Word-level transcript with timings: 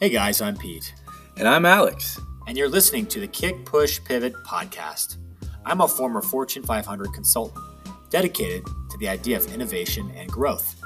Hey 0.00 0.10
guys, 0.10 0.40
I'm 0.40 0.56
Pete. 0.56 0.94
And 1.38 1.48
I'm 1.48 1.66
Alex. 1.66 2.20
And 2.46 2.56
you're 2.56 2.68
listening 2.68 3.04
to 3.06 3.18
the 3.18 3.26
Kick 3.26 3.64
Push 3.64 3.98
Pivot 4.04 4.32
podcast. 4.46 5.16
I'm 5.66 5.80
a 5.80 5.88
former 5.88 6.22
Fortune 6.22 6.62
500 6.62 7.12
consultant 7.12 7.64
dedicated 8.08 8.64
to 8.64 8.98
the 8.98 9.08
idea 9.08 9.36
of 9.36 9.52
innovation 9.52 10.12
and 10.14 10.30
growth. 10.30 10.76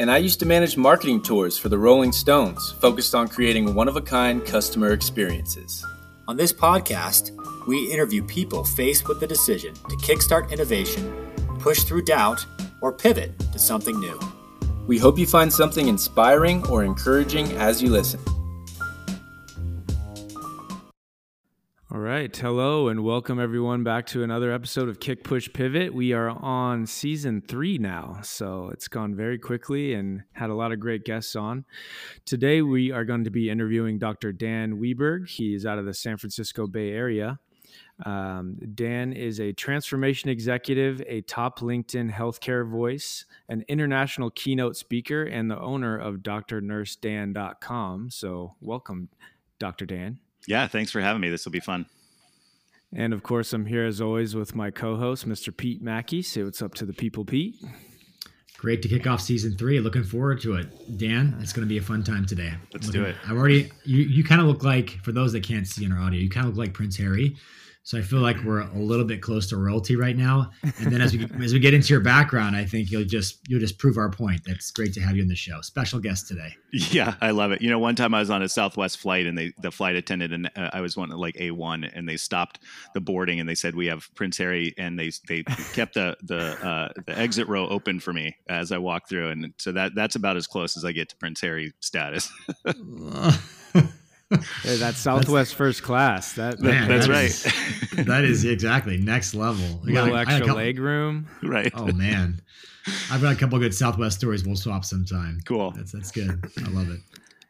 And 0.00 0.10
I 0.10 0.16
used 0.16 0.40
to 0.40 0.46
manage 0.46 0.76
marketing 0.76 1.22
tours 1.22 1.56
for 1.58 1.68
the 1.68 1.78
Rolling 1.78 2.10
Stones, 2.10 2.72
focused 2.80 3.14
on 3.14 3.28
creating 3.28 3.72
one 3.72 3.86
of 3.86 3.94
a 3.94 4.00
kind 4.00 4.44
customer 4.44 4.94
experiences. 4.94 5.86
On 6.26 6.36
this 6.36 6.52
podcast, 6.52 7.30
we 7.68 7.92
interview 7.92 8.20
people 8.24 8.64
faced 8.64 9.06
with 9.06 9.20
the 9.20 9.28
decision 9.28 9.74
to 9.74 9.96
kickstart 9.98 10.50
innovation, 10.50 11.30
push 11.60 11.84
through 11.84 12.02
doubt, 12.02 12.44
or 12.80 12.92
pivot 12.92 13.38
to 13.52 13.60
something 13.60 14.00
new. 14.00 14.18
We 14.88 14.98
hope 14.98 15.20
you 15.20 15.26
find 15.28 15.52
something 15.52 15.86
inspiring 15.86 16.66
or 16.66 16.82
encouraging 16.82 17.52
as 17.52 17.80
you 17.80 17.90
listen. 17.90 18.20
All 22.00 22.06
right. 22.06 22.34
Hello 22.34 22.88
and 22.88 23.04
welcome 23.04 23.38
everyone 23.38 23.84
back 23.84 24.06
to 24.06 24.22
another 24.22 24.50
episode 24.50 24.88
of 24.88 25.00
Kick 25.00 25.22
Push 25.22 25.52
Pivot. 25.52 25.92
We 25.92 26.14
are 26.14 26.30
on 26.30 26.86
season 26.86 27.42
three 27.46 27.76
now, 27.76 28.20
so 28.22 28.70
it's 28.72 28.88
gone 28.88 29.14
very 29.14 29.38
quickly 29.38 29.92
and 29.92 30.22
had 30.32 30.48
a 30.48 30.54
lot 30.54 30.72
of 30.72 30.80
great 30.80 31.04
guests 31.04 31.36
on. 31.36 31.66
Today 32.24 32.62
we 32.62 32.90
are 32.90 33.04
going 33.04 33.24
to 33.24 33.30
be 33.30 33.50
interviewing 33.50 33.98
Dr. 33.98 34.32
Dan 34.32 34.80
Weberg. 34.80 35.28
He 35.28 35.54
is 35.54 35.66
out 35.66 35.76
of 35.76 35.84
the 35.84 35.92
San 35.92 36.16
Francisco 36.16 36.66
Bay 36.66 36.88
Area. 36.92 37.38
Um, 38.06 38.56
Dan 38.74 39.12
is 39.12 39.38
a 39.38 39.52
transformation 39.52 40.30
executive, 40.30 41.02
a 41.06 41.20
top 41.20 41.58
LinkedIn 41.58 42.10
healthcare 42.12 42.66
voice, 42.66 43.26
an 43.50 43.62
international 43.68 44.30
keynote 44.30 44.78
speaker, 44.78 45.24
and 45.24 45.50
the 45.50 45.60
owner 45.60 45.98
of 45.98 46.20
drnursedan.com. 46.22 48.08
So, 48.08 48.54
welcome, 48.62 49.10
Dr. 49.58 49.84
Dan. 49.84 50.18
Yeah, 50.46 50.66
thanks 50.66 50.90
for 50.90 51.00
having 51.00 51.20
me. 51.20 51.28
This 51.28 51.44
will 51.44 51.52
be 51.52 51.60
fun. 51.60 51.86
And 52.92 53.12
of 53.12 53.22
course, 53.22 53.52
I'm 53.52 53.66
here 53.66 53.86
as 53.86 54.00
always 54.00 54.34
with 54.34 54.54
my 54.54 54.70
co-host, 54.70 55.28
Mr. 55.28 55.56
Pete 55.56 55.80
Mackey. 55.80 56.22
Say 56.22 56.42
what's 56.42 56.60
up 56.60 56.74
to 56.74 56.84
the 56.84 56.92
people, 56.92 57.24
Pete. 57.24 57.54
Great 58.58 58.82
to 58.82 58.88
kick 58.88 59.06
off 59.06 59.20
season 59.20 59.56
three. 59.56 59.80
Looking 59.80 60.04
forward 60.04 60.40
to 60.42 60.56
it, 60.56 60.98
Dan. 60.98 61.36
It's 61.40 61.52
going 61.52 61.66
to 61.66 61.68
be 61.68 61.78
a 61.78 61.82
fun 61.82 62.02
time 62.02 62.26
today. 62.26 62.52
Let's 62.74 62.88
Looking, 62.88 63.02
do 63.02 63.06
it. 63.08 63.16
I've 63.26 63.36
already. 63.36 63.70
You 63.84 64.02
you 64.02 64.22
kind 64.22 64.40
of 64.40 64.48
look 64.48 64.62
like 64.64 64.98
for 65.02 65.12
those 65.12 65.32
that 65.32 65.42
can't 65.42 65.66
see 65.66 65.84
in 65.84 65.92
our 65.92 65.98
audio. 65.98 66.20
You 66.20 66.28
kind 66.28 66.46
of 66.46 66.56
look 66.56 66.66
like 66.66 66.74
Prince 66.74 66.96
Harry. 66.98 67.36
So 67.82 67.98
I 67.98 68.02
feel 68.02 68.20
like 68.20 68.36
we're 68.44 68.60
a 68.60 68.78
little 68.78 69.06
bit 69.06 69.22
close 69.22 69.48
to 69.48 69.56
royalty 69.56 69.96
right 69.96 70.16
now. 70.16 70.50
And 70.62 70.92
then 70.92 71.00
as 71.00 71.16
we 71.16 71.26
as 71.44 71.52
we 71.52 71.58
get 71.58 71.74
into 71.74 71.92
your 71.92 72.00
background, 72.00 72.54
I 72.54 72.64
think 72.64 72.90
you'll 72.90 73.04
just 73.04 73.40
you'll 73.48 73.60
just 73.60 73.78
prove 73.78 73.96
our 73.96 74.10
point. 74.10 74.42
That's 74.46 74.70
great 74.70 74.92
to 74.94 75.00
have 75.00 75.16
you 75.16 75.22
on 75.22 75.28
the 75.28 75.34
show. 75.34 75.60
Special 75.62 75.98
guest 75.98 76.28
today. 76.28 76.54
Yeah, 76.72 77.14
I 77.20 77.30
love 77.30 77.52
it. 77.52 77.62
You 77.62 77.70
know, 77.70 77.78
one 77.78 77.96
time 77.96 78.14
I 78.14 78.20
was 78.20 78.30
on 78.30 78.42
a 78.42 78.48
Southwest 78.48 78.98
flight 78.98 79.26
and 79.26 79.36
they 79.36 79.52
the 79.58 79.70
flight 79.70 79.96
attendant 79.96 80.32
and 80.32 80.50
uh, 80.56 80.70
I 80.72 80.80
was 80.82 80.96
one 80.96 81.08
like 81.10 81.36
A 81.40 81.50
one 81.52 81.84
and 81.84 82.08
they 82.08 82.16
stopped 82.16 82.60
the 82.94 83.00
boarding 83.00 83.40
and 83.40 83.48
they 83.48 83.54
said 83.54 83.74
we 83.74 83.86
have 83.86 84.08
Prince 84.14 84.36
Harry 84.38 84.74
and 84.76 84.98
they 84.98 85.10
they 85.26 85.42
kept 85.72 85.94
the 85.94 86.16
the 86.22 86.64
uh, 86.64 86.88
the 87.06 87.18
exit 87.18 87.48
row 87.48 87.66
open 87.68 87.98
for 87.98 88.12
me 88.12 88.36
as 88.48 88.72
I 88.72 88.78
walked 88.78 89.08
through 89.08 89.30
and 89.30 89.54
so 89.56 89.72
that 89.72 89.94
that's 89.94 90.16
about 90.16 90.36
as 90.36 90.46
close 90.46 90.76
as 90.76 90.84
I 90.84 90.92
get 90.92 91.08
to 91.08 91.16
Prince 91.16 91.40
Harry 91.40 91.72
status. 91.80 92.30
Hey, 94.62 94.76
that's 94.76 94.98
Southwest 94.98 95.50
that's, 95.50 95.52
first 95.52 95.82
class. 95.82 96.34
That, 96.34 96.60
man, 96.60 96.88
that's 96.88 97.06
that 97.08 97.12
right. 97.12 97.24
Is, 97.24 98.06
that 98.06 98.24
is 98.24 98.44
exactly 98.44 98.96
next 98.96 99.34
level. 99.34 99.80
A 99.82 99.86
little 99.86 100.16
extra 100.16 100.40
couple, 100.40 100.56
leg 100.56 100.78
room. 100.78 101.26
Right. 101.42 101.72
Oh 101.74 101.86
man, 101.86 102.40
I've 103.10 103.20
got 103.20 103.32
a 103.32 103.36
couple 103.36 103.58
good 103.58 103.74
Southwest 103.74 104.18
stories. 104.18 104.44
We'll 104.44 104.56
swap 104.56 104.84
sometime. 104.84 105.40
Cool. 105.46 105.72
That's 105.72 105.92
that's 105.92 106.12
good. 106.12 106.44
I 106.64 106.68
love 106.70 106.90
it. 106.90 107.00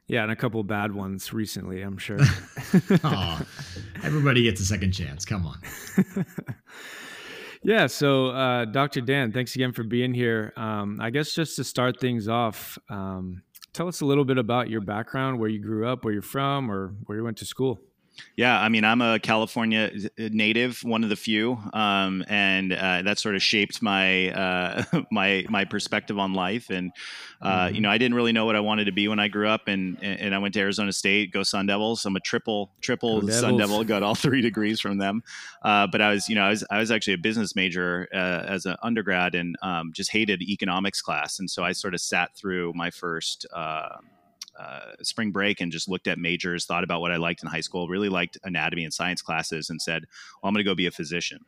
Yeah, 0.07 0.23
and 0.23 0.33
a 0.33 0.37
couple 0.37 0.63
bad 0.65 0.95
ones 0.95 1.33
recently. 1.33 1.83
I'm 1.83 1.99
sure. 1.99 2.19
everybody 4.03 4.43
gets 4.43 4.61
a 4.61 4.65
second 4.65 4.93
chance. 4.93 5.25
Come 5.25 5.47
on. 5.47 5.61
Yeah, 7.63 7.89
so 7.89 8.29
uh, 8.29 8.65
Dr. 8.65 9.03
Dan, 9.03 9.33
thanks 9.33 9.55
again 9.55 9.73
for 9.73 9.83
being 9.83 10.15
here. 10.15 10.53
Um, 10.57 10.99
I 11.01 11.11
guess 11.11 11.35
just 11.35 11.57
to 11.57 11.65
start 11.65 12.01
things 12.01 12.27
off, 12.27 12.79
um, 12.89 13.43
tell 13.73 13.89
us 13.89 14.01
a 14.01 14.05
little 14.05 14.25
bit 14.25 14.39
about 14.39 14.71
your 14.71 14.81
background, 14.81 15.39
where 15.39 15.49
you 15.49 15.59
grew 15.59 15.87
up, 15.87 16.05
where 16.05 16.13
you're 16.13 16.23
from, 16.23 16.71
or 16.71 16.95
where 17.07 17.19
you 17.19 17.25
went 17.25 17.39
to 17.39 17.47
school. 17.47 17.81
Yeah, 18.37 18.59
I 18.59 18.69
mean, 18.69 18.85
I'm 18.85 19.01
a 19.03 19.19
California 19.19 19.91
native, 20.17 20.83
one 20.83 21.05
of 21.05 21.11
the 21.11 21.17
few, 21.17 21.59
um, 21.73 22.25
and 22.29 22.73
uh, 22.73 23.03
that 23.03 23.19
sort 23.19 23.35
of 23.35 23.43
shaped 23.43 23.83
my 23.83 24.31
uh, 24.31 24.85
my 25.11 25.45
my 25.49 25.65
perspective 25.65 26.19
on 26.19 26.33
life. 26.33 26.71
And 26.71 26.93
uh, 27.43 27.67
mm-hmm. 27.67 27.75
you 27.75 27.81
know, 27.81 27.91
I 27.91 27.99
didn't 27.99 28.15
really 28.15 28.33
know 28.33 28.47
what 28.47 28.57
I 28.57 28.61
wanted 28.61 28.87
to 28.87 28.93
be 28.93 29.09
when 29.09 29.19
I 29.19 29.29
grew 29.29 29.49
up, 29.49 29.69
and 29.69 29.99
and 30.03 30.35
I 30.35 30.39
went 30.39 30.55
to 30.55 30.61
Arizona 30.61 30.93
State, 30.93 31.33
go 31.33 31.43
Sun 31.43 31.67
Devils. 31.67 32.05
I'm 32.05 32.17
a 32.17 32.21
triple 32.21 32.71
triple 32.81 33.29
Sun 33.29 33.57
Devil, 33.57 33.85
got 33.85 34.03
all 34.03 34.15
three 34.27 34.41
degrees 34.41 34.81
from 34.81 34.99
them. 34.99 35.23
Uh, 35.63 35.87
but 35.87 36.01
I 36.01 36.13
was, 36.13 36.29
you 36.29 36.35
know, 36.35 36.45
I 36.45 36.51
was 36.51 36.65
I 36.71 36.79
was 36.79 36.91
actually 36.91 37.15
a 37.15 37.19
business 37.19 37.55
major 37.55 38.09
uh, 38.15 38.45
as 38.47 38.67
an 38.67 38.77
undergrad, 38.83 39.35
and 39.35 39.57
um, 39.63 39.93
just 39.93 40.11
hated 40.11 40.43
economics 40.43 41.03
class, 41.03 41.39
and 41.39 41.51
so 41.51 41.63
I 41.63 41.73
sort 41.73 41.95
of 41.95 42.01
sat 42.01 42.35
through 42.37 42.73
my 42.75 42.91
first. 42.91 43.47
Uh, 44.61 44.93
spring 45.03 45.31
break 45.31 45.61
and 45.61 45.73
just 45.73 45.89
looked 45.89 46.07
at 46.07 46.19
majors, 46.19 46.67
thought 46.67 46.85
about 46.85 47.01
what 47.01 47.11
I 47.11 47.17
liked 47.17 47.43
in 47.43 47.49
high 47.49 47.63
school, 47.63 47.89
really 47.89 48.11
liked 48.11 48.37
anatomy 48.45 48.85
and 48.85 48.93
science 48.93 49.23
classes, 49.23 49.71
and 49.71 49.81
said, 49.81 50.05
"Well, 50.43 50.49
I'm 50.49 50.55
going 50.55 50.65
to 50.65 50.71
go 50.71 50.75
be 50.75 50.87
a 50.87 50.91
physician." 50.91 51.41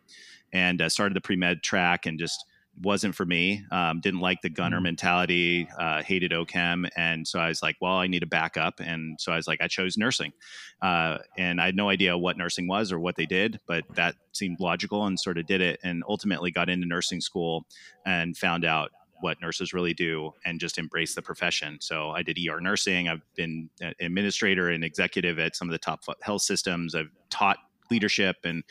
And 0.52 0.80
uh, 0.80 0.88
started 0.88 1.14
the 1.14 1.20
pre 1.20 1.36
med 1.36 1.62
track, 1.62 2.06
and 2.06 2.18
just 2.18 2.44
wasn't 2.80 3.14
for 3.14 3.26
me. 3.26 3.64
Um, 3.70 4.00
didn't 4.00 4.20
like 4.20 4.40
the 4.40 4.48
gunner 4.48 4.78
mm-hmm. 4.78 4.84
mentality. 4.84 5.68
Uh, 5.78 6.02
hated 6.02 6.30
OChem, 6.30 6.88
and 6.96 7.28
so 7.28 7.38
I 7.38 7.48
was 7.48 7.62
like, 7.62 7.76
"Well, 7.80 7.96
I 7.96 8.06
need 8.06 8.22
a 8.22 8.26
backup." 8.26 8.80
And 8.80 9.20
so 9.20 9.30
I 9.30 9.36
was 9.36 9.46
like, 9.46 9.60
I 9.60 9.68
chose 9.68 9.98
nursing, 9.98 10.32
uh, 10.80 11.18
and 11.36 11.60
I 11.60 11.66
had 11.66 11.76
no 11.76 11.90
idea 11.90 12.16
what 12.16 12.38
nursing 12.38 12.66
was 12.66 12.92
or 12.92 12.98
what 12.98 13.16
they 13.16 13.26
did, 13.26 13.60
but 13.66 13.84
that 13.94 14.14
seemed 14.32 14.58
logical, 14.60 15.04
and 15.04 15.20
sort 15.20 15.38
of 15.38 15.46
did 15.46 15.60
it. 15.60 15.80
And 15.82 16.02
ultimately 16.08 16.50
got 16.50 16.70
into 16.70 16.86
nursing 16.86 17.20
school 17.20 17.66
and 18.06 18.36
found 18.36 18.64
out 18.64 18.90
what 19.22 19.40
nurses 19.40 19.72
really 19.72 19.94
do 19.94 20.32
and 20.44 20.60
just 20.60 20.78
embrace 20.78 21.14
the 21.14 21.22
profession. 21.22 21.78
So 21.80 22.10
I 22.10 22.22
did 22.22 22.38
ER 22.38 22.60
nursing. 22.60 23.08
I've 23.08 23.22
been 23.36 23.70
an 23.80 23.94
administrator 24.00 24.68
and 24.68 24.84
executive 24.84 25.38
at 25.38 25.56
some 25.56 25.68
of 25.68 25.72
the 25.72 25.78
top 25.78 26.04
health 26.22 26.42
systems. 26.42 26.94
I've 26.94 27.10
taught 27.30 27.58
leadership 27.90 28.36
and 28.44 28.64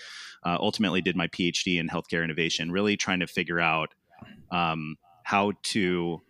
uh, 0.44 0.58
ultimately 0.60 1.02
did 1.02 1.16
my 1.16 1.28
PhD 1.28 1.80
in 1.80 1.88
healthcare 1.88 2.24
innovation, 2.24 2.72
really 2.72 2.98
trying 2.98 3.20
to 3.22 3.28
figure 3.28 3.60
out 3.60 3.94
um, 4.52 4.98
how 5.24 5.54
to 5.64 6.22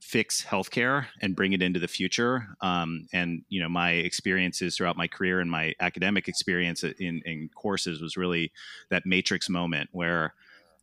fix 0.00 0.44
healthcare 0.44 1.06
and 1.20 1.34
bring 1.34 1.52
it 1.52 1.62
into 1.62 1.80
the 1.80 1.88
future. 1.88 2.46
Um, 2.60 3.08
and 3.12 3.42
you 3.48 3.60
know, 3.60 3.68
my 3.68 3.92
experiences 3.92 4.76
throughout 4.76 4.96
my 4.96 5.08
career 5.08 5.40
and 5.40 5.50
my 5.50 5.74
academic 5.80 6.28
experience 6.28 6.84
in, 6.84 7.22
in 7.24 7.48
courses 7.54 8.00
was 8.00 8.16
really 8.16 8.52
that 8.90 9.04
matrix 9.04 9.48
moment 9.48 9.88
where 9.92 10.34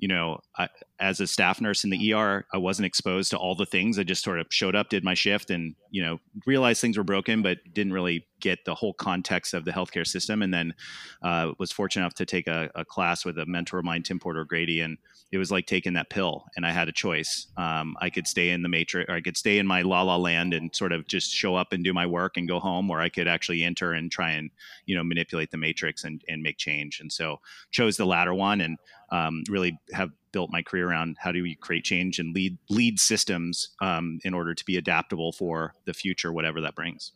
you 0.04 0.10
know, 0.10 0.42
I, 0.58 0.68
as 1.00 1.22
a 1.22 1.28
staff 1.28 1.62
nurse 1.62 1.86
in 1.86 1.90
the 1.90 2.14
ER, 2.14 2.46
I 2.54 2.58
wasn't 2.58 2.88
exposed 2.88 3.32
to 3.32 3.38
all 3.38 3.56
the 3.56 3.66
things. 3.66 3.98
I 3.98 4.04
just 4.04 4.22
sort 4.22 4.38
of 4.38 4.48
showed 4.50 4.76
up, 4.76 4.90
did 4.90 5.02
my 5.02 5.14
shift, 5.14 5.50
and 5.50 5.76
you 5.92 6.04
know, 6.04 6.20
realized 6.46 6.82
things 6.82 6.98
were 6.98 7.06
broken, 7.06 7.42
but 7.42 7.60
didn't 7.72 7.94
really 7.94 8.28
get 8.42 8.66
the 8.66 8.76
whole 8.76 8.94
context 8.96 9.54
of 9.54 9.64
the 9.64 9.72
healthcare 9.72 10.06
system. 10.06 10.42
And 10.42 10.54
then 10.54 10.74
uh, 11.22 11.54
was 11.58 11.72
fortunate 11.72 12.02
enough 12.02 12.16
to 12.16 12.26
take 12.26 12.48
a, 12.48 12.70
a, 12.76 12.84
class 12.84 13.24
with 13.24 13.38
a 13.38 13.46
mentor 13.46 13.80
of 13.80 13.86
mine, 13.86 14.04
Tim 14.04 14.20
Porter-O'Grady, 14.20 14.82
and 14.82 14.98
it 15.34 15.40
was 15.40 15.50
like 15.50 15.66
taking 15.66 15.94
that 15.94 16.12
pill. 16.12 16.46
And 16.56 16.64
I 16.64 16.70
had 16.70 16.88
a 16.88 16.92
choice. 16.92 17.48
Um, 17.58 17.98
I 18.00 18.12
could 18.12 18.28
stay 18.28 18.52
in 18.52 18.62
the 18.62 18.70
matrix, 18.70 19.10
or 19.10 19.16
I 19.16 19.22
could 19.22 19.36
stay 19.36 19.58
in 19.58 19.66
my 19.66 19.82
la 19.82 20.04
la 20.04 20.16
land 20.16 20.54
and 20.54 20.74
sort 20.76 20.92
of 20.92 21.08
just 21.08 21.32
show 21.32 21.56
up 21.56 21.74
and 21.74 21.84
do 21.84 21.92
my 21.92 22.06
work 22.06 22.38
and 22.38 22.48
go 22.48 22.60
home, 22.60 22.92
or 22.92 23.02
I 23.02 23.10
could 23.10 23.28
actually 23.28 23.64
enter 23.64 23.94
and 23.94 24.12
try 24.12 24.30
and 24.30 24.52
you 24.86 24.96
know 24.96 25.04
manipulate 25.04 25.50
the 25.50 25.58
matrix 25.58 26.04
and, 26.04 26.24
and 26.30 26.44
make 26.44 26.58
change. 26.58 27.00
And 27.00 27.12
so 27.12 27.40
chose 27.72 27.98
the 27.98 28.06
latter 28.06 28.36
one, 28.36 28.62
and 28.62 28.78
um, 29.10 29.44
really 29.50 29.80
have 29.92 30.12
built 30.32 30.52
my 30.52 30.62
career 30.62 30.88
around 30.88 31.18
how 31.20 31.32
do 31.32 31.42
we 31.42 31.56
create 31.56 31.84
change 31.84 32.20
and 32.20 32.36
lead 32.36 32.56
lead 32.70 33.00
systems 33.00 33.70
um, 33.82 34.20
in 34.24 34.36
order 34.36 34.54
to 34.54 34.64
be 34.66 34.78
adaptable 34.78 35.32
for 35.32 35.74
the 35.86 35.96
future, 35.96 36.32
whatever 36.32 36.62
that 36.62 36.76
brings. 36.76 37.12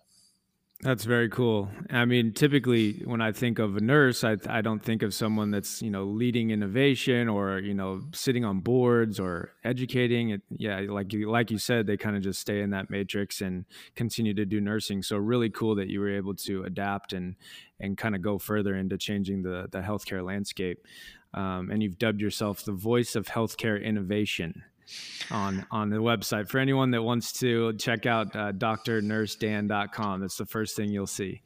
That's 0.81 1.05
very 1.05 1.27
cool. 1.27 1.71
I 1.89 2.05
mean, 2.05 2.33
typically 2.33 3.01
when 3.03 3.19
I 3.19 3.31
think 3.31 3.57
of 3.57 3.77
a 3.77 3.81
nurse, 3.81 4.23
I, 4.23 4.37
I 4.47 4.61
don't 4.61 4.81
think 4.81 5.01
of 5.01 5.11
someone 5.11 5.49
that's 5.49 5.81
you 5.81 5.89
know 5.89 6.03
leading 6.03 6.51
innovation 6.51 7.27
or 7.27 7.57
you 7.57 7.73
know 7.73 8.01
sitting 8.13 8.45
on 8.45 8.59
boards 8.59 9.19
or 9.19 9.53
educating. 9.63 10.29
It, 10.29 10.43
yeah, 10.51 10.81
like 10.87 11.13
you 11.13 11.31
like 11.31 11.49
you 11.49 11.57
said, 11.57 11.87
they 11.87 11.97
kind 11.97 12.15
of 12.15 12.21
just 12.21 12.39
stay 12.39 12.61
in 12.61 12.69
that 12.71 12.91
matrix 12.91 13.41
and 13.41 13.65
continue 13.95 14.35
to 14.35 14.45
do 14.45 14.61
nursing. 14.61 15.01
So 15.01 15.17
really 15.17 15.49
cool 15.49 15.73
that 15.75 15.87
you 15.87 15.99
were 15.99 16.15
able 16.15 16.35
to 16.35 16.63
adapt 16.63 17.11
and 17.11 17.35
and 17.79 17.97
kind 17.97 18.15
of 18.15 18.21
go 18.21 18.37
further 18.37 18.75
into 18.75 18.99
changing 18.99 19.41
the 19.41 19.67
the 19.71 19.79
healthcare 19.79 20.23
landscape 20.23 20.85
um, 21.33 21.69
and 21.71 21.83
you've 21.83 21.99
dubbed 21.99 22.21
yourself 22.21 22.63
the 22.63 22.71
voice 22.71 23.15
of 23.15 23.27
healthcare 23.27 23.81
innovation 23.81 24.63
on 25.31 25.65
on 25.71 25.89
the 25.89 25.97
website 25.97 26.49
for 26.49 26.59
anyone 26.59 26.91
that 26.91 27.03
wants 27.03 27.31
to 27.33 27.73
check 27.73 28.05
out 28.05 28.35
uh, 28.35 28.51
drnursedan.com 28.51 30.21
that's 30.21 30.37
the 30.37 30.45
first 30.45 30.75
thing 30.75 30.89
you'll 30.89 31.07
see 31.07 31.41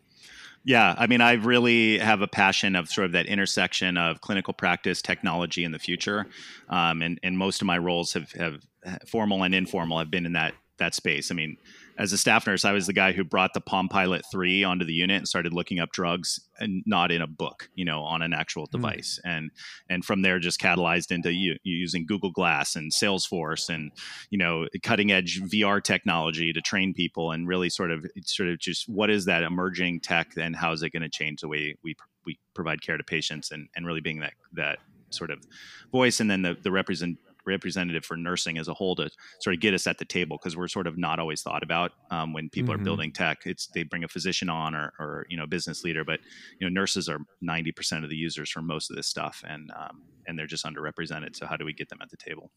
yeah, 0.63 0.93
I 0.95 1.07
mean, 1.07 1.21
I 1.21 1.33
really 1.33 1.97
have 1.97 2.21
a 2.21 2.27
passion 2.27 2.75
of 2.75 2.87
sort 2.87 3.05
of 3.05 3.13
that 3.13 3.25
intersection 3.25 3.97
of 3.97 4.21
clinical 4.21 4.53
practice, 4.53 5.01
technology, 5.01 5.63
and 5.63 5.73
the 5.73 5.79
future. 5.79 6.27
Um, 6.69 7.01
and, 7.01 7.19
and 7.23 7.35
most 7.35 7.61
of 7.61 7.65
my 7.65 7.79
roles 7.79 8.13
have, 8.13 8.31
have 8.33 8.61
formal 9.07 9.41
and 9.43 9.55
informal 9.55 9.97
have 9.97 10.11
been 10.11 10.25
in 10.25 10.33
that 10.33 10.53
that 10.77 10.95
space. 10.95 11.31
I 11.31 11.35
mean, 11.35 11.57
as 11.97 12.13
a 12.13 12.17
staff 12.17 12.47
nurse, 12.47 12.65
I 12.65 12.71
was 12.71 12.87
the 12.87 12.93
guy 12.93 13.11
who 13.11 13.23
brought 13.23 13.53
the 13.53 13.61
Palm 13.61 13.89
Pilot 13.89 14.23
3 14.31 14.63
onto 14.63 14.85
the 14.85 14.93
unit 14.93 15.17
and 15.17 15.27
started 15.27 15.53
looking 15.53 15.79
up 15.79 15.91
drugs 15.91 16.39
and 16.59 16.83
not 16.85 17.11
in 17.11 17.21
a 17.21 17.27
book, 17.27 17.69
you 17.75 17.85
know, 17.85 18.01
on 18.01 18.21
an 18.21 18.33
actual 18.33 18.65
hmm. 18.65 18.77
device. 18.77 19.19
Mm. 19.25 19.29
And 19.29 19.51
and 19.89 20.05
from 20.05 20.21
there 20.21 20.39
just 20.39 20.59
catalyzed 20.59 21.11
into 21.11 21.33
you, 21.33 21.57
using 21.63 22.05
Google 22.05 22.31
Glass 22.31 22.75
and 22.75 22.91
Salesforce 22.91 23.69
and, 23.69 23.91
you 24.29 24.37
know, 24.37 24.67
cutting 24.83 25.11
edge 25.11 25.41
VR 25.41 25.83
technology 25.83 26.53
to 26.53 26.61
train 26.61 26.93
people 26.93 27.31
and 27.31 27.47
really 27.47 27.69
sort 27.69 27.91
of 27.91 28.05
sort 28.25 28.49
of 28.49 28.59
just 28.59 28.87
what 28.87 29.09
is 29.09 29.25
that 29.25 29.43
emerging 29.43 29.99
tech 29.99 30.33
and 30.37 30.55
how 30.55 30.71
is 30.71 30.83
it 30.83 30.91
going 30.91 31.03
to 31.03 31.09
change 31.09 31.41
the 31.41 31.47
way 31.47 31.75
we 31.83 31.95
we 32.25 32.37
provide 32.53 32.81
care 32.81 32.97
to 32.97 33.03
patients 33.03 33.51
and 33.51 33.67
and 33.75 33.85
really 33.85 34.01
being 34.01 34.19
that 34.19 34.33
that 34.53 34.79
sort 35.09 35.29
of 35.29 35.43
voice 35.91 36.19
and 36.19 36.31
then 36.31 36.41
the 36.41 36.55
the 36.63 36.71
represent 36.71 37.17
representative 37.45 38.05
for 38.05 38.17
nursing 38.17 38.57
as 38.57 38.67
a 38.67 38.73
whole 38.73 38.95
to 38.95 39.09
sort 39.41 39.53
of 39.53 39.61
get 39.61 39.73
us 39.73 39.87
at 39.87 39.97
the 39.97 40.05
table 40.05 40.37
because 40.37 40.55
we're 40.55 40.67
sort 40.67 40.87
of 40.87 40.97
not 40.97 41.19
always 41.19 41.41
thought 41.41 41.63
about 41.63 41.91
um, 42.09 42.33
when 42.33 42.49
people 42.49 42.73
mm-hmm. 42.73 42.81
are 42.81 42.83
building 42.83 43.11
tech. 43.11 43.39
It's 43.45 43.67
they 43.67 43.83
bring 43.83 44.03
a 44.03 44.07
physician 44.07 44.49
on 44.49 44.75
or, 44.75 44.93
or 44.99 45.25
you 45.29 45.37
know 45.37 45.45
business 45.47 45.83
leader, 45.83 46.03
but 46.03 46.19
you 46.59 46.67
know 46.67 46.73
nurses 46.73 47.09
are 47.09 47.19
ninety 47.41 47.71
percent 47.71 48.03
of 48.03 48.09
the 48.09 48.15
users 48.15 48.49
for 48.49 48.61
most 48.61 48.89
of 48.89 48.95
this 48.95 49.07
stuff, 49.07 49.43
and 49.47 49.71
um, 49.71 50.03
and 50.27 50.37
they're 50.37 50.47
just 50.47 50.65
underrepresented. 50.65 51.35
So 51.35 51.45
how 51.45 51.57
do 51.57 51.65
we 51.65 51.73
get 51.73 51.89
them 51.89 51.99
at 52.01 52.09
the 52.09 52.17
table? 52.17 52.51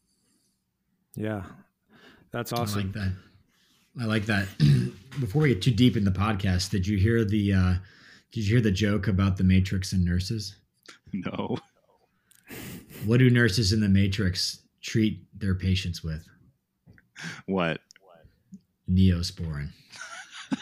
Yeah, 1.15 1.43
that's 2.31 2.51
awesome. 2.51 2.79
I 2.79 2.83
like 2.83 2.93
that. 2.93 3.11
I 4.01 4.05
like 4.05 4.25
that. 4.25 4.47
Before 5.19 5.43
we 5.43 5.49
get 5.49 5.61
too 5.61 5.71
deep 5.71 5.95
in 5.95 6.03
the 6.03 6.11
podcast, 6.11 6.69
did 6.69 6.85
you 6.85 6.97
hear 6.97 7.23
the 7.23 7.53
uh, 7.53 7.73
did 8.31 8.45
you 8.45 8.55
hear 8.55 8.61
the 8.61 8.71
joke 8.71 9.07
about 9.07 9.37
the 9.37 9.43
Matrix 9.43 9.93
and 9.93 10.03
nurses? 10.03 10.55
No. 11.13 11.57
What 13.05 13.17
do 13.17 13.29
nurses 13.29 13.71
in 13.73 13.81
the 13.81 13.89
Matrix 13.89 14.59
treat 14.85 15.23
their 15.37 15.55
patients 15.55 16.03
with? 16.03 16.27
What? 17.47 17.79
Neosporin. 18.89 19.69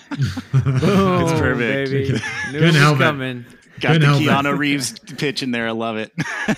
Boom, 0.10 1.22
it's 1.22 1.40
perfect. 1.40 1.92
Baby. 1.92 2.20
Couldn't 2.52 2.76
help 2.76 3.00
coming. 3.00 3.40
It. 3.40 3.82
Got 3.82 3.94
Couldn't 3.94 4.24
the 4.24 4.30
Keanu 4.30 4.54
it. 4.54 4.58
Reeves 4.58 5.00
pitch 5.18 5.44
in 5.44 5.52
there. 5.52 5.68
I 5.68 5.72
love 5.72 5.98
it. 5.98 6.12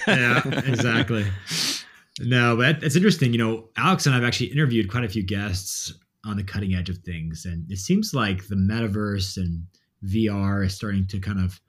yeah, 0.07 0.41
exactly. 0.65 1.25
No, 2.19 2.56
but 2.56 2.83
it's 2.83 2.95
interesting. 2.95 3.31
You 3.31 3.39
know, 3.39 3.69
Alex 3.77 4.06
and 4.06 4.13
I've 4.13 4.23
actually 4.23 4.47
interviewed 4.47 4.91
quite 4.91 5.03
a 5.06 5.09
few 5.09 5.23
guests 5.23 5.94
on 6.25 6.38
the 6.38 6.44
cutting 6.44 6.75
edge 6.75 6.89
of 6.89 7.00
things, 7.00 7.45
and 7.45 7.69
it 7.71 7.77
seems 7.77 8.13
like 8.13 8.47
the 8.47 8.56
metaverse 8.56 9.38
and 9.38 9.65
VR 10.06 10.65
is 10.65 10.75
starting 10.75 11.07
to 11.07 11.19
kind 11.19 11.39
of 11.39 11.59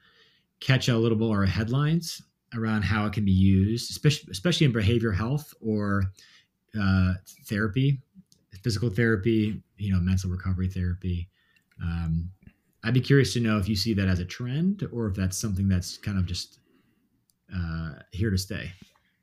catch 0.60 0.88
a 0.88 0.96
little 0.96 1.18
more 1.18 1.44
headlines 1.46 2.22
around 2.54 2.82
how 2.82 3.06
it 3.06 3.12
can 3.12 3.24
be 3.24 3.32
used, 3.32 3.90
especially, 3.90 4.28
especially 4.30 4.66
in 4.66 4.72
behavioral 4.72 5.14
health 5.14 5.52
or 5.60 6.04
uh, 6.80 7.14
therapy, 7.46 8.00
physical 8.62 8.90
therapy, 8.90 9.62
you 9.76 9.92
know, 9.92 10.00
mental 10.00 10.30
recovery 10.30 10.68
therapy. 10.68 11.28
Um, 11.82 12.30
I'd 12.84 12.94
be 12.94 13.00
curious 13.00 13.32
to 13.34 13.40
know 13.40 13.58
if 13.58 13.68
you 13.68 13.76
see 13.76 13.94
that 13.94 14.08
as 14.08 14.20
a 14.20 14.24
trend 14.24 14.86
or 14.92 15.08
if 15.08 15.14
that's 15.14 15.36
something 15.36 15.68
that's 15.68 15.98
kind 15.98 16.18
of 16.18 16.26
just 16.26 16.58
uh, 17.54 17.94
here 18.12 18.30
to 18.30 18.38
stay. 18.38 18.72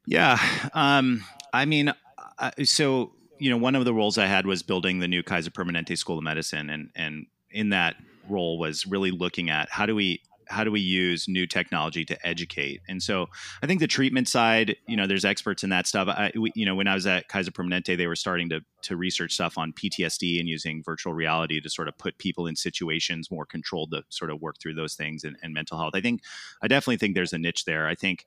Yeah. 0.06 0.38
Um, 0.74 1.24
I 1.54 1.66
mean, 1.66 1.94
uh, 2.40 2.52
so, 2.64 3.14
you 3.40 3.50
know, 3.50 3.58
one 3.58 3.76
of 3.76 3.86
the 3.86 3.94
roles 3.94 4.18
I 4.18 4.26
had 4.26 4.46
was 4.46 4.64
building 4.64 5.00
the 5.00 5.08
new 5.08 5.24
Kaiser 5.24 5.50
Permanente 5.50 5.98
School 5.98 6.18
of 6.18 6.24
Medicine. 6.24 6.70
And, 6.70 6.90
and 6.96 7.26
in 7.52 7.70
that 7.70 7.96
role 8.28 8.58
was 8.58 8.86
really 8.86 9.12
looking 9.12 9.50
at 9.50 9.70
how 9.70 9.86
do 9.86 9.96
we 9.96 10.22
how 10.48 10.64
do 10.64 10.72
we 10.72 10.80
use 10.80 11.28
new 11.28 11.46
technology 11.46 12.06
to 12.06 12.28
educate? 12.28 12.82
And 12.88 13.02
so 13.02 13.28
I 13.62 13.68
think 13.68 13.80
the 13.80 13.88
treatment 13.88 14.28
side, 14.28 14.76
you 14.88 14.96
know, 14.96 15.08
there's 15.08 15.26
experts 15.26 15.64
in 15.64 15.70
that 15.70 15.88
stuff. 15.88 16.08
I, 16.08 16.32
we, 16.38 16.52
you 16.56 16.66
know, 16.66 16.76
when 16.76 16.88
I 16.88 16.94
was 16.94 17.06
at 17.08 17.28
Kaiser 17.28 17.52
Permanente, 17.52 17.98
they 17.98 18.08
were 18.08 18.16
starting 18.16 18.50
to 18.50 18.62
to 18.84 18.98
research 18.98 19.34
stuff 19.34 19.58
on 19.58 19.72
PTSD 19.74 20.40
and 20.40 20.50
using 20.50 20.84
virtual 20.84 21.14
reality 21.14 21.62
to 21.62 21.70
sort 21.70 21.88
of 21.88 21.98
put 21.98 22.18
people 22.18 22.48
in 22.48 22.56
situations 22.56 23.32
more 23.32 23.46
controlled 23.46 23.92
to 23.92 24.04
sort 24.10 24.30
of 24.30 24.42
work 24.42 24.58
through 24.62 24.74
those 24.74 24.94
things 24.94 25.24
and, 25.24 25.38
and 25.42 25.54
mental 25.54 25.78
health. 25.78 25.94
I 25.96 26.02
think 26.02 26.22
I 26.62 26.68
definitely 26.68 26.98
think 26.98 27.16
there's 27.16 27.34
a 27.34 27.38
niche 27.38 27.66
there. 27.66 27.88
I 27.88 27.96
think 27.96 28.26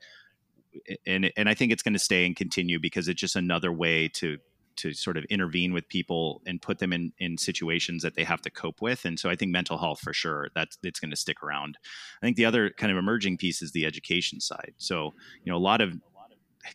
and 1.06 1.30
and 1.36 1.48
I 1.48 1.54
think 1.54 1.72
it's 1.72 1.82
going 1.82 1.94
to 1.94 1.98
stay 1.98 2.26
and 2.26 2.36
continue 2.36 2.78
because 2.78 3.08
it's 3.08 3.20
just 3.20 3.36
another 3.36 3.72
way 3.72 4.08
to 4.14 4.38
to 4.76 4.92
sort 4.92 5.16
of 5.16 5.24
intervene 5.24 5.72
with 5.72 5.88
people 5.88 6.42
and 6.46 6.62
put 6.62 6.78
them 6.78 6.92
in 6.92 7.12
in 7.18 7.38
situations 7.38 8.02
that 8.02 8.14
they 8.14 8.24
have 8.24 8.42
to 8.42 8.50
cope 8.50 8.80
with. 8.80 9.04
And 9.04 9.18
so 9.18 9.30
I 9.30 9.36
think 9.36 9.50
mental 9.52 9.78
health 9.78 10.00
for 10.00 10.12
sure 10.12 10.48
that's 10.54 10.78
it's 10.82 11.00
going 11.00 11.10
to 11.10 11.16
stick 11.16 11.42
around. 11.42 11.78
I 12.22 12.26
think 12.26 12.36
the 12.36 12.44
other 12.44 12.70
kind 12.70 12.92
of 12.92 12.98
emerging 12.98 13.38
piece 13.38 13.62
is 13.62 13.72
the 13.72 13.86
education 13.86 14.40
side. 14.40 14.74
So 14.78 15.14
you 15.44 15.52
know 15.52 15.58
a 15.58 15.58
lot 15.58 15.80
of 15.80 15.94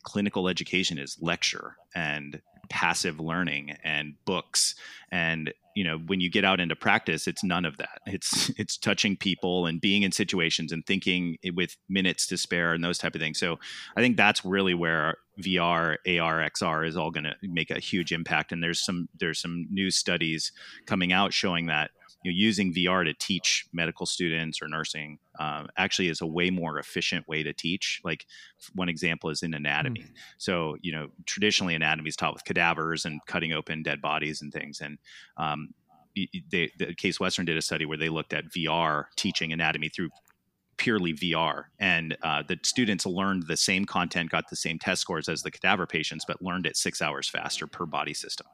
clinical 0.04 0.48
education 0.48 0.98
is 0.98 1.18
lecture 1.22 1.76
and 1.96 2.42
passive 2.70 3.20
learning 3.20 3.76
and 3.84 4.14
books 4.24 4.76
and 5.12 5.54
you 5.76 5.84
know 5.84 5.98
when 6.08 6.22
you 6.22 6.30
get 6.30 6.46
out 6.46 6.62
into 6.62 6.74
practice 6.74 7.28
it's 7.28 7.44
none 7.44 7.66
of 7.66 7.76
that 7.76 8.00
it's 8.06 8.50
it's 8.58 8.78
touching 8.78 9.18
people 9.18 9.66
and 9.66 9.82
being 9.82 10.04
in 10.04 10.12
situations 10.12 10.72
and 10.72 10.86
thinking 10.86 11.38
with 11.54 11.76
minutes 11.90 12.26
to 12.26 12.38
spare 12.38 12.74
and 12.74 12.82
those 12.82 12.98
type 12.98 13.14
of 13.14 13.20
things 13.20 13.38
so 13.38 13.60
i 13.98 14.02
think 14.02 14.16
that's 14.16 14.46
really 14.46 14.74
where 14.74 15.18
vr 15.42 15.98
ar 16.20 16.50
xr 16.50 16.88
is 16.88 16.98
all 16.98 17.12
going 17.12 17.24
to 17.24 17.36
make 17.44 17.72
a 17.72 17.80
huge 17.80 18.12
impact 18.12 18.52
and 18.52 18.62
there's 18.64 18.84
some 18.84 19.08
there's 19.20 19.40
some 19.40 19.68
new 19.70 19.92
studies 19.92 20.52
coming 20.86 21.12
out 21.12 21.34
showing 21.34 21.68
that 21.68 21.92
you 22.24 22.32
know, 22.32 22.36
using 22.36 22.74
VR 22.74 23.04
to 23.04 23.14
teach 23.14 23.66
medical 23.74 24.06
students 24.06 24.62
or 24.62 24.68
nursing 24.68 25.18
um, 25.40 25.68
actually 25.78 26.08
is 26.08 26.22
a 26.22 26.26
way 26.26 26.50
more 26.50 26.78
efficient 26.78 27.28
way 27.28 27.42
to 27.42 27.54
teach. 27.54 28.00
Like 28.04 28.28
one 28.76 28.90
example 28.90 29.30
is 29.30 29.42
in 29.42 29.54
anatomy. 29.54 30.02
Mm. 30.02 30.12
So 30.38 30.78
you 30.82 30.92
know, 30.92 31.08
traditionally 31.26 31.74
anatomy 31.74 32.10
is 32.10 32.16
taught 32.16 32.34
with 32.34 32.44
cadavers 32.44 33.06
and 33.06 33.20
cutting 33.26 33.54
open 33.54 33.82
dead 33.82 34.02
bodies 34.02 34.42
and 34.42 34.54
things. 34.54 34.82
And 34.82 35.00
um, 35.38 35.74
they, 36.16 36.72
the 36.78 36.94
Case 36.96 37.20
Western 37.20 37.46
did 37.46 37.58
a 37.58 37.62
study 37.62 37.86
where 37.86 37.98
they 37.98 38.10
looked 38.10 38.34
at 38.34 38.50
VR 38.50 39.06
teaching 39.16 39.52
anatomy 39.52 39.90
through 39.90 40.10
purely 40.82 41.14
VR. 41.14 41.66
And 41.80 42.18
uh, 42.24 42.42
the 42.48 42.58
students 42.64 43.06
learned 43.06 43.44
the 43.44 43.56
same 43.56 43.86
content, 43.86 44.32
got 44.32 44.50
the 44.50 44.56
same 44.56 44.80
test 44.80 45.00
scores 45.00 45.30
as 45.30 45.44
the 45.44 45.52
cadaver 45.52 45.86
patients, 45.86 46.26
but 46.28 46.42
learned 46.42 46.66
it 46.66 46.76
six 46.76 47.04
hours 47.04 47.30
faster 47.30 47.68
per 47.68 47.86
body 47.86 48.16
system. 48.16 48.48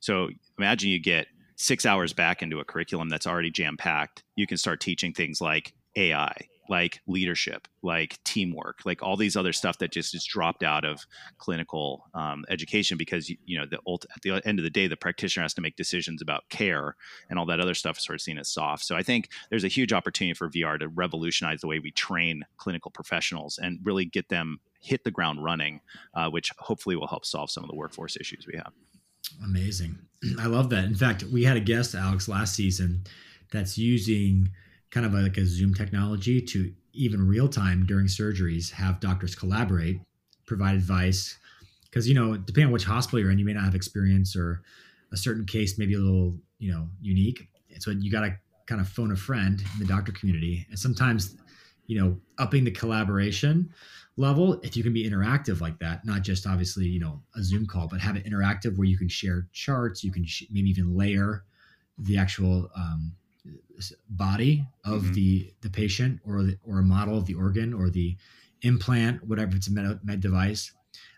So 0.00 0.28
imagine 0.58 0.90
you 0.90 1.00
get 1.00 1.28
six 1.56 1.86
hours 1.86 2.12
back 2.12 2.42
into 2.42 2.60
a 2.60 2.64
curriculum 2.64 3.08
that's 3.08 3.26
already 3.26 3.50
jam 3.50 3.78
packed, 3.78 4.22
you 4.36 4.46
can 4.46 4.58
start 4.58 4.80
teaching 4.80 5.14
things 5.14 5.40
like 5.40 5.72
AI, 5.96 6.36
like 6.68 7.00
leadership, 7.06 7.68
like 7.82 8.22
teamwork, 8.24 8.80
like 8.84 9.02
all 9.02 9.16
these 9.16 9.36
other 9.36 9.52
stuff 9.52 9.78
that 9.78 9.92
just 9.92 10.14
is 10.14 10.24
dropped 10.24 10.62
out 10.62 10.84
of 10.84 11.06
clinical 11.38 12.08
um, 12.14 12.44
education 12.48 12.96
because 12.96 13.28
you 13.28 13.58
know 13.58 13.66
the 13.66 13.78
at 14.14 14.22
the 14.22 14.46
end 14.46 14.58
of 14.58 14.62
the 14.64 14.70
day, 14.70 14.86
the 14.86 14.96
practitioner 14.96 15.42
has 15.42 15.54
to 15.54 15.60
make 15.60 15.76
decisions 15.76 16.22
about 16.22 16.48
care 16.48 16.96
and 17.30 17.38
all 17.38 17.46
that 17.46 17.60
other 17.60 17.74
stuff 17.74 17.98
is 17.98 18.04
sort 18.04 18.16
of 18.16 18.20
seen 18.20 18.38
as 18.38 18.48
soft. 18.48 18.84
So 18.84 18.96
I 18.96 19.02
think 19.02 19.30
there's 19.50 19.64
a 19.64 19.68
huge 19.68 19.92
opportunity 19.92 20.34
for 20.34 20.48
VR 20.48 20.78
to 20.78 20.88
revolutionize 20.88 21.60
the 21.60 21.68
way 21.68 21.78
we 21.78 21.90
train 21.92 22.44
clinical 22.56 22.90
professionals 22.90 23.58
and 23.58 23.80
really 23.84 24.04
get 24.04 24.28
them 24.28 24.60
hit 24.80 25.04
the 25.04 25.10
ground 25.10 25.42
running, 25.42 25.80
uh, 26.14 26.30
which 26.30 26.50
hopefully 26.58 26.96
will 26.96 27.06
help 27.06 27.24
solve 27.24 27.50
some 27.50 27.64
of 27.64 27.70
the 27.70 27.76
workforce 27.76 28.16
issues 28.16 28.46
we 28.46 28.56
have. 28.56 28.72
Amazing. 29.44 29.98
I 30.38 30.46
love 30.46 30.70
that. 30.70 30.84
In 30.84 30.94
fact, 30.94 31.24
we 31.24 31.44
had 31.44 31.56
a 31.56 31.60
guest, 31.60 31.94
Alex, 31.94 32.28
last 32.28 32.54
season 32.54 33.04
that's 33.50 33.78
using 33.78 34.50
kind 34.96 35.04
of 35.04 35.12
like 35.12 35.36
a 35.36 35.44
Zoom 35.44 35.74
technology 35.74 36.40
to 36.40 36.72
even 36.94 37.28
real 37.28 37.48
time 37.48 37.84
during 37.84 38.06
surgeries 38.06 38.70
have 38.70 38.98
doctors 38.98 39.34
collaborate, 39.34 40.00
provide 40.46 40.74
advice. 40.74 41.36
Because, 41.82 42.08
you 42.08 42.14
know, 42.14 42.34
depending 42.34 42.68
on 42.68 42.72
which 42.72 42.84
hospital 42.84 43.20
you're 43.20 43.30
in, 43.30 43.38
you 43.38 43.44
may 43.44 43.52
not 43.52 43.64
have 43.64 43.74
experience 43.74 44.34
or 44.34 44.62
a 45.12 45.16
certain 45.18 45.44
case 45.44 45.76
may 45.76 45.84
be 45.84 45.96
a 45.96 45.98
little, 45.98 46.38
you 46.58 46.72
know, 46.72 46.88
unique. 47.02 47.46
So 47.78 47.90
you 47.90 48.10
got 48.10 48.22
to 48.22 48.38
kind 48.64 48.80
of 48.80 48.88
phone 48.88 49.12
a 49.12 49.16
friend 49.16 49.62
in 49.74 49.80
the 49.80 49.84
doctor 49.84 50.12
community. 50.12 50.66
And 50.70 50.78
sometimes, 50.78 51.36
you 51.86 52.00
know, 52.00 52.18
upping 52.38 52.64
the 52.64 52.70
collaboration 52.70 53.68
level 54.16 54.58
if 54.62 54.78
you 54.78 54.82
can 54.82 54.94
be 54.94 55.06
interactive 55.06 55.60
like 55.60 55.78
that 55.78 56.02
not 56.06 56.22
just 56.22 56.46
obviously 56.46 56.86
you 56.86 56.98
know 56.98 57.20
a 57.34 57.42
zoom 57.42 57.66
call 57.66 57.86
but 57.86 58.00
have 58.00 58.16
it 58.16 58.24
interactive 58.24 58.74
where 58.78 58.86
you 58.86 58.96
can 58.96 59.10
share 59.10 59.46
charts 59.52 60.02
you 60.02 60.10
can 60.10 60.24
sh- 60.24 60.44
maybe 60.50 60.70
even 60.70 60.96
layer 60.96 61.44
the 61.98 62.16
actual 62.16 62.70
um, 62.74 63.12
body 64.08 64.66
of 64.84 65.02
mm-hmm. 65.02 65.12
the 65.12 65.52
the 65.62 65.70
patient 65.70 66.20
or 66.26 66.42
the, 66.42 66.58
or 66.64 66.78
a 66.78 66.82
model 66.82 67.18
of 67.18 67.26
the 67.26 67.34
organ 67.34 67.74
or 67.74 67.90
the 67.90 68.16
implant 68.62 69.22
whatever 69.26 69.54
it's 69.54 69.68
a 69.68 69.72
med, 69.72 70.00
med 70.02 70.20
device 70.20 70.72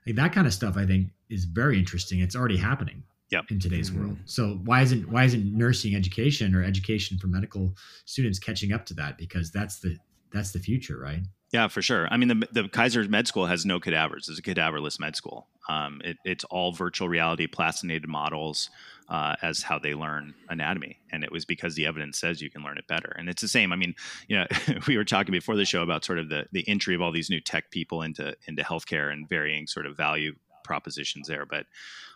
like 0.06 0.16
that 0.16 0.32
kind 0.32 0.46
of 0.46 0.52
stuff 0.52 0.76
i 0.76 0.84
think 0.84 1.08
is 1.30 1.44
very 1.44 1.78
interesting 1.78 2.20
it's 2.20 2.34
already 2.34 2.56
happening 2.56 3.02
yep. 3.30 3.44
in 3.50 3.60
today's 3.60 3.90
mm-hmm. 3.90 4.06
world 4.06 4.16
so 4.24 4.58
why 4.64 4.82
isn't 4.82 5.08
why 5.08 5.24
isn't 5.24 5.56
nursing 5.56 5.94
education 5.94 6.54
or 6.54 6.64
education 6.64 7.16
for 7.18 7.28
medical 7.28 7.74
students 8.04 8.38
catching 8.38 8.72
up 8.72 8.84
to 8.84 8.94
that 8.94 9.16
because 9.16 9.50
that's 9.50 9.78
the 9.78 9.96
that's 10.32 10.50
the 10.50 10.58
future 10.58 10.98
right 10.98 11.22
yeah, 11.50 11.68
for 11.68 11.80
sure. 11.80 12.06
I 12.10 12.18
mean, 12.18 12.28
the, 12.28 12.46
the 12.52 12.68
Kaiser 12.68 13.02
Med 13.08 13.26
School 13.26 13.46
has 13.46 13.64
no 13.64 13.80
cadavers. 13.80 14.28
It's 14.28 14.38
a 14.38 14.42
cadaverless 14.42 15.00
med 15.00 15.16
school. 15.16 15.46
Um, 15.68 16.02
it, 16.04 16.18
it's 16.24 16.44
all 16.44 16.72
virtual 16.72 17.08
reality, 17.08 17.46
plastinated 17.46 18.08
models 18.08 18.68
uh, 19.08 19.36
as 19.42 19.62
how 19.62 19.78
they 19.78 19.94
learn 19.94 20.34
anatomy, 20.48 20.98
and 21.10 21.24
it 21.24 21.32
was 21.32 21.44
because 21.44 21.74
the 21.74 21.86
evidence 21.86 22.18
says 22.18 22.42
you 22.42 22.50
can 22.50 22.62
learn 22.62 22.78
it 22.78 22.86
better. 22.86 23.14
And 23.18 23.28
it's 23.28 23.42
the 23.42 23.48
same. 23.48 23.72
I 23.72 23.76
mean, 23.76 23.94
you 24.28 24.36
know, 24.36 24.46
we 24.86 24.96
were 24.96 25.04
talking 25.04 25.32
before 25.32 25.56
the 25.56 25.64
show 25.64 25.82
about 25.82 26.04
sort 26.04 26.18
of 26.18 26.28
the 26.28 26.46
the 26.52 26.68
entry 26.68 26.94
of 26.94 27.00
all 27.00 27.12
these 27.12 27.30
new 27.30 27.40
tech 27.40 27.70
people 27.70 28.02
into 28.02 28.36
into 28.46 28.62
healthcare 28.62 29.12
and 29.12 29.28
varying 29.28 29.66
sort 29.66 29.86
of 29.86 29.96
value 29.96 30.34
propositions 30.64 31.28
there, 31.28 31.46
but 31.46 31.66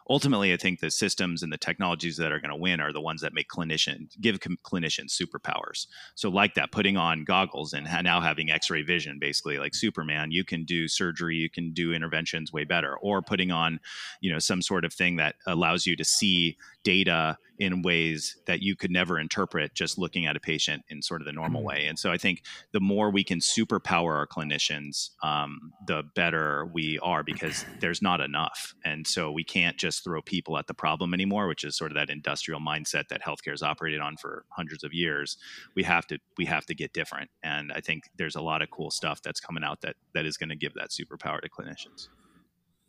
ultimately, 0.08 0.52
I 0.52 0.56
think 0.56 0.80
the 0.80 0.90
systems 0.90 1.42
and 1.42 1.52
the 1.52 1.58
technologies 1.58 2.16
that 2.16 2.32
are 2.32 2.40
going 2.40 2.50
to 2.50 2.56
win 2.56 2.80
are 2.80 2.92
the 2.92 3.00
ones 3.00 3.20
that 3.22 3.34
make 3.34 3.48
clinicians 3.48 4.20
give 4.20 4.38
clinicians 4.40 5.12
superpowers. 5.20 5.86
So, 6.14 6.28
like 6.28 6.54
that, 6.54 6.72
putting 6.72 6.96
on 6.96 7.24
goggles 7.24 7.72
and 7.72 7.86
now 8.02 8.20
having 8.20 8.50
X-ray 8.50 8.82
vision, 8.82 9.18
basically 9.18 9.58
like 9.58 9.74
Superman, 9.74 10.30
you 10.30 10.44
can 10.44 10.64
do 10.64 10.88
surgery, 10.88 11.36
you 11.36 11.50
can 11.50 11.72
do 11.72 11.92
interventions 11.92 12.52
way 12.52 12.64
better, 12.64 12.96
or 12.98 13.22
putting 13.22 13.50
on, 13.50 13.80
you 14.20 14.32
know, 14.32 14.38
some 14.38 14.62
sort 14.62 14.84
of 14.84 14.92
thing 14.92 15.16
that 15.16 15.36
allows 15.46 15.86
you 15.86 15.96
to 15.96 16.04
see 16.04 16.56
data 16.84 17.38
in 17.62 17.80
ways 17.80 18.36
that 18.46 18.60
you 18.60 18.74
could 18.74 18.90
never 18.90 19.20
interpret 19.20 19.72
just 19.72 19.96
looking 19.96 20.26
at 20.26 20.36
a 20.36 20.40
patient 20.40 20.82
in 20.88 21.00
sort 21.00 21.20
of 21.20 21.26
the 21.26 21.32
normal 21.32 21.60
mm-hmm. 21.60 21.68
way. 21.68 21.86
And 21.86 21.96
so 21.96 22.10
I 22.10 22.18
think 22.18 22.42
the 22.72 22.80
more 22.80 23.08
we 23.08 23.22
can 23.22 23.38
superpower 23.38 24.16
our 24.16 24.26
clinicians, 24.26 25.10
um, 25.22 25.72
the 25.86 26.02
better 26.16 26.68
we 26.74 26.98
are 27.04 27.22
because 27.22 27.64
there's 27.78 28.02
not 28.02 28.20
enough. 28.20 28.74
And 28.84 29.06
so 29.06 29.30
we 29.30 29.44
can't 29.44 29.76
just 29.76 30.02
throw 30.02 30.20
people 30.22 30.58
at 30.58 30.66
the 30.66 30.74
problem 30.74 31.14
anymore, 31.14 31.46
which 31.46 31.62
is 31.62 31.76
sort 31.76 31.92
of 31.92 31.94
that 31.94 32.10
industrial 32.10 32.58
mindset 32.58 33.06
that 33.10 33.22
healthcare 33.22 33.52
has 33.52 33.62
operated 33.62 34.00
on 34.00 34.16
for 34.16 34.44
hundreds 34.50 34.82
of 34.82 34.92
years. 34.92 35.36
We 35.76 35.84
have 35.84 36.04
to 36.08 36.18
we 36.36 36.44
have 36.46 36.66
to 36.66 36.74
get 36.74 36.92
different. 36.92 37.30
And 37.44 37.72
I 37.72 37.80
think 37.80 38.10
there's 38.18 38.34
a 38.34 38.42
lot 38.42 38.60
of 38.60 38.72
cool 38.72 38.90
stuff 38.90 39.22
that's 39.22 39.38
coming 39.38 39.62
out 39.62 39.82
that 39.82 39.94
that 40.14 40.26
is 40.26 40.36
going 40.36 40.48
to 40.48 40.56
give 40.56 40.74
that 40.74 40.90
superpower 40.90 41.40
to 41.40 41.48
clinicians. 41.48 42.08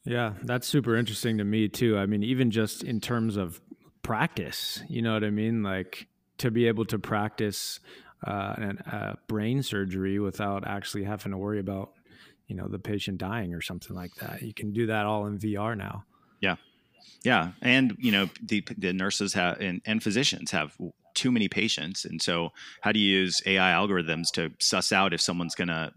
Yeah, 0.03 0.33
that's 0.41 0.67
super 0.67 0.95
interesting 0.97 1.37
to 1.37 1.43
me 1.43 1.69
too. 1.69 1.97
I 1.97 2.07
mean, 2.07 2.23
even 2.23 2.49
just 2.49 2.83
in 2.83 2.99
terms 2.99 3.37
of 3.37 3.61
practice. 4.03 4.83
You 4.87 5.01
know 5.01 5.13
what 5.13 5.23
I 5.23 5.31
mean? 5.31 5.63
Like 5.63 6.07
to 6.37 6.51
be 6.51 6.67
able 6.67 6.85
to 6.85 6.99
practice 6.99 7.79
uh, 8.25 8.73
uh, 8.91 9.13
brain 9.27 9.63
surgery 9.63 10.19
without 10.19 10.67
actually 10.67 11.03
having 11.03 11.31
to 11.31 11.37
worry 11.37 11.59
about, 11.59 11.93
you 12.47 12.55
know, 12.55 12.67
the 12.67 12.79
patient 12.79 13.17
dying 13.17 13.53
or 13.53 13.61
something 13.61 13.95
like 13.95 14.13
that. 14.15 14.41
You 14.41 14.53
can 14.53 14.71
do 14.71 14.85
that 14.87 15.05
all 15.05 15.25
in 15.25 15.39
VR 15.39 15.75
now. 15.75 16.05
Yeah, 16.39 16.57
yeah, 17.23 17.51
and 17.61 17.95
you 17.99 18.11
know 18.11 18.29
the 18.41 18.63
the 18.77 18.93
nurses 18.93 19.33
have 19.33 19.59
and, 19.59 19.81
and 19.85 20.03
physicians 20.03 20.51
have 20.51 20.77
too 21.13 21.31
many 21.31 21.47
patients, 21.47 22.05
and 22.05 22.21
so 22.21 22.51
how 22.81 22.91
do 22.91 22.99
you 22.99 23.19
use 23.19 23.41
AI 23.45 23.71
algorithms 23.71 24.31
to 24.33 24.51
suss 24.59 24.91
out 24.91 25.13
if 25.13 25.21
someone's 25.21 25.55
going 25.55 25.69
to, 25.69 25.91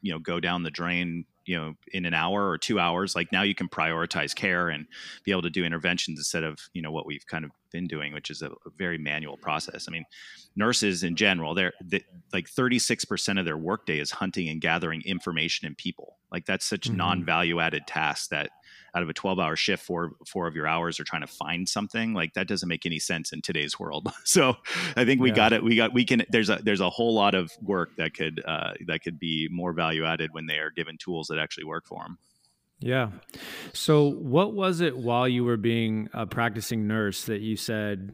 you 0.00 0.12
know, 0.12 0.18
go 0.18 0.40
down 0.40 0.62
the 0.62 0.70
drain 0.70 1.24
you 1.44 1.56
know 1.56 1.74
in 1.92 2.04
an 2.04 2.14
hour 2.14 2.48
or 2.48 2.58
two 2.58 2.78
hours 2.78 3.14
like 3.14 3.30
now 3.32 3.42
you 3.42 3.54
can 3.54 3.68
prioritize 3.68 4.34
care 4.34 4.68
and 4.68 4.86
be 5.24 5.30
able 5.30 5.42
to 5.42 5.50
do 5.50 5.64
interventions 5.64 6.18
instead 6.18 6.44
of 6.44 6.58
you 6.72 6.82
know 6.82 6.90
what 6.90 7.06
we've 7.06 7.26
kind 7.26 7.44
of 7.44 7.50
been 7.70 7.86
doing 7.86 8.12
which 8.12 8.30
is 8.30 8.42
a, 8.42 8.48
a 8.50 8.70
very 8.76 8.98
manual 8.98 9.36
process 9.36 9.86
i 9.88 9.90
mean 9.90 10.04
nurses 10.54 11.02
in 11.02 11.16
general 11.16 11.54
they're 11.54 11.72
they, 11.82 12.04
like 12.32 12.46
36% 12.46 13.38
of 13.38 13.44
their 13.44 13.56
workday 13.56 13.98
is 13.98 14.10
hunting 14.10 14.48
and 14.48 14.60
gathering 14.60 15.02
information 15.04 15.66
in 15.66 15.74
people 15.74 16.18
like 16.30 16.44
that's 16.44 16.66
such 16.66 16.88
mm-hmm. 16.88 16.98
non-value 16.98 17.60
added 17.60 17.86
tasks 17.86 18.28
that 18.28 18.50
out 18.94 19.02
of 19.02 19.08
a 19.08 19.14
12 19.14 19.38
hour 19.38 19.56
shift 19.56 19.84
four 19.84 20.12
four 20.26 20.46
of 20.46 20.54
your 20.54 20.66
hours 20.66 21.00
are 21.00 21.04
trying 21.04 21.22
to 21.22 21.26
find 21.26 21.68
something 21.68 22.14
like 22.14 22.34
that 22.34 22.46
doesn't 22.46 22.68
make 22.68 22.86
any 22.86 22.98
sense 22.98 23.32
in 23.32 23.42
today's 23.42 23.78
world. 23.78 24.12
So 24.24 24.56
i 24.96 25.04
think 25.04 25.20
we 25.20 25.28
yeah. 25.28 25.34
got 25.34 25.52
it 25.52 25.62
we 25.62 25.76
got 25.76 25.92
we 25.92 26.04
can 26.04 26.24
there's 26.30 26.48
a 26.48 26.60
there's 26.62 26.80
a 26.80 26.88
whole 26.88 27.12
lot 27.14 27.34
of 27.34 27.52
work 27.60 27.90
that 27.96 28.14
could 28.14 28.42
uh, 28.46 28.72
that 28.86 29.02
could 29.02 29.18
be 29.18 29.48
more 29.50 29.72
value 29.72 30.04
added 30.04 30.30
when 30.32 30.46
they 30.46 30.58
are 30.58 30.70
given 30.70 30.96
tools 30.96 31.26
that 31.28 31.38
actually 31.38 31.64
work 31.64 31.84
for 31.86 32.02
them 32.02 32.18
yeah. 32.82 33.10
So 33.72 34.08
what 34.08 34.54
was 34.54 34.80
it 34.80 34.98
while 34.98 35.28
you 35.28 35.44
were 35.44 35.56
being 35.56 36.08
a 36.12 36.26
practicing 36.26 36.88
nurse 36.88 37.24
that 37.24 37.40
you 37.40 37.56
said 37.56 38.12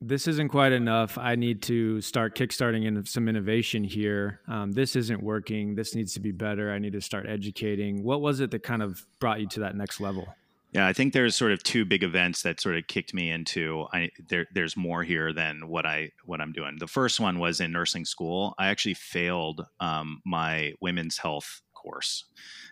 this 0.00 0.28
isn't 0.28 0.48
quite 0.48 0.72
enough. 0.72 1.18
I 1.18 1.34
need 1.34 1.62
to 1.62 2.00
start 2.00 2.36
kickstarting 2.36 2.86
in 2.86 3.04
some 3.04 3.28
innovation 3.28 3.82
here. 3.82 4.40
Um, 4.46 4.72
this 4.72 4.94
isn't 4.94 5.22
working. 5.22 5.74
This 5.74 5.94
needs 5.94 6.14
to 6.14 6.20
be 6.20 6.30
better. 6.30 6.72
I 6.72 6.78
need 6.78 6.92
to 6.92 7.00
start 7.00 7.26
educating. 7.28 8.04
What 8.04 8.20
was 8.20 8.40
it 8.40 8.50
that 8.52 8.62
kind 8.62 8.82
of 8.82 9.04
brought 9.18 9.40
you 9.40 9.48
to 9.48 9.60
that 9.60 9.74
next 9.76 10.00
level? 10.00 10.28
Yeah, 10.72 10.86
I 10.86 10.92
think 10.92 11.14
there's 11.14 11.34
sort 11.34 11.52
of 11.52 11.62
two 11.62 11.86
big 11.86 12.02
events 12.02 12.42
that 12.42 12.60
sort 12.60 12.76
of 12.76 12.86
kicked 12.86 13.14
me 13.14 13.30
into. 13.30 13.86
I, 13.92 14.10
there, 14.28 14.46
there's 14.52 14.76
more 14.76 15.02
here 15.02 15.32
than 15.32 15.66
what 15.66 15.86
I 15.86 16.10
what 16.26 16.42
I'm 16.42 16.52
doing. 16.52 16.76
The 16.78 16.86
first 16.86 17.20
one 17.20 17.38
was 17.38 17.60
in 17.60 17.72
nursing 17.72 18.04
school. 18.04 18.54
I 18.58 18.68
actually 18.68 18.94
failed 18.94 19.64
um, 19.80 20.20
my 20.26 20.74
women's 20.80 21.16
health 21.16 21.62
course. 21.88 22.24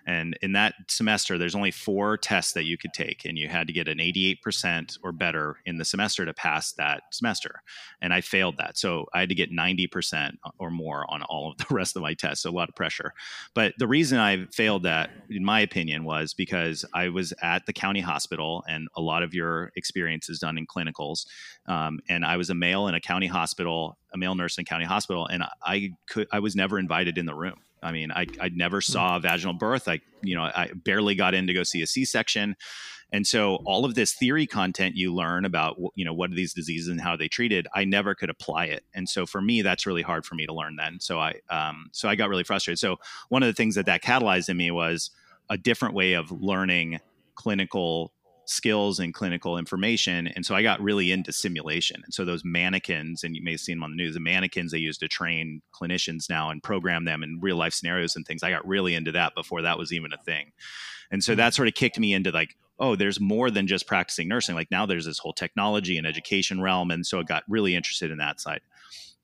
And 0.07 0.39
in 0.41 0.53
that 0.53 0.75
semester, 0.87 1.37
there's 1.37 1.57
only 1.57 1.73
four 1.73 2.17
tests 2.17 2.53
that 2.53 2.65
you 2.65 2.79
could 2.79 2.93
take, 2.93 3.25
and 3.25 3.37
you 3.37 3.49
had 3.49 3.67
to 3.67 3.73
get 3.73 3.89
an 3.89 3.99
88% 3.99 4.99
or 5.03 5.11
better 5.11 5.57
in 5.67 5.79
the 5.79 5.85
semester 5.85 6.25
to 6.25 6.33
pass 6.33 6.73
that 6.75 7.03
semester. 7.11 7.63
And 8.01 8.15
I 8.15 8.21
failed 8.21 8.59
that. 8.59 8.79
So 8.79 9.07
I 9.13 9.21
had 9.21 9.29
to 9.31 9.35
get 9.35 9.51
90% 9.51 10.35
or 10.59 10.71
more 10.71 11.11
on 11.11 11.23
all 11.23 11.51
of 11.51 11.59
the 11.69 11.75
rest 11.75 11.97
of 11.97 12.03
my 12.03 12.15
tests. 12.15 12.45
So 12.45 12.51
a 12.51 12.53
lot 12.53 12.69
of 12.69 12.77
pressure. 12.77 13.15
But 13.53 13.75
the 13.79 13.89
reason 13.89 14.19
I 14.19 14.47
failed 14.53 14.85
that, 14.85 15.11
in 15.29 15.45
my 15.45 15.61
opinion, 15.61 16.05
was 16.05 16.35
because 16.35 16.85
I 16.95 17.09
was 17.09 17.35
at 17.43 17.67
the 17.67 17.73
county 17.73 18.01
hospital, 18.01 18.63
and 18.69 18.89
a 18.97 19.01
lot 19.01 19.25
of 19.25 19.35
your 19.35 19.73
experience 19.75 20.29
is 20.29 20.39
done 20.39 20.57
in 20.57 20.67
clinicals. 20.67 21.27
Um, 21.67 21.99
and 22.09 22.25
I 22.25 22.37
was 22.37 22.51
a 22.51 22.55
male 22.55 22.87
in 22.87 22.95
a 22.95 23.01
county 23.01 23.27
hospital, 23.27 23.99
a 24.15 24.19
male 24.19 24.37
nurse 24.37 24.57
in 24.57 24.63
a 24.63 24.65
county 24.65 24.85
hospital, 24.85 25.27
and 25.27 25.43
I 25.65 25.95
could 26.09 26.29
I 26.31 26.39
was 26.39 26.55
never 26.55 26.79
invited 26.79 27.19
in 27.19 27.27
the 27.27 27.35
room. 27.35 27.57
I 27.87 27.93
mean, 27.93 28.11
I, 28.11 28.26
I 28.40 28.50
never 28.50 28.78
hmm. 28.78 28.93
saw 28.93 29.16
a 29.16 29.21
vaginal 29.21 29.55
birth. 29.55 29.88
I, 29.88 30.00
you 30.23 30.35
know, 30.35 30.43
I 30.43 30.71
barely 30.75 31.14
got 31.14 31.35
in 31.35 31.47
to 31.47 31.55
go 31.55 31.62
see 31.62 31.83
a 31.83 31.87
C-section. 31.87 32.57
And 33.12 33.26
so 33.26 33.57
all 33.64 33.85
of 33.85 33.95
this 33.95 34.14
theory 34.14 34.47
content 34.47 34.97
you 34.97 35.14
learn 35.14 35.45
about, 35.45 35.76
you 35.95 36.05
know, 36.05 36.12
what 36.12 36.31
are 36.31 36.35
these 36.35 36.52
diseases 36.52 36.88
and 36.88 37.00
how 37.00 37.16
they 37.16 37.28
treated, 37.28 37.69
I 37.73 37.85
never 37.85 38.16
could 38.16 38.31
apply 38.31 38.64
it. 38.64 38.85
And 38.95 39.09
so 39.09 39.26
for 39.26 39.40
me, 39.40 39.62
that's 39.62 39.87
really 39.87 40.02
hard 40.02 40.26
for 40.26 40.35
me 40.35 40.45
to 40.45 40.52
learn 40.52 40.75
then. 40.75 40.99
So 40.99 41.21
I, 41.21 41.35
um, 41.49 41.88
so 41.93 42.09
I 42.09 42.16
got 42.16 42.28
really 42.28 42.43
frustrated. 42.43 42.81
So 42.81 42.97
one 43.28 43.45
of 43.45 43.47
the 43.47 43.52
things 43.52 43.76
that 43.76 43.87
that 43.87 44.02
catalyzed 44.02 44.49
in 44.49 44.57
me 44.57 44.73
was 44.73 45.11
a 45.49 45.57
different 45.57 45.95
way 45.95 46.14
of 46.14 46.33
learning 46.33 46.99
clinical 47.37 48.12
skills 48.47 49.00
and 49.00 49.12
clinical 49.12 49.59
information. 49.59 50.29
And 50.29 50.47
so 50.47 50.55
I 50.55 50.62
got 50.62 50.81
really 50.81 51.11
into 51.12 51.33
simulation. 51.33 52.00
And 52.05 52.15
so 52.15 52.25
those 52.25 52.45
mannequins, 52.45 53.25
and 53.25 53.37
you 53.37 53.43
may 53.43 53.53
have 53.53 53.61
seen 53.61 53.79
them 53.79 53.85
on 53.85 53.91
the 53.91 53.97
news, 53.97 54.15
the 54.15 54.21
mannequins 54.21 54.73
they 54.73 54.79
use 54.79 54.97
to 54.99 55.09
train 55.09 55.62
clinicians 55.75 56.31
now 56.31 56.50
and 56.50 56.62
program 56.62 57.05
them 57.05 57.23
in 57.23 57.41
real 57.41 57.57
life 57.57 57.75
scenarios 57.75 58.17
and 58.17 58.25
things. 58.25 58.43
I 58.43 58.50
got 58.50 58.67
really 58.67 58.95
into 58.95 59.12
that 59.12 59.35
before 59.35 59.62
that 59.62 59.79
was 59.79 59.93
even 59.93 60.12
a 60.12 60.23
thing. 60.23 60.53
And 61.11 61.23
so 61.23 61.35
that 61.35 61.43
mm-hmm. 61.43 61.57
sort 61.57 61.69
of 61.69 61.75
kicked 61.75 61.99
me 61.99 62.15
into 62.15 62.31
like, 62.31 62.57
oh, 62.79 62.95
there's 62.95 63.21
more 63.21 63.50
than 63.50 63.67
just 63.67 63.87
practicing 63.87 64.29
nursing. 64.29 64.55
Like 64.55 64.71
now 64.71 64.87
there's 64.87 65.07
this 65.07 65.19
whole 65.19 65.33
technology 65.33 65.99
and 65.99 66.07
education 66.07 66.61
realm. 66.61 66.91
And 66.91 67.07
so 67.07 67.19
I 67.19 67.25
got 67.25 67.43
really 67.49 67.75
interested 67.75 68.11
in 68.11 68.19
that 68.19 68.41
side. 68.41 68.61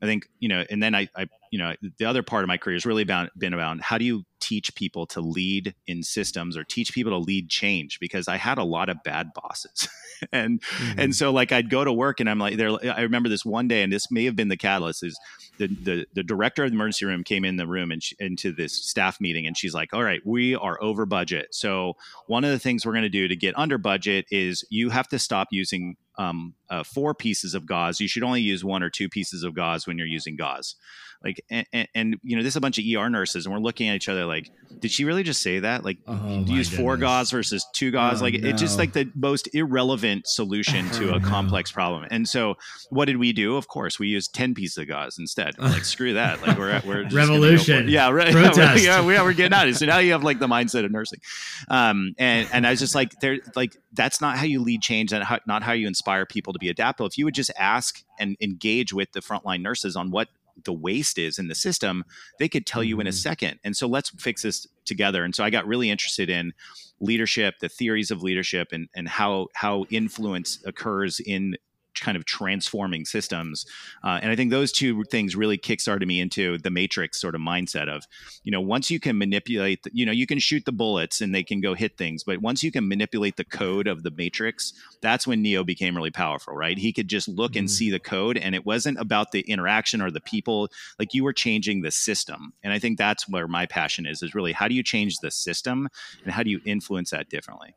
I 0.02 0.06
think, 0.06 0.28
you 0.40 0.48
know, 0.48 0.64
and 0.68 0.82
then 0.82 0.94
I, 0.94 1.08
I 1.16 1.28
you 1.52 1.58
know, 1.58 1.74
the 1.98 2.04
other 2.04 2.22
part 2.22 2.42
of 2.42 2.48
my 2.48 2.58
career 2.58 2.74
has 2.74 2.84
really 2.84 3.02
about, 3.02 3.30
been 3.38 3.54
about 3.54 3.80
how 3.80 3.98
do 3.98 4.04
you 4.04 4.24
teach 4.40 4.74
people 4.74 5.06
to 5.06 5.20
lead 5.20 5.74
in 5.86 6.02
systems 6.02 6.56
or 6.56 6.64
teach 6.64 6.92
people 6.92 7.12
to 7.12 7.18
lead 7.18 7.48
change 7.48 8.00
because 8.00 8.26
I 8.26 8.36
had 8.36 8.58
a 8.58 8.64
lot 8.64 8.88
of 8.88 9.02
bad 9.04 9.28
bosses. 9.32 9.88
and 10.32 10.60
mm-hmm. 10.60 11.00
and 11.00 11.14
so 11.14 11.32
like 11.32 11.52
I'd 11.52 11.70
go 11.70 11.84
to 11.84 11.92
work 11.92 12.20
and 12.20 12.28
I'm 12.28 12.38
like 12.38 12.56
there 12.56 12.70
I 12.84 13.00
remember 13.00 13.28
this 13.28 13.44
one 13.44 13.66
day 13.66 13.82
and 13.82 13.92
this 13.92 14.10
may 14.10 14.24
have 14.24 14.36
been 14.36 14.48
the 14.48 14.56
catalyst 14.56 15.02
is 15.02 15.18
the 15.58 15.66
the, 15.68 16.06
the 16.14 16.22
director 16.22 16.64
of 16.64 16.70
the 16.70 16.76
emergency 16.76 17.06
room 17.06 17.24
came 17.24 17.44
in 17.44 17.56
the 17.56 17.66
room 17.66 17.90
and 17.90 18.02
she, 18.02 18.14
into 18.20 18.52
this 18.52 18.72
staff 18.72 19.20
meeting 19.20 19.46
and 19.46 19.56
she's 19.56 19.74
like 19.74 19.92
all 19.92 20.02
right 20.02 20.20
we 20.24 20.54
are 20.54 20.80
over 20.82 21.06
budget 21.06 21.48
so 21.50 21.94
one 22.26 22.44
of 22.44 22.50
the 22.50 22.58
things 22.58 22.84
we're 22.84 22.92
going 22.92 23.02
to 23.02 23.08
do 23.08 23.26
to 23.26 23.36
get 23.36 23.58
under 23.58 23.78
budget 23.78 24.26
is 24.30 24.64
you 24.70 24.90
have 24.90 25.08
to 25.08 25.18
stop 25.18 25.48
using 25.50 25.96
um, 26.18 26.54
uh, 26.72 26.82
four 26.82 27.14
pieces 27.14 27.54
of 27.54 27.66
gauze. 27.66 28.00
You 28.00 28.08
should 28.08 28.22
only 28.22 28.40
use 28.40 28.64
one 28.64 28.82
or 28.82 28.88
two 28.88 29.08
pieces 29.08 29.42
of 29.42 29.54
gauze 29.54 29.86
when 29.86 29.98
you're 29.98 30.06
using 30.06 30.36
gauze. 30.36 30.74
Like 31.22 31.44
and, 31.50 31.66
and, 31.72 31.88
and, 31.94 32.16
you 32.22 32.36
know 32.36 32.42
this 32.42 32.54
is 32.54 32.56
a 32.56 32.60
bunch 32.60 32.78
of 32.78 32.84
er 32.84 33.08
nurses 33.08 33.46
and 33.46 33.54
we're 33.54 33.60
looking 33.60 33.88
at 33.88 33.94
each 33.94 34.08
other 34.08 34.24
like 34.26 34.50
did 34.80 34.90
she 34.90 35.04
really 35.04 35.22
just 35.22 35.42
say 35.42 35.60
that? 35.60 35.84
Like 35.84 35.98
oh, 36.08 36.44
use 36.46 36.68
four 36.68 36.96
gauze 36.96 37.30
versus 37.30 37.64
two 37.74 37.90
gauze? 37.90 38.20
Oh, 38.20 38.24
like 38.24 38.34
no. 38.34 38.48
it's 38.48 38.60
just 38.60 38.78
like 38.78 38.92
the 38.92 39.08
most 39.14 39.54
irrelevant 39.54 40.26
solution 40.26 40.88
to 40.92 41.12
oh, 41.12 41.16
a 41.16 41.20
complex 41.20 41.70
problem. 41.70 42.06
And 42.10 42.28
so 42.28 42.54
what 42.90 43.04
did 43.04 43.18
we 43.18 43.32
do? 43.32 43.56
Of 43.56 43.68
course 43.68 43.98
we 43.98 44.08
used 44.08 44.34
10 44.34 44.54
pieces 44.54 44.78
of 44.78 44.88
gauze 44.88 45.18
instead. 45.18 45.54
We're 45.58 45.68
like 45.68 45.84
screw 45.84 46.14
that. 46.14 46.42
Like 46.42 46.58
we're, 46.58 46.80
we're 46.84 47.08
revolution. 47.10 47.88
Yeah 47.88 48.10
right. 48.10 48.32
Protest. 48.32 48.82
yeah, 48.82 49.04
we're, 49.04 49.12
yeah 49.12 49.22
we're 49.22 49.34
getting 49.34 49.52
out 49.52 49.68
of 49.68 49.74
it 49.74 49.78
so 49.78 49.86
now 49.86 49.98
you 49.98 50.12
have 50.12 50.24
like 50.24 50.38
the 50.38 50.48
mindset 50.48 50.84
of 50.84 50.90
nursing. 50.90 51.20
Um 51.68 52.14
and 52.18 52.48
and 52.52 52.66
i 52.66 52.70
was 52.70 52.80
just 52.80 52.94
like 52.94 53.12
there 53.20 53.38
like 53.54 53.76
that's 53.92 54.20
not 54.20 54.38
how 54.38 54.44
you 54.44 54.60
lead 54.60 54.80
change 54.80 55.12
and 55.12 55.24
not 55.46 55.62
how 55.62 55.72
you 55.72 55.86
inspire 55.86 56.26
people 56.26 56.52
to 56.52 56.58
be 56.62 56.70
adaptable 56.70 57.06
if 57.06 57.18
you 57.18 57.24
would 57.24 57.34
just 57.34 57.50
ask 57.58 58.02
and 58.18 58.36
engage 58.40 58.92
with 58.92 59.12
the 59.12 59.20
frontline 59.20 59.62
nurses 59.62 59.96
on 59.96 60.10
what 60.10 60.28
the 60.64 60.72
waste 60.72 61.18
is 61.18 61.38
in 61.38 61.48
the 61.48 61.54
system, 61.54 62.04
they 62.38 62.48
could 62.48 62.66
tell 62.66 62.82
you 62.82 63.00
in 63.00 63.06
a 63.06 63.10
mm-hmm. 63.10 63.16
second. 63.16 63.58
And 63.64 63.76
so 63.76 63.86
let's 63.86 64.10
fix 64.10 64.42
this 64.42 64.66
together. 64.84 65.24
And 65.24 65.34
so 65.34 65.44
I 65.44 65.50
got 65.50 65.66
really 65.66 65.90
interested 65.90 66.28
in 66.28 66.52
leadership, 67.00 67.54
the 67.60 67.68
theories 67.68 68.10
of 68.10 68.22
leadership, 68.22 68.68
and 68.72 68.88
and 68.94 69.08
how 69.08 69.48
how 69.54 69.86
influence 69.90 70.62
occurs 70.64 71.20
in 71.20 71.56
kind 72.00 72.16
of 72.16 72.24
transforming 72.24 73.04
systems. 73.04 73.66
Uh, 74.02 74.18
and 74.22 74.30
I 74.30 74.36
think 74.36 74.50
those 74.50 74.72
two 74.72 75.04
things 75.04 75.36
really 75.36 75.58
kickstarted 75.58 76.06
me 76.06 76.20
into 76.20 76.58
the 76.58 76.70
matrix 76.70 77.20
sort 77.20 77.34
of 77.34 77.40
mindset 77.40 77.88
of, 77.88 78.04
you 78.44 78.52
know, 78.52 78.60
once 78.60 78.90
you 78.90 78.98
can 78.98 79.18
manipulate, 79.18 79.82
the, 79.82 79.90
you 79.92 80.06
know, 80.06 80.12
you 80.12 80.26
can 80.26 80.38
shoot 80.38 80.64
the 80.64 80.72
bullets 80.72 81.20
and 81.20 81.34
they 81.34 81.42
can 81.42 81.60
go 81.60 81.74
hit 81.74 81.96
things, 81.96 82.24
but 82.24 82.40
once 82.40 82.62
you 82.62 82.72
can 82.72 82.88
manipulate 82.88 83.36
the 83.36 83.44
code 83.44 83.86
of 83.86 84.02
the 84.02 84.10
matrix, 84.10 84.72
that's 85.00 85.26
when 85.26 85.42
Neo 85.42 85.64
became 85.64 85.96
really 85.96 86.10
powerful, 86.10 86.54
right? 86.54 86.78
He 86.78 86.92
could 86.92 87.08
just 87.08 87.28
look 87.28 87.52
mm-hmm. 87.52 87.60
and 87.60 87.70
see 87.70 87.90
the 87.90 88.00
code 88.00 88.36
and 88.36 88.54
it 88.54 88.66
wasn't 88.66 88.98
about 88.98 89.32
the 89.32 89.40
interaction 89.40 90.00
or 90.00 90.10
the 90.10 90.20
people, 90.20 90.68
like 90.98 91.14
you 91.14 91.24
were 91.24 91.32
changing 91.32 91.82
the 91.82 91.90
system. 91.90 92.52
And 92.62 92.72
I 92.72 92.78
think 92.78 92.98
that's 92.98 93.28
where 93.28 93.48
my 93.48 93.66
passion 93.66 94.06
is, 94.06 94.22
is 94.22 94.34
really 94.34 94.52
how 94.52 94.68
do 94.68 94.74
you 94.74 94.82
change 94.82 95.18
the 95.18 95.30
system 95.30 95.88
and 96.24 96.32
how 96.32 96.42
do 96.42 96.50
you 96.50 96.60
influence 96.64 97.10
that 97.10 97.28
differently? 97.28 97.74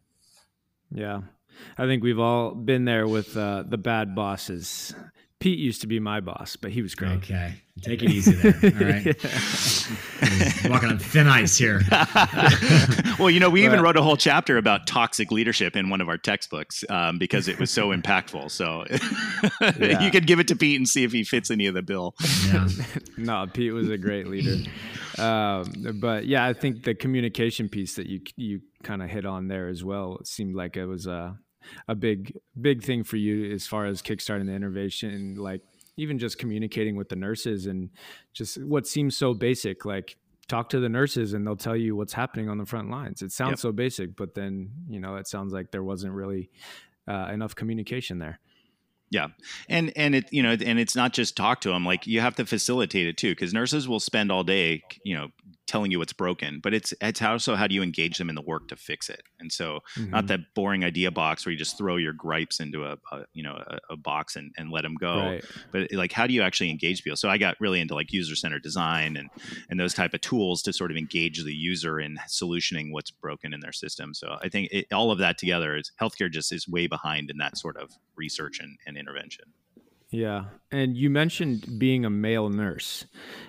Yeah. 0.92 1.22
I 1.78 1.86
think 1.86 2.04
we've 2.04 2.20
all 2.20 2.54
been 2.54 2.86
there 2.86 3.08
with 3.08 3.36
uh, 3.36 3.64
the 3.68 3.78
bad 3.78 4.16
bosses. 4.16 4.94
Pete 5.40 5.60
used 5.60 5.82
to 5.82 5.88
be 5.88 6.00
my 6.00 6.22
boss, 6.22 6.56
but 6.56 6.72
he 6.72 6.82
was 6.82 6.96
great. 6.96 7.12
Okay. 7.18 7.54
Take 7.82 8.02
it 8.02 8.10
easy 8.10 8.32
there. 8.32 8.56
All 8.64 8.88
right. 8.88 9.06
Walking 10.72 10.90
on 10.90 10.98
thin 10.98 11.28
ice 11.28 11.58
here. 11.58 11.82
well, 13.20 13.30
you 13.30 13.42
know, 13.42 13.50
we 13.50 13.66
even 13.66 13.82
wrote 13.82 13.98
a 13.98 14.02
whole 14.02 14.16
chapter 14.16 14.58
about 14.58 14.88
toxic 14.88 15.32
leadership 15.32 15.76
in 15.76 15.90
one 15.90 16.00
of 16.00 16.08
our 16.08 16.18
textbooks 16.18 16.86
um, 16.90 17.20
because 17.20 17.50
it 17.50 17.60
was 17.60 17.70
so 17.70 17.90
impactful. 17.90 18.50
So 18.50 18.86
yeah. 19.78 20.02
you 20.02 20.10
could 20.10 20.26
give 20.26 20.40
it 20.40 20.48
to 20.48 20.56
Pete 20.56 20.80
and 20.80 20.88
see 20.88 21.04
if 21.04 21.12
he 21.12 21.26
fits 21.26 21.52
any 21.52 21.68
of 21.68 21.74
the 21.74 21.82
bill. 21.82 22.16
Yeah. 22.48 22.68
no, 23.18 23.46
Pete 23.54 23.74
was 23.74 23.90
a 23.90 23.98
great 23.98 24.28
leader. 24.28 24.68
Um, 25.22 26.00
but 26.00 26.26
yeah, 26.26 26.46
I 26.46 26.54
think 26.54 26.84
the 26.84 26.96
communication 26.96 27.68
piece 27.68 27.96
that 27.98 28.08
you 28.08 28.22
you 28.38 28.62
kind 28.84 29.04
of 29.04 29.10
hit 29.10 29.26
on 29.26 29.48
there 29.48 29.68
as 29.68 29.84
well 29.84 30.18
it 30.20 30.28
seemed 30.28 30.56
like 30.56 30.78
it 30.78 30.86
was 30.86 31.08
a 31.08 31.38
a 31.88 31.96
big 31.96 32.38
big 32.60 32.84
thing 32.84 33.04
for 33.04 33.18
you 33.18 33.54
as 33.54 33.68
far 33.68 33.86
as 33.86 34.02
kickstarting 34.02 34.46
the 34.46 34.54
innovation, 34.54 35.36
like 35.36 35.62
even 35.98 36.20
just 36.20 36.38
communicating 36.38 36.96
with 36.96 37.10
the 37.10 37.16
nurses 37.16 37.66
and 37.66 37.90
just 38.34 38.62
what 38.64 38.86
seems 38.86 39.16
so 39.16 39.34
basic, 39.34 39.86
like 39.86 40.18
talk 40.48 40.70
to 40.70 40.80
the 40.80 40.90
nurses 40.90 41.34
and 41.34 41.46
they'll 41.46 41.56
tell 41.56 41.76
you 41.76 41.96
what's 41.96 42.14
happening 42.14 42.50
on 42.50 42.58
the 42.58 42.66
front 42.66 42.90
lines. 42.90 43.22
It 43.22 43.32
sounds 43.32 43.52
yep. 43.52 43.60
so 43.60 43.72
basic, 43.72 44.16
but 44.16 44.36
then 44.36 44.72
you 44.90 45.00
know 45.00 45.16
it 45.16 45.28
sounds 45.28 45.54
like 45.54 45.72
there 45.72 45.84
wasn't 45.84 46.14
really 46.14 46.50
uh, 47.08 47.30
enough 47.32 47.56
communication 47.56 48.20
there. 48.20 48.40
Yeah. 49.12 49.28
And 49.70 49.94
and 49.96 50.16
it 50.16 50.32
you 50.32 50.44
know 50.44 50.52
and 50.52 50.80
it's 50.80 50.96
not 50.96 51.14
just 51.14 51.38
talk 51.38 51.62
to 51.62 51.70
them 51.70 51.86
like 51.86 52.08
you 52.08 52.22
have 52.22 52.36
to 52.36 52.46
facilitate 52.46 53.08
it 53.08 53.18
too 53.18 53.36
cuz 53.36 53.54
nurses 53.54 53.88
will 53.88 54.00
spend 54.00 54.32
all 54.32 54.44
day, 54.44 54.84
you 55.04 55.16
know, 55.16 55.30
telling 55.68 55.92
you 55.92 56.00
what's 56.00 56.14
broken, 56.14 56.60
but 56.62 56.74
it's 56.74 56.94
it's 57.02 57.22
also 57.22 57.56
how 57.56 57.68
do 57.68 57.76
you 57.76 57.82
engage 57.82 58.18
them 58.18 58.30
in 58.30 58.36
the 58.36 58.42
work 58.42 58.68
to 58.68 58.76
fix 58.76 59.10
it. 59.10 59.24
And 59.40 59.52
so 59.52 59.80
mm-hmm. 59.98 60.12
not 60.12 60.28
that 60.28 60.54
boring 60.54 60.84
idea 60.84 61.12
box 61.12 61.46
where 61.46 61.52
you 61.52 61.58
just 61.58 61.78
throw 61.78 61.98
your 61.98 62.14
gripes 62.14 62.60
into 62.60 62.86
a, 62.86 62.98
a 63.12 63.26
you 63.34 63.44
know 63.44 63.62
a, 63.68 63.80
a, 63.92 63.98
box 63.98 64.36
and, 64.36 64.52
and 64.58 64.72
let 64.72 64.84
them 64.84 64.96
go, 64.96 65.18
right. 65.18 65.46
but 65.72 65.92
like 65.92 66.12
how 66.12 66.28
do 66.28 66.34
you 66.34 66.42
actually 66.42 66.70
engage 66.70 67.04
people? 67.04 67.18
So 67.18 67.30
I 67.30 67.38
got 67.38 67.60
really 67.60 67.80
into 67.80 67.96
like 67.96 68.14
user 68.14 68.36
centered 68.36 68.64
design 68.64 69.18
and 69.18 69.30
and 69.70 69.80
those 69.80 69.94
type 69.94 70.14
of 70.14 70.22
tools 70.22 70.62
to 70.64 70.74
sort 70.74 70.92
of 70.92 70.98
engage 70.98 71.44
the 71.44 71.54
user 71.54 72.00
in 72.00 72.18
solutioning 72.28 72.92
what's 72.92 73.12
broken 73.12 73.54
in 73.54 73.60
their 73.60 73.74
system. 73.74 74.14
So 74.14 74.38
I 74.42 74.50
think 74.50 74.70
it, 74.72 74.88
all 74.94 75.12
of 75.12 75.20
that 75.20 75.38
together 75.38 75.76
is 75.76 75.92
healthcare 76.00 76.32
just 76.32 76.52
is 76.52 76.68
way 76.68 76.88
behind 76.88 77.30
in 77.30 77.38
that 77.38 77.58
sort 77.58 77.78
of 77.78 77.92
research 78.16 78.60
and, 78.60 78.78
and 78.86 78.98
intervention. 78.98 79.46
Yeah. 80.12 80.46
And 80.72 80.96
you 80.96 81.10
mentioned 81.10 81.78
being 81.78 82.06
a 82.06 82.10
male 82.10 82.50
nurse. 82.50 83.06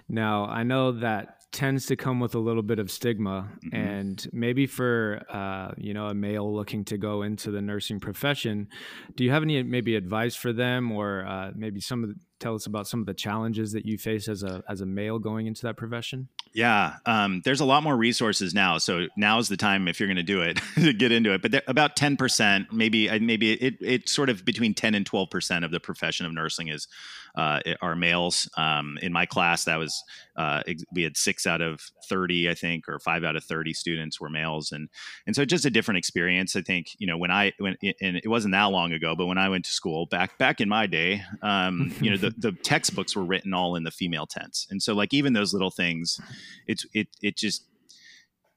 Now, 0.08 0.46
I 0.46 0.62
know 0.62 0.92
that 0.92 1.45
tends 1.56 1.86
to 1.86 1.96
come 1.96 2.20
with 2.20 2.34
a 2.34 2.38
little 2.38 2.62
bit 2.62 2.78
of 2.78 2.90
stigma 2.90 3.48
mm-hmm. 3.64 3.74
and 3.74 4.28
maybe 4.30 4.66
for 4.66 5.22
uh, 5.30 5.72
you 5.78 5.94
know 5.94 6.08
a 6.08 6.14
male 6.14 6.54
looking 6.54 6.84
to 6.84 6.98
go 6.98 7.22
into 7.22 7.50
the 7.50 7.62
nursing 7.62 7.98
profession 7.98 8.68
do 9.14 9.24
you 9.24 9.30
have 9.30 9.42
any 9.42 9.62
maybe 9.62 9.96
advice 9.96 10.36
for 10.36 10.52
them 10.52 10.92
or 10.92 11.24
uh, 11.26 11.50
maybe 11.54 11.80
some 11.80 12.04
of 12.04 12.10
the, 12.10 12.14
tell 12.40 12.54
us 12.54 12.66
about 12.66 12.86
some 12.86 13.00
of 13.00 13.06
the 13.06 13.14
challenges 13.14 13.72
that 13.72 13.86
you 13.86 13.96
face 13.96 14.28
as 14.28 14.42
a 14.42 14.62
as 14.68 14.82
a 14.82 14.86
male 14.86 15.18
going 15.18 15.46
into 15.46 15.62
that 15.62 15.78
profession 15.78 16.28
yeah, 16.56 16.94
um, 17.04 17.42
there's 17.44 17.60
a 17.60 17.66
lot 17.66 17.82
more 17.82 17.94
resources 17.94 18.54
now. 18.54 18.78
So 18.78 19.08
now 19.14 19.38
is 19.38 19.48
the 19.48 19.58
time 19.58 19.88
if 19.88 20.00
you're 20.00 20.06
going 20.06 20.16
to 20.16 20.22
do 20.22 20.40
it 20.40 20.58
to 20.76 20.94
get 20.94 21.12
into 21.12 21.34
it. 21.34 21.42
But 21.42 21.62
about 21.68 21.96
10%, 21.96 22.72
maybe 22.72 23.10
maybe 23.20 23.52
it, 23.52 23.74
it's 23.82 24.10
sort 24.10 24.30
of 24.30 24.42
between 24.42 24.72
10 24.72 24.94
and 24.94 25.04
12% 25.04 25.64
of 25.66 25.70
the 25.70 25.80
profession 25.80 26.24
of 26.24 26.32
nursing 26.32 26.68
is 26.68 26.88
uh, 27.36 27.60
are 27.82 27.94
males. 27.94 28.48
Um, 28.56 28.98
in 29.02 29.12
my 29.12 29.26
class, 29.26 29.64
that 29.64 29.76
was 29.76 30.02
uh, 30.36 30.62
we 30.92 31.02
had 31.02 31.16
six 31.16 31.46
out 31.46 31.60
of 31.60 31.80
30, 32.08 32.50
I 32.50 32.54
think, 32.54 32.88
or 32.88 32.98
five 32.98 33.24
out 33.24 33.36
of 33.36 33.44
30 33.44 33.72
students 33.74 34.20
were 34.20 34.30
males, 34.30 34.72
and 34.72 34.88
and 35.26 35.36
so 35.36 35.44
just 35.44 35.64
a 35.64 35.70
different 35.70 35.98
experience. 35.98 36.56
I 36.56 36.62
think 36.62 36.88
you 36.98 37.06
know 37.06 37.18
when 37.18 37.30
I 37.30 37.52
when 37.58 37.76
and 38.00 38.16
it 38.16 38.28
wasn't 38.28 38.52
that 38.52 38.64
long 38.64 38.92
ago, 38.92 39.14
but 39.16 39.26
when 39.26 39.38
I 39.38 39.48
went 39.48 39.64
to 39.66 39.72
school 39.72 40.06
back 40.06 40.38
back 40.38 40.60
in 40.60 40.68
my 40.68 40.86
day, 40.86 41.22
um, 41.42 41.92
you 42.00 42.10
know 42.10 42.16
the 42.16 42.34
the 42.36 42.52
textbooks 42.52 43.14
were 43.14 43.24
written 43.24 43.54
all 43.54 43.76
in 43.76 43.84
the 43.84 43.90
female 43.90 44.26
tense, 44.26 44.66
and 44.70 44.82
so 44.82 44.94
like 44.94 45.12
even 45.12 45.32
those 45.32 45.52
little 45.52 45.70
things 45.70 46.20
it's 46.66 46.86
it 46.92 47.08
it 47.22 47.36
just 47.36 47.64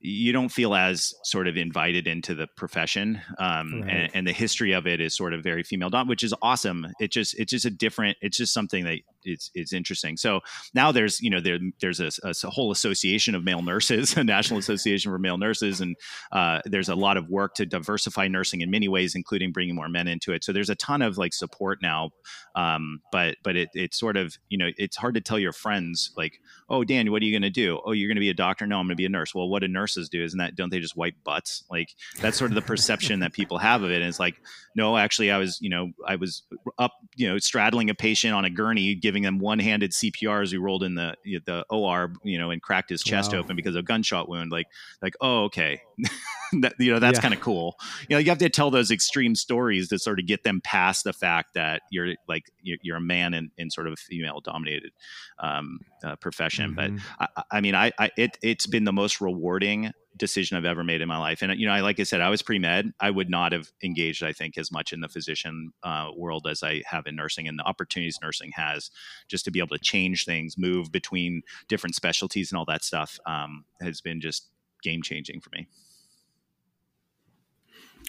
you 0.02 0.32
don't 0.32 0.50
feel 0.50 0.76
as 0.76 1.14
sort 1.24 1.48
of 1.48 1.58
invited 1.58 2.08
into 2.08 2.34
the 2.34 2.48
profession 2.48 3.22
um, 3.38 3.82
right. 3.82 3.92
and, 3.92 4.12
and, 4.16 4.28
the 4.28 4.32
history 4.32 4.72
of 4.72 4.88
it 4.88 5.02
is 5.02 5.16
sort 5.16 5.34
of 5.34 5.44
very 5.44 5.64
female 5.64 5.90
dominated 5.90 6.10
which 6.10 6.24
is 6.24 6.34
awesome 6.42 6.88
it 7.00 7.12
just 7.12 7.38
it's 7.38 7.52
just 7.52 7.66
a 7.66 7.70
different 7.70 8.18
it's 8.22 8.38
just 8.38 8.54
something 8.54 8.86
that 8.86 9.00
it's, 9.24 9.52
it's 9.54 9.74
interesting. 9.74 10.18
So 10.18 10.42
now 10.74 10.92
there's 10.92 11.22
you 11.22 11.30
know 11.30 11.42
there, 11.42 11.60
there's 11.82 12.00
a, 12.00 12.12
a, 12.24 12.34
whole 12.50 12.72
association 12.72 13.36
of 13.36 13.44
male 13.44 13.62
nurses 13.62 14.18
a 14.18 14.24
national 14.24 14.60
association 14.66 15.12
for 15.12 15.20
male 15.20 15.38
nurses 15.38 15.82
and 15.82 15.96
uh, 16.32 16.62
there's 16.66 16.90
a 16.90 16.96
lot 16.96 17.18
of 17.18 17.30
work 17.30 17.56
to 17.56 17.66
diversify 17.66 18.28
nursing 18.28 18.62
in 18.62 18.72
many 18.72 18.88
ways 18.88 19.16
including 19.16 19.52
bringing 19.52 19.76
more 19.76 19.90
men 19.90 20.08
into 20.08 20.34
it. 20.34 20.44
So 20.44 20.52
there's 20.52 20.70
a 20.70 20.76
ton 20.76 21.02
of 21.02 21.18
like 21.18 21.34
support 21.34 21.80
now 21.82 22.12
um, 22.56 23.02
but 23.12 23.36
but 23.44 23.56
it, 23.56 23.70
it's 23.74 24.00
sort 24.00 24.18
of 24.18 24.38
you 24.50 24.58
know 24.58 24.70
it's 24.78 24.98
hard 24.98 25.16
to 25.16 25.22
tell 25.22 25.40
your 25.40 25.54
friends 25.54 26.12
like 26.18 26.40
oh 26.70 26.84
dan 26.84 27.12
what 27.12 27.22
are 27.22 27.26
you 27.26 27.32
going 27.32 27.42
to 27.42 27.50
do? 27.50 27.80
Oh 27.86 27.92
you're 27.92 28.08
going 28.08 28.16
to 28.16 28.22
be 28.22 28.30
a 28.30 28.34
doctor? 28.34 28.66
No 28.66 28.80
i'm 28.80 28.86
going 28.86 28.90
to 28.90 28.96
be 28.96 29.06
a 29.06 29.10
nurse. 29.10 29.34
Well 29.36 29.50
what 29.50 29.62
do 29.62 29.68
nurses 29.68 30.10
do? 30.10 30.24
Isn't 30.24 30.40
that 30.40 30.56
don't 30.56 30.70
they 30.70 30.80
just 30.80 30.96
wipe 30.96 31.16
butts? 31.24 31.64
Like 31.70 31.90
that's 32.22 32.38
sort 32.38 32.52
of 32.52 32.56
the 32.56 32.62
perception 32.62 33.20
that 33.20 33.34
people 33.34 33.58
have 33.58 33.84
of 33.84 33.92
it 33.92 33.96
and 33.96 34.06
it's 34.06 34.20
like 34.20 34.42
no 34.76 34.98
actually 34.98 35.32
i 35.32 35.38
was 35.38 35.58
you 35.62 35.70
know 35.70 35.90
i 36.08 36.16
was 36.16 36.44
up 36.78 36.94
you 37.16 37.28
know 37.28 37.38
straddling 37.38 37.90
a 37.90 37.96
patient 37.96 38.34
on 38.34 38.46
a 38.46 38.50
gurney 38.50 38.96
giving 39.10 39.24
them 39.24 39.40
one-handed 39.40 39.92
cpr 39.92 40.44
as 40.44 40.52
we 40.52 40.60
rolled 40.60 40.84
in 40.84 40.94
the 40.94 41.16
the 41.26 41.66
or 41.72 42.14
you 42.24 42.38
know 42.38 42.52
and 42.52 42.62
cracked 42.62 42.92
his 42.92 43.02
chest 43.02 43.34
wow. 43.34 43.40
open 43.40 43.56
because 43.56 43.74
of 43.74 43.80
a 43.80 43.84
gunshot 43.84 44.30
wound 44.30 44.52
like 44.52 44.68
like 45.02 45.16
oh 45.20 45.46
okay 45.46 45.82
that, 46.62 46.76
you 46.78 46.92
know 46.92 47.00
that's 47.00 47.18
yeah. 47.18 47.22
kind 47.22 47.34
of 47.34 47.40
cool 47.40 47.76
you 48.08 48.16
know 48.16 48.20
you 48.20 48.30
have 48.30 48.38
to 48.38 48.50
tell 48.50 48.70
those 48.70 48.92
extreme 48.92 49.34
stories 49.34 49.88
to 49.88 49.98
sort 49.98 50.20
of 50.20 50.28
get 50.28 50.44
them 50.44 50.62
past 50.64 51.04
the 51.06 51.12
fact 51.12 51.56
that 51.56 51.82
you're 51.90 52.14
like 52.28 52.44
you're, 52.62 52.78
you're 52.84 52.98
a 52.98 53.02
man 53.02 53.34
in, 53.34 53.50
in 53.58 53.72
sort 53.72 53.88
of 53.88 53.94
a 53.94 53.98
female 53.98 54.42
dominated 54.42 54.92
um, 55.40 55.80
uh, 56.04 56.16
profession 56.18 56.76
mm-hmm. 56.76 56.98
but 57.20 57.32
I, 57.36 57.58
I 57.58 57.62
mean 57.62 57.74
I, 57.74 57.92
I 57.98 58.12
it, 58.16 58.38
it's 58.44 58.68
been 58.68 58.84
the 58.84 58.94
most 58.94 59.22
rewarding 59.22 59.92
decision 60.20 60.58
I've 60.58 60.66
ever 60.66 60.84
made 60.84 61.02
in 61.02 61.08
my 61.08 61.18
life. 61.18 61.42
And 61.42 61.58
you 61.60 61.66
know, 61.66 61.74
I 61.74 61.80
like 61.80 62.00
I 62.00 62.04
said, 62.04 62.22
I 62.22 62.30
was 62.30 62.42
pre 62.42 62.60
med. 62.60 62.94
I 63.00 63.10
would 63.10 63.30
not 63.30 63.52
have 63.52 63.72
engaged, 63.84 64.24
I 64.24 64.34
think, 64.34 64.58
as 64.58 64.72
much 64.72 64.94
in 64.94 65.00
the 65.00 65.10
physician 65.10 65.72
uh, 65.84 66.12
world 66.16 66.46
as 66.48 66.62
I 66.62 66.84
have 66.86 67.08
in 67.08 67.16
nursing, 67.16 67.48
and 67.48 67.58
the 67.58 67.64
opportunities 67.64 68.20
nursing 68.22 68.52
has 68.56 68.92
just 69.28 69.46
to 69.46 69.52
be 69.52 69.60
able 69.60 69.76
to 69.76 69.84
change 69.84 70.26
things, 70.26 70.58
move 70.58 70.92
between 70.92 71.42
different 71.68 71.96
specialties, 71.96 72.52
and 72.52 72.60
all 72.60 72.66
that 72.66 72.84
stuff 72.84 73.20
um, 73.26 73.66
has 73.82 74.02
been 74.02 74.22
just 74.22 74.50
game 74.84 75.02
changing 75.02 75.42
for 75.42 75.50
me. 75.54 75.68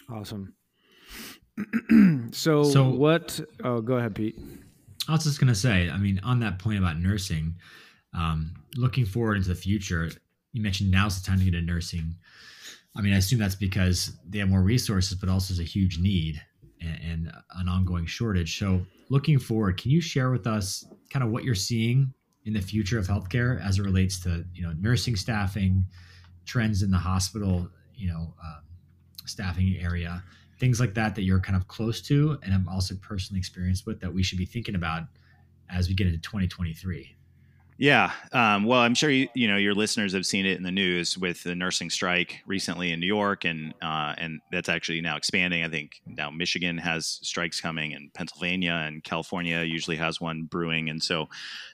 Awesome. 0.09 0.53
so, 2.31 2.63
so 2.63 2.89
what? 2.89 3.39
Oh, 3.63 3.81
go 3.81 3.95
ahead, 3.95 4.13
Pete. 4.15 4.37
I 5.07 5.13
was 5.13 5.23
just 5.23 5.39
gonna 5.39 5.55
say. 5.55 5.89
I 5.89 5.97
mean, 5.97 6.19
on 6.23 6.39
that 6.41 6.59
point 6.59 6.77
about 6.77 6.99
nursing, 6.99 7.55
um, 8.13 8.53
looking 8.75 9.05
forward 9.05 9.37
into 9.37 9.49
the 9.49 9.55
future, 9.55 10.11
you 10.53 10.61
mentioned 10.61 10.91
now's 10.91 11.19
the 11.19 11.25
time 11.25 11.39
to 11.39 11.45
get 11.45 11.53
into 11.53 11.71
nursing. 11.71 12.15
I 12.95 13.01
mean, 13.01 13.13
I 13.13 13.17
assume 13.17 13.39
that's 13.39 13.55
because 13.55 14.11
they 14.27 14.39
have 14.39 14.49
more 14.49 14.61
resources, 14.61 15.17
but 15.17 15.29
also 15.29 15.53
there's 15.53 15.65
a 15.65 15.69
huge 15.69 15.99
need 15.99 16.41
and, 16.81 16.99
and 17.03 17.31
an 17.55 17.69
ongoing 17.69 18.05
shortage. 18.05 18.59
So, 18.59 18.85
looking 19.09 19.39
forward, 19.39 19.77
can 19.81 19.91
you 19.91 20.01
share 20.01 20.29
with 20.29 20.47
us 20.47 20.85
kind 21.09 21.23
of 21.23 21.31
what 21.31 21.43
you're 21.43 21.55
seeing 21.55 22.13
in 22.45 22.53
the 22.53 22.61
future 22.61 22.97
of 22.97 23.07
healthcare 23.07 23.63
as 23.65 23.79
it 23.79 23.83
relates 23.83 24.19
to 24.21 24.43
you 24.53 24.63
know 24.63 24.73
nursing 24.79 25.15
staffing, 25.15 25.85
trends 26.45 26.81
in 26.81 26.91
the 26.91 26.97
hospital, 26.97 27.69
you 27.95 28.07
know, 28.07 28.33
uh, 28.43 28.59
staffing 29.25 29.77
area, 29.79 30.23
things 30.59 30.79
like 30.79 30.93
that 30.95 31.15
that 31.15 31.23
you're 31.23 31.39
kind 31.39 31.55
of 31.55 31.67
close 31.67 32.01
to, 32.01 32.37
and 32.43 32.53
I'm 32.53 32.67
also 32.67 32.95
personally 33.01 33.39
experienced 33.39 33.85
with 33.85 33.99
that 34.01 34.13
we 34.13 34.23
should 34.23 34.37
be 34.37 34.45
thinking 34.45 34.75
about 34.75 35.03
as 35.69 35.87
we 35.87 35.93
get 35.93 36.07
into 36.07 36.19
2023. 36.19 37.15
Yeah, 37.81 38.11
um, 38.31 38.65
well, 38.65 38.79
I'm 38.79 38.93
sure 38.93 39.09
you, 39.09 39.27
you 39.33 39.47
know 39.47 39.57
your 39.57 39.73
listeners 39.73 40.13
have 40.13 40.27
seen 40.27 40.45
it 40.45 40.55
in 40.55 40.61
the 40.61 40.71
news 40.71 41.17
with 41.17 41.41
the 41.41 41.55
nursing 41.55 41.89
strike 41.89 42.43
recently 42.45 42.91
in 42.91 42.99
New 42.99 43.07
York, 43.07 43.43
and 43.43 43.73
uh, 43.81 44.13
and 44.19 44.39
that's 44.51 44.69
actually 44.69 45.01
now 45.01 45.17
expanding. 45.17 45.63
I 45.63 45.67
think 45.67 45.99
now 46.05 46.29
Michigan 46.29 46.77
has 46.77 47.17
strikes 47.23 47.59
coming, 47.59 47.95
and 47.95 48.13
Pennsylvania 48.13 48.83
and 48.85 49.03
California 49.03 49.63
usually 49.63 49.97
has 49.97 50.21
one 50.21 50.43
brewing, 50.43 50.91
and 50.91 51.01
so 51.01 51.27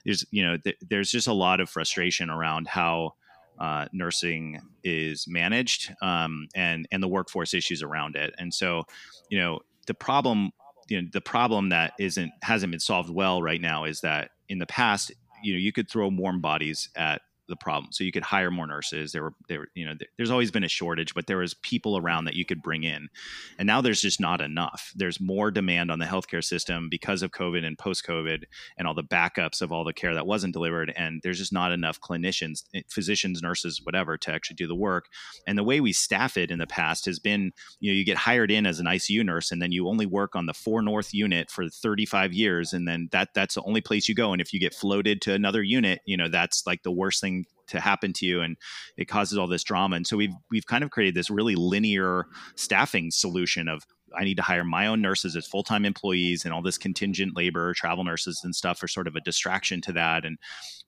there's 0.06 0.24
you 0.30 0.42
know 0.42 0.56
th- 0.56 0.78
there's 0.88 1.10
just 1.10 1.26
a 1.26 1.32
lot 1.34 1.60
of 1.60 1.68
frustration 1.68 2.30
around 2.30 2.68
how 2.68 3.12
uh, 3.58 3.84
nursing 3.92 4.62
is 4.82 5.26
managed 5.28 5.94
um, 6.00 6.48
and 6.54 6.88
and 6.90 7.02
the 7.02 7.08
workforce 7.08 7.52
issues 7.52 7.82
around 7.82 8.16
it, 8.16 8.34
and 8.38 8.54
so 8.54 8.84
you 9.28 9.38
know 9.38 9.58
the 9.86 9.92
problem 9.92 10.52
you 10.88 11.02
know 11.02 11.08
the 11.12 11.20
problem 11.20 11.68
that 11.68 11.92
isn't 11.98 12.32
hasn't 12.40 12.70
been 12.70 12.80
solved 12.80 13.10
well 13.10 13.42
right 13.42 13.60
now 13.60 13.84
is 13.84 14.00
that 14.00 14.30
in 14.48 14.58
the 14.58 14.64
past 14.64 15.12
you 15.42 15.52
know 15.52 15.58
you 15.58 15.72
could 15.72 15.88
throw 15.88 16.08
warm 16.08 16.40
bodies 16.40 16.88
at 16.96 17.22
the 17.48 17.56
problem. 17.56 17.92
So 17.92 18.04
you 18.04 18.12
could 18.12 18.22
hire 18.22 18.50
more 18.50 18.66
nurses. 18.66 19.12
There 19.12 19.22
were 19.22 19.34
there 19.48 19.60
were, 19.60 19.68
you 19.74 19.84
know 19.84 19.94
there's 20.16 20.30
always 20.30 20.50
been 20.50 20.64
a 20.64 20.68
shortage, 20.68 21.14
but 21.14 21.26
there 21.26 21.38
was 21.38 21.54
people 21.54 21.96
around 21.96 22.26
that 22.26 22.34
you 22.34 22.44
could 22.44 22.62
bring 22.62 22.84
in, 22.84 23.08
and 23.58 23.66
now 23.66 23.80
there's 23.80 24.02
just 24.02 24.20
not 24.20 24.40
enough. 24.40 24.92
There's 24.94 25.20
more 25.20 25.50
demand 25.50 25.90
on 25.90 25.98
the 25.98 26.04
healthcare 26.04 26.44
system 26.44 26.88
because 26.88 27.22
of 27.22 27.30
COVID 27.30 27.64
and 27.64 27.78
post 27.78 28.06
COVID 28.06 28.44
and 28.76 28.86
all 28.86 28.94
the 28.94 29.02
backups 29.02 29.62
of 29.62 29.72
all 29.72 29.84
the 29.84 29.92
care 29.92 30.14
that 30.14 30.26
wasn't 30.26 30.52
delivered, 30.52 30.92
and 30.96 31.20
there's 31.22 31.38
just 31.38 31.52
not 31.52 31.72
enough 31.72 32.00
clinicians, 32.00 32.64
eh, 32.74 32.82
physicians, 32.88 33.42
nurses, 33.42 33.80
whatever, 33.82 34.16
to 34.18 34.32
actually 34.32 34.56
do 34.56 34.66
the 34.66 34.74
work. 34.74 35.06
And 35.46 35.58
the 35.58 35.64
way 35.64 35.80
we 35.80 35.92
staff 35.92 36.36
it 36.36 36.50
in 36.50 36.58
the 36.58 36.66
past 36.66 37.06
has 37.06 37.18
been, 37.18 37.52
you 37.80 37.90
know, 37.90 37.96
you 37.96 38.04
get 38.04 38.16
hired 38.16 38.50
in 38.50 38.66
as 38.66 38.78
an 38.78 38.86
ICU 38.86 39.24
nurse, 39.24 39.50
and 39.50 39.60
then 39.60 39.72
you 39.72 39.88
only 39.88 40.06
work 40.06 40.36
on 40.36 40.46
the 40.46 40.54
four 40.54 40.82
North 40.82 41.14
unit 41.14 41.50
for 41.50 41.68
35 41.68 42.32
years, 42.32 42.72
and 42.72 42.86
then 42.86 43.08
that 43.12 43.30
that's 43.34 43.54
the 43.54 43.62
only 43.62 43.80
place 43.80 44.08
you 44.08 44.14
go. 44.14 44.32
And 44.32 44.40
if 44.40 44.52
you 44.52 44.60
get 44.60 44.74
floated 44.74 45.22
to 45.22 45.32
another 45.32 45.62
unit, 45.62 46.00
you 46.04 46.16
know 46.16 46.28
that's 46.28 46.66
like 46.66 46.82
the 46.82 46.92
worst 46.92 47.20
thing 47.20 47.37
to 47.68 47.80
happen 47.80 48.12
to 48.12 48.26
you 48.26 48.40
and 48.40 48.56
it 48.96 49.06
causes 49.06 49.38
all 49.38 49.46
this 49.46 49.64
drama 49.64 49.96
and 49.96 50.06
so 50.06 50.16
we've 50.16 50.34
we've 50.50 50.66
kind 50.66 50.82
of 50.82 50.90
created 50.90 51.14
this 51.14 51.30
really 51.30 51.54
linear 51.54 52.26
staffing 52.56 53.10
solution 53.10 53.68
of 53.68 53.84
I 54.16 54.24
need 54.24 54.36
to 54.36 54.42
hire 54.42 54.64
my 54.64 54.86
own 54.86 55.02
nurses 55.02 55.36
as 55.36 55.46
full 55.46 55.62
time 55.62 55.84
employees, 55.84 56.44
and 56.44 56.54
all 56.54 56.62
this 56.62 56.78
contingent 56.78 57.36
labor, 57.36 57.74
travel 57.74 58.04
nurses, 58.04 58.40
and 58.44 58.54
stuff 58.54 58.82
are 58.82 58.88
sort 58.88 59.06
of 59.06 59.16
a 59.16 59.20
distraction 59.20 59.80
to 59.82 59.92
that. 59.92 60.24
And 60.24 60.38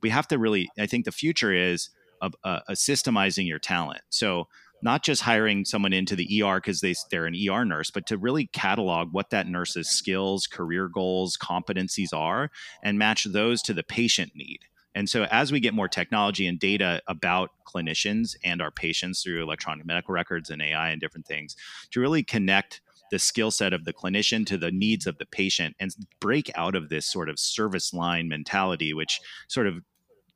we 0.02 0.10
have 0.10 0.28
to 0.28 0.38
really, 0.38 0.70
I 0.78 0.86
think 0.86 1.04
the 1.04 1.12
future 1.12 1.52
is 1.52 1.90
a, 2.22 2.30
a, 2.44 2.62
a 2.68 2.72
systemizing 2.72 3.46
your 3.46 3.58
talent. 3.58 4.02
So 4.10 4.48
not 4.82 5.04
just 5.04 5.22
hiring 5.22 5.64
someone 5.64 5.92
into 5.92 6.16
the 6.16 6.42
ER 6.42 6.56
because 6.56 6.80
they, 6.80 6.94
they're 7.10 7.26
an 7.26 7.36
ER 7.48 7.64
nurse, 7.64 7.90
but 7.90 8.06
to 8.06 8.16
really 8.16 8.46
catalog 8.46 9.12
what 9.12 9.30
that 9.30 9.46
nurse's 9.46 9.90
skills, 9.90 10.46
career 10.46 10.88
goals, 10.88 11.36
competencies 11.36 12.14
are, 12.14 12.50
and 12.82 12.98
match 12.98 13.24
those 13.24 13.60
to 13.62 13.74
the 13.74 13.82
patient 13.82 14.32
need. 14.34 14.60
And 14.94 15.08
so, 15.08 15.24
as 15.30 15.52
we 15.52 15.60
get 15.60 15.74
more 15.74 15.88
technology 15.88 16.46
and 16.46 16.58
data 16.58 17.00
about 17.06 17.50
clinicians 17.66 18.36
and 18.44 18.60
our 18.60 18.70
patients 18.70 19.22
through 19.22 19.42
electronic 19.42 19.86
medical 19.86 20.12
records 20.12 20.50
and 20.50 20.60
AI 20.60 20.90
and 20.90 21.00
different 21.00 21.26
things, 21.26 21.56
to 21.92 22.00
really 22.00 22.22
connect 22.22 22.80
the 23.10 23.18
skill 23.18 23.50
set 23.50 23.72
of 23.72 23.84
the 23.84 23.92
clinician 23.92 24.46
to 24.46 24.56
the 24.56 24.70
needs 24.70 25.06
of 25.06 25.18
the 25.18 25.26
patient 25.26 25.74
and 25.80 25.94
break 26.20 26.50
out 26.54 26.74
of 26.74 26.88
this 26.88 27.06
sort 27.06 27.28
of 27.28 27.38
service 27.38 27.92
line 27.92 28.28
mentality, 28.28 28.94
which 28.94 29.20
sort 29.48 29.66
of 29.66 29.82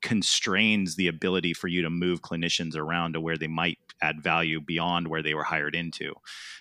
constrains 0.05 0.97
the 0.97 1.07
ability 1.07 1.51
for 1.51 1.67
you 1.67 1.81
to 1.81 1.89
move 1.89 2.21
clinicians 2.21 2.77
around 2.77 3.13
to 3.13 3.19
where 3.19 3.37
they 3.37 3.47
might 3.47 3.79
add 4.03 4.21
value 4.21 4.61
beyond 4.61 5.07
where 5.07 5.23
they 5.23 5.33
were 5.33 5.43
hired 5.43 5.73
into. 5.73 6.13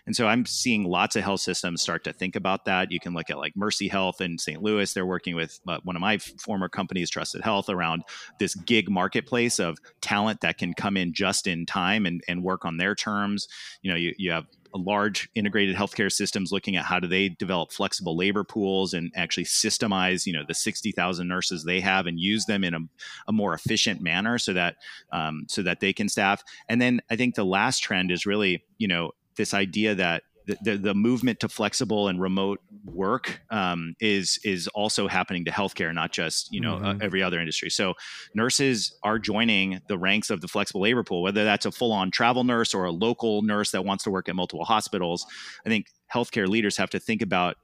And 0.06 0.16
so 0.16 0.26
I'm 0.26 0.46
seeing 0.46 0.84
lots 0.84 1.14
of 1.14 1.24
health 1.24 1.40
systems 1.40 1.82
start 1.82 2.04
to 2.04 2.14
think 2.14 2.36
about 2.36 2.64
that. 2.64 2.90
You 2.90 2.98
can 2.98 3.12
look 3.12 3.28
at 3.28 3.36
like 3.36 3.54
Mercy 3.54 3.86
Health 3.86 4.22
in 4.22 4.38
St. 4.38 4.62
Louis. 4.62 4.90
They're 4.90 5.04
working 5.04 5.34
with 5.34 5.60
uh, 5.68 5.78
one 5.84 5.94
of 5.94 6.00
my 6.00 6.16
former 6.16 6.70
companies, 6.70 7.10
Trusted 7.10 7.42
Health, 7.42 7.68
around 7.68 8.04
this 8.38 8.54
gig 8.54 8.88
marketplace 8.88 9.58
of 9.58 9.76
talent 10.00 10.40
that 10.40 10.56
can 10.56 10.72
come 10.72 10.96
in 10.96 11.12
just 11.12 11.46
in 11.46 11.66
time 11.66 12.06
and, 12.06 12.22
and 12.26 12.42
work 12.42 12.64
on 12.64 12.78
their 12.78 12.94
terms. 12.94 13.46
You 13.82 13.90
know, 13.90 13.96
you, 13.96 14.14
you 14.16 14.30
have 14.30 14.46
large 14.78 15.28
integrated 15.34 15.76
healthcare 15.76 16.10
systems 16.10 16.52
looking 16.52 16.76
at 16.76 16.84
how 16.84 16.98
do 16.98 17.06
they 17.06 17.28
develop 17.28 17.72
flexible 17.72 18.16
labor 18.16 18.44
pools 18.44 18.92
and 18.92 19.12
actually 19.14 19.44
systemize 19.44 20.26
you 20.26 20.32
know 20.32 20.42
the 20.46 20.54
60,000 20.54 21.28
nurses 21.28 21.64
they 21.64 21.80
have 21.80 22.06
and 22.06 22.18
use 22.18 22.44
them 22.46 22.64
in 22.64 22.74
a, 22.74 22.80
a 23.28 23.32
more 23.32 23.54
efficient 23.54 24.00
manner 24.00 24.38
so 24.38 24.52
that 24.52 24.76
um, 25.12 25.46
so 25.48 25.62
that 25.62 25.80
they 25.80 25.92
can 25.92 26.08
staff. 26.08 26.42
And 26.68 26.80
then 26.80 27.00
I 27.10 27.16
think 27.16 27.34
the 27.34 27.44
last 27.44 27.80
trend 27.80 28.10
is 28.10 28.26
really 28.26 28.64
you 28.78 28.88
know 28.88 29.12
this 29.36 29.54
idea 29.54 29.94
that 29.94 30.22
the, 30.46 30.76
the, 30.76 30.94
movement 30.94 31.40
to 31.40 31.48
flexible 31.48 32.08
and 32.08 32.20
remote 32.20 32.60
work 32.84 33.40
um, 33.50 33.94
is 34.00 34.38
is 34.44 34.68
also 34.68 35.08
happening 35.08 35.44
to 35.46 35.50
healthcare, 35.50 35.92
not 35.94 36.12
just 36.12 36.52
you 36.52 36.60
know 36.60 36.76
uh, 36.76 36.78
mm-hmm. 36.78 37.00
uh, 37.00 37.04
every 37.04 37.22
other 37.22 37.40
industry. 37.40 37.70
So 37.70 37.94
nurses 38.34 38.96
are 39.02 39.18
joining 39.18 39.80
the 39.88 39.98
ranks 39.98 40.30
of 40.30 40.40
the 40.40 40.48
flexible 40.48 40.82
labor 40.82 41.02
pool, 41.02 41.22
whether 41.22 41.44
that's 41.44 41.66
a 41.66 41.72
full 41.72 41.92
on 41.92 42.10
travel 42.10 42.44
nurse 42.44 42.74
or 42.74 42.84
a 42.84 42.92
local 42.92 43.42
nurse 43.42 43.70
that 43.70 43.84
wants 43.84 44.04
to 44.04 44.10
work 44.10 44.28
at 44.28 44.36
multiple 44.36 44.64
hospitals. 44.64 45.26
I 45.64 45.68
think 45.68 45.86
healthcare 46.12 46.46
leaders 46.46 46.76
have 46.76 46.90
to 46.90 47.00
think 47.00 47.22
about 47.22 47.56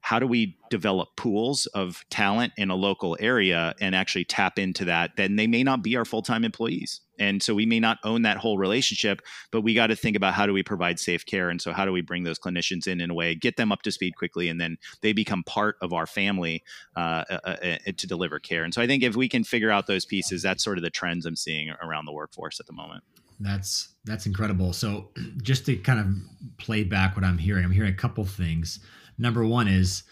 how 0.00 0.20
do 0.20 0.26
we 0.26 0.56
develop 0.70 1.08
pools 1.16 1.66
of 1.66 2.04
talent 2.10 2.52
in 2.56 2.70
a 2.70 2.76
local 2.76 3.16
area 3.18 3.74
and 3.80 3.94
actually 3.94 4.24
tap 4.24 4.58
into 4.58 4.84
that 4.84 5.10
then 5.16 5.34
they 5.34 5.48
may 5.48 5.64
not 5.64 5.82
be 5.82 5.96
our 5.96 6.04
full-time 6.04 6.44
employees 6.44 7.00
and 7.18 7.42
so 7.42 7.54
we 7.54 7.66
may 7.66 7.80
not 7.80 7.98
own 8.04 8.22
that 8.22 8.36
whole 8.36 8.58
relationship 8.58 9.22
but 9.50 9.62
we 9.62 9.74
got 9.74 9.88
to 9.88 9.96
think 9.96 10.16
about 10.16 10.34
how 10.34 10.46
do 10.46 10.52
we 10.52 10.62
provide 10.62 10.98
safe 10.98 11.24
care? 11.24 11.50
And 11.50 11.60
so 11.60 11.72
how 11.72 11.84
do 11.84 11.92
we 11.92 12.00
bring 12.00 12.24
those 12.24 12.38
clinicians 12.38 12.86
in 12.86 13.00
in 13.00 13.10
a 13.10 13.14
way 13.14 13.34
get 13.34 13.56
them 13.56 13.72
up 13.72 13.82
to 13.82 13.92
speed 13.92 14.16
quickly 14.16 14.48
and 14.48 14.60
then 14.60 14.76
they 15.02 15.12
become 15.12 15.42
part 15.44 15.76
of 15.80 15.92
our 15.92 16.06
family 16.06 16.62
uh, 16.96 17.24
uh, 17.30 17.34
uh, 17.44 17.76
to 17.96 18.06
deliver 18.06 18.38
care. 18.38 18.64
And 18.64 18.72
so 18.72 18.82
i 18.82 18.86
think 18.86 19.02
if 19.02 19.16
we 19.16 19.28
can 19.28 19.44
figure 19.44 19.70
out 19.70 19.86
those 19.86 20.04
pieces 20.04 20.42
that's 20.42 20.64
sort 20.64 20.78
of 20.78 20.84
the 20.84 20.90
trends 20.90 21.26
i'm 21.26 21.36
seeing 21.36 21.70
around 21.82 22.06
the 22.06 22.12
workforce 22.12 22.60
at 22.60 22.66
the 22.66 22.72
moment. 22.72 23.04
That's 23.38 23.94
that's 24.04 24.26
incredible. 24.26 24.72
So 24.72 25.10
just 25.42 25.66
to 25.66 25.76
kind 25.76 26.00
of 26.00 26.06
play 26.58 26.84
back 26.84 27.16
what 27.16 27.24
i'm 27.24 27.38
hearing 27.38 27.64
i'm 27.64 27.72
hearing 27.72 27.92
a 27.92 27.96
couple 27.96 28.24
things. 28.24 28.80
Number 29.18 29.46
one 29.46 29.68
is 29.68 30.02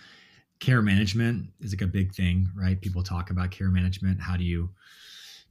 care 0.60 0.80
management 0.80 1.48
is 1.60 1.72
like 1.72 1.82
a 1.82 1.86
big 1.86 2.14
thing, 2.14 2.48
right? 2.56 2.80
People 2.80 3.02
talk 3.02 3.30
about 3.30 3.50
care 3.50 3.68
management. 3.68 4.20
How 4.20 4.36
do 4.36 4.44
you 4.44 4.70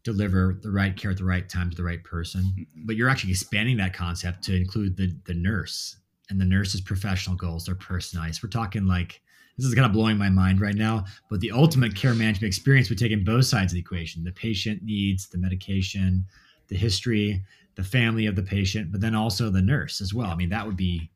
deliver 0.03 0.59
the 0.61 0.71
right 0.71 0.95
care 0.95 1.11
at 1.11 1.17
the 1.17 1.25
right 1.25 1.47
time 1.47 1.69
to 1.69 1.75
the 1.75 1.83
right 1.83 2.03
person? 2.03 2.41
Mm-hmm. 2.41 2.85
But 2.85 2.95
you're 2.95 3.09
actually 3.09 3.31
expanding 3.31 3.77
that 3.77 3.93
concept 3.93 4.43
to 4.45 4.55
include 4.55 4.97
the 4.97 5.15
the 5.25 5.33
nurse 5.33 5.97
and 6.29 6.39
the 6.39 6.45
nurse's 6.45 6.81
professional 6.81 7.35
goals. 7.35 7.65
They're 7.65 7.75
personalized. 7.75 8.43
We're 8.43 8.49
talking 8.49 8.85
like 8.85 9.21
this 9.57 9.67
is 9.67 9.75
kind 9.75 9.85
of 9.85 9.93
blowing 9.93 10.17
my 10.17 10.29
mind 10.29 10.61
right 10.61 10.75
now. 10.75 11.05
But 11.29 11.39
the 11.39 11.51
ultimate 11.51 11.95
care 11.95 12.15
management 12.15 12.47
experience 12.47 12.89
would 12.89 12.97
take 12.97 13.11
in 13.11 13.23
both 13.23 13.45
sides 13.45 13.71
of 13.71 13.75
the 13.75 13.81
equation: 13.81 14.23
the 14.23 14.31
patient 14.31 14.83
needs, 14.83 15.27
the 15.27 15.37
medication, 15.37 16.25
the 16.67 16.77
history, 16.77 17.43
the 17.75 17.83
family 17.83 18.25
of 18.25 18.35
the 18.35 18.43
patient, 18.43 18.91
but 18.91 19.01
then 19.01 19.15
also 19.15 19.49
the 19.49 19.61
nurse 19.61 20.01
as 20.01 20.13
well. 20.13 20.29
I 20.29 20.35
mean, 20.35 20.49
that 20.49 20.65
would 20.65 20.77
be 20.77 21.09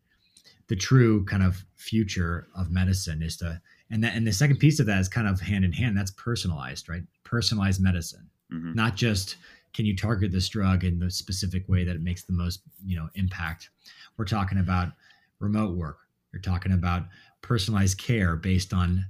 the 0.68 0.76
true 0.76 1.24
kind 1.26 1.44
of 1.44 1.64
future 1.76 2.48
of 2.56 2.72
medicine 2.72 3.22
is 3.22 3.38
to 3.38 3.60
and 3.90 4.04
that 4.04 4.16
and 4.16 4.28
the 4.28 4.34
second 4.34 4.58
piece 4.58 4.80
of 4.80 4.86
that 4.86 5.00
is 5.00 5.08
kind 5.08 5.28
of 5.28 5.40
hand 5.40 5.64
in 5.64 5.72
hand 5.72 5.98
that's 5.98 6.12
personalized 6.12 6.90
right 6.90 7.04
personalized 7.24 7.82
medicine 7.82 8.30
mm-hmm. 8.52 8.74
not 8.74 8.96
just 8.96 9.38
can 9.74 9.86
you 9.86 9.96
target 9.96 10.32
this 10.32 10.50
drug 10.50 10.84
in 10.84 11.00
the 11.00 11.12
specific 11.12 11.68
way 11.70 11.84
that 11.84 11.96
it 11.96 12.02
makes 12.02 12.24
the 12.24 12.34
most 12.34 12.62
you 12.86 12.96
know 12.96 13.10
impact 13.16 13.70
we're 14.18 14.26
talking 14.26 14.60
about 14.60 14.90
remote 15.40 15.76
work 15.76 16.00
you're 16.34 16.42
talking 16.42 16.72
about 16.72 17.04
personalized 17.42 17.98
care 17.98 18.36
based 18.36 18.74
on 18.74 19.06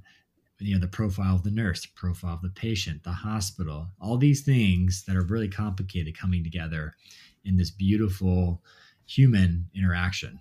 you 0.59 0.73
know 0.73 0.81
the 0.81 0.87
profile 0.87 1.35
of 1.35 1.43
the 1.43 1.51
nurse 1.51 1.81
the 1.81 1.87
profile 1.95 2.33
of 2.33 2.41
the 2.41 2.49
patient 2.49 3.03
the 3.03 3.11
hospital 3.11 3.87
all 4.01 4.17
these 4.17 4.41
things 4.41 5.03
that 5.05 5.15
are 5.15 5.23
really 5.23 5.47
complicated 5.47 6.17
coming 6.17 6.43
together 6.43 6.95
in 7.45 7.55
this 7.55 7.71
beautiful 7.71 8.61
human 9.05 9.65
interaction 9.73 10.39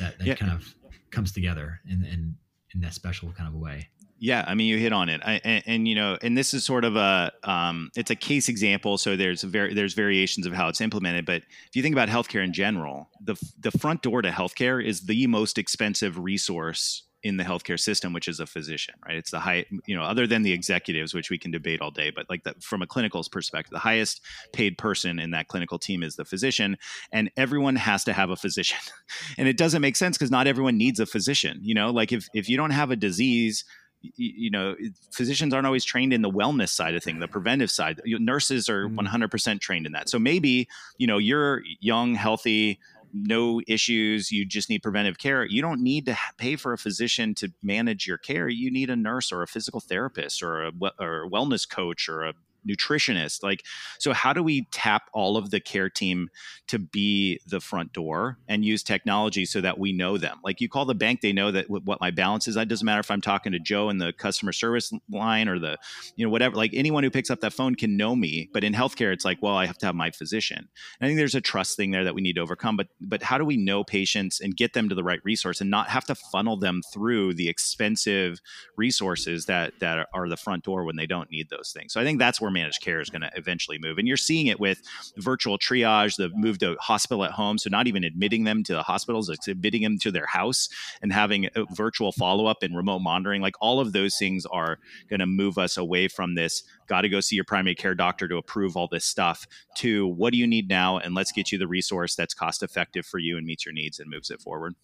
that, 0.00 0.18
that 0.18 0.26
yeah. 0.26 0.34
kind 0.34 0.50
of 0.50 0.74
comes 1.10 1.32
together 1.32 1.80
in, 1.88 2.04
in 2.04 2.34
in 2.74 2.80
that 2.80 2.94
special 2.94 3.32
kind 3.32 3.48
of 3.48 3.54
a 3.54 3.58
way. 3.58 3.88
Yeah, 4.20 4.44
I 4.46 4.54
mean, 4.54 4.66
you 4.66 4.78
hit 4.78 4.92
on 4.92 5.08
it, 5.08 5.20
I, 5.24 5.40
and, 5.44 5.62
and, 5.66 5.88
you 5.88 5.94
know, 5.94 6.18
and 6.22 6.36
this 6.36 6.52
is 6.52 6.64
sort 6.64 6.84
of 6.84 6.96
a, 6.96 7.32
um, 7.44 7.90
it's 7.96 8.10
a 8.10 8.16
case 8.16 8.48
example. 8.48 8.98
So 8.98 9.16
there's 9.16 9.42
there's 9.42 9.94
variations 9.94 10.46
of 10.46 10.52
how 10.52 10.68
it's 10.68 10.80
implemented. 10.80 11.24
But 11.24 11.42
if 11.68 11.76
you 11.76 11.82
think 11.82 11.94
about 11.94 12.08
healthcare 12.08 12.42
in 12.42 12.52
general, 12.52 13.10
the 13.20 13.36
the 13.60 13.70
front 13.70 14.02
door 14.02 14.22
to 14.22 14.30
healthcare 14.30 14.84
is 14.84 15.02
the 15.02 15.26
most 15.28 15.56
expensive 15.56 16.18
resource 16.18 17.04
in 17.24 17.36
the 17.36 17.44
healthcare 17.44 17.78
system, 17.78 18.12
which 18.12 18.28
is 18.28 18.38
a 18.38 18.46
physician, 18.46 18.94
right? 19.04 19.16
It's 19.16 19.32
the 19.32 19.40
high, 19.40 19.66
you 19.86 19.96
know, 19.96 20.02
other 20.02 20.26
than 20.26 20.42
the 20.42 20.52
executives, 20.52 21.12
which 21.12 21.30
we 21.30 21.38
can 21.38 21.50
debate 21.50 21.80
all 21.80 21.90
day, 21.90 22.10
but 22.14 22.26
like 22.30 22.44
the, 22.44 22.54
from 22.60 22.80
a 22.80 22.86
clinical 22.86 23.24
perspective, 23.30 23.72
the 23.72 23.78
highest 23.78 24.20
paid 24.52 24.78
person 24.78 25.18
in 25.18 25.32
that 25.32 25.48
clinical 25.48 25.78
team 25.78 26.02
is 26.02 26.14
the 26.14 26.24
physician, 26.24 26.76
and 27.12 27.30
everyone 27.36 27.76
has 27.76 28.04
to 28.04 28.12
have 28.12 28.30
a 28.30 28.36
physician. 28.36 28.78
and 29.38 29.48
it 29.48 29.56
doesn't 29.56 29.82
make 29.82 29.96
sense 29.96 30.16
because 30.16 30.30
not 30.30 30.46
everyone 30.46 30.76
needs 30.76 31.00
a 31.00 31.06
physician. 31.06 31.58
You 31.62 31.74
know, 31.74 31.90
like 31.90 32.12
if 32.12 32.28
if 32.34 32.48
you 32.48 32.56
don't 32.56 32.70
have 32.70 32.90
a 32.90 32.96
disease, 32.96 33.64
you 34.00 34.50
know 34.50 34.76
physicians 35.10 35.52
aren't 35.52 35.66
always 35.66 35.84
trained 35.84 36.12
in 36.12 36.22
the 36.22 36.30
wellness 36.30 36.68
side 36.68 36.94
of 36.94 37.02
thing 37.02 37.18
the 37.18 37.28
preventive 37.28 37.70
side 37.70 38.00
nurses 38.04 38.68
are 38.68 38.88
100% 38.88 38.98
mm-hmm. 38.98 39.58
trained 39.58 39.86
in 39.86 39.92
that 39.92 40.08
so 40.08 40.18
maybe 40.18 40.68
you 40.98 41.06
know 41.06 41.18
you're 41.18 41.62
young 41.80 42.14
healthy 42.14 42.78
no 43.12 43.60
issues, 43.66 44.30
you 44.30 44.44
just 44.44 44.68
need 44.68 44.82
preventive 44.82 45.18
care. 45.18 45.44
You 45.44 45.62
don't 45.62 45.82
need 45.82 46.06
to 46.06 46.16
pay 46.36 46.56
for 46.56 46.72
a 46.72 46.78
physician 46.78 47.34
to 47.36 47.52
manage 47.62 48.06
your 48.06 48.18
care. 48.18 48.48
You 48.48 48.70
need 48.70 48.90
a 48.90 48.96
nurse 48.96 49.32
or 49.32 49.42
a 49.42 49.46
physical 49.46 49.80
therapist 49.80 50.42
or 50.42 50.64
a, 50.64 50.72
or 50.98 51.24
a 51.24 51.30
wellness 51.30 51.68
coach 51.68 52.08
or 52.08 52.24
a 52.24 52.34
nutritionist 52.68 53.42
like 53.42 53.64
so 53.98 54.12
how 54.12 54.32
do 54.32 54.42
we 54.42 54.66
tap 54.70 55.04
all 55.12 55.36
of 55.36 55.50
the 55.50 55.60
care 55.60 55.88
team 55.88 56.28
to 56.66 56.78
be 56.78 57.40
the 57.46 57.60
front 57.60 57.92
door 57.92 58.38
and 58.48 58.64
use 58.64 58.82
technology 58.82 59.44
so 59.44 59.60
that 59.60 59.78
we 59.78 59.92
know 59.92 60.18
them? 60.18 60.38
Like 60.44 60.60
you 60.60 60.68
call 60.68 60.84
the 60.84 60.94
bank 60.94 61.20
they 61.20 61.32
know 61.32 61.50
that 61.50 61.68
what 61.70 62.00
my 62.00 62.10
balance 62.10 62.46
is. 62.46 62.56
It 62.56 62.68
doesn't 62.68 62.84
matter 62.84 63.00
if 63.00 63.10
i'm 63.10 63.20
talking 63.20 63.52
to 63.52 63.58
joe 63.58 63.88
in 63.88 63.98
the 63.98 64.12
customer 64.12 64.52
service 64.52 64.92
line 65.10 65.48
or 65.48 65.58
the 65.58 65.78
you 66.16 66.24
know 66.24 66.30
whatever 66.30 66.56
like 66.56 66.72
anyone 66.74 67.02
who 67.02 67.10
picks 67.10 67.30
up 67.30 67.40
that 67.40 67.52
phone 67.52 67.74
can 67.74 67.96
know 67.96 68.14
me 68.16 68.48
but 68.52 68.64
in 68.64 68.72
healthcare 68.72 69.12
it's 69.12 69.24
like 69.24 69.40
well 69.42 69.54
i 69.54 69.66
have 69.66 69.78
to 69.78 69.86
have 69.86 69.94
my 69.94 70.10
physician. 70.10 70.58
And 70.58 70.66
i 71.00 71.06
think 71.06 71.18
there's 71.18 71.34
a 71.34 71.40
trust 71.40 71.76
thing 71.76 71.90
there 71.90 72.04
that 72.04 72.14
we 72.14 72.20
need 72.20 72.34
to 72.34 72.40
overcome 72.40 72.76
but 72.76 72.88
but 73.00 73.22
how 73.22 73.38
do 73.38 73.44
we 73.44 73.56
know 73.56 73.84
patients 73.84 74.40
and 74.40 74.56
get 74.56 74.72
them 74.72 74.88
to 74.88 74.94
the 74.94 75.04
right 75.04 75.20
resource 75.24 75.60
and 75.60 75.70
not 75.70 75.88
have 75.88 76.04
to 76.06 76.14
funnel 76.14 76.56
them 76.56 76.82
through 76.92 77.34
the 77.34 77.48
expensive 77.48 78.40
resources 78.76 79.46
that 79.46 79.78
that 79.80 80.08
are 80.12 80.28
the 80.28 80.36
front 80.36 80.64
door 80.64 80.84
when 80.84 80.96
they 80.96 81.06
don't 81.06 81.30
need 81.30 81.48
those 81.50 81.72
things? 81.72 81.92
So 81.92 82.00
i 82.00 82.04
think 82.04 82.18
that's 82.18 82.40
where 82.40 82.50
managed 82.58 82.82
care 82.82 83.00
is 83.00 83.10
going 83.10 83.22
to 83.22 83.30
eventually 83.36 83.78
move. 83.78 83.98
And 83.98 84.08
you're 84.08 84.16
seeing 84.16 84.46
it 84.46 84.60
with 84.60 84.82
virtual 85.16 85.58
triage, 85.58 86.16
the 86.16 86.30
move 86.34 86.58
to 86.58 86.76
hospital 86.80 87.24
at 87.24 87.32
home. 87.32 87.58
So 87.58 87.70
not 87.70 87.86
even 87.86 88.04
admitting 88.04 88.44
them 88.44 88.62
to 88.64 88.72
the 88.74 88.82
hospitals, 88.82 89.28
it's 89.28 89.48
admitting 89.48 89.82
them 89.82 89.98
to 90.00 90.10
their 90.10 90.26
house 90.26 90.68
and 91.02 91.12
having 91.12 91.46
a 91.46 91.64
virtual 91.74 92.12
follow 92.12 92.46
up 92.46 92.62
and 92.62 92.76
remote 92.76 93.00
monitoring. 93.00 93.42
Like 93.42 93.56
all 93.60 93.80
of 93.80 93.92
those 93.92 94.16
things 94.16 94.46
are 94.46 94.78
going 95.08 95.20
to 95.20 95.26
move 95.26 95.58
us 95.58 95.76
away 95.76 96.08
from 96.08 96.34
this. 96.34 96.62
Got 96.86 97.02
to 97.02 97.08
go 97.08 97.20
see 97.20 97.36
your 97.36 97.44
primary 97.44 97.74
care 97.74 97.94
doctor 97.94 98.28
to 98.28 98.36
approve 98.36 98.76
all 98.76 98.88
this 98.88 99.04
stuff. 99.04 99.46
To 99.78 100.06
what 100.06 100.32
do 100.32 100.38
you 100.38 100.46
need 100.46 100.68
now, 100.68 100.98
and 100.98 101.14
let's 101.14 101.32
get 101.32 101.52
you 101.52 101.58
the 101.58 101.68
resource 101.68 102.14
that's 102.14 102.34
cost 102.34 102.62
effective 102.62 103.06
for 103.06 103.18
you 103.18 103.36
and 103.36 103.46
meets 103.46 103.64
your 103.64 103.72
needs 103.72 103.98
and 103.98 104.10
moves 104.10 104.30
it 104.30 104.40
forward. 104.40 104.74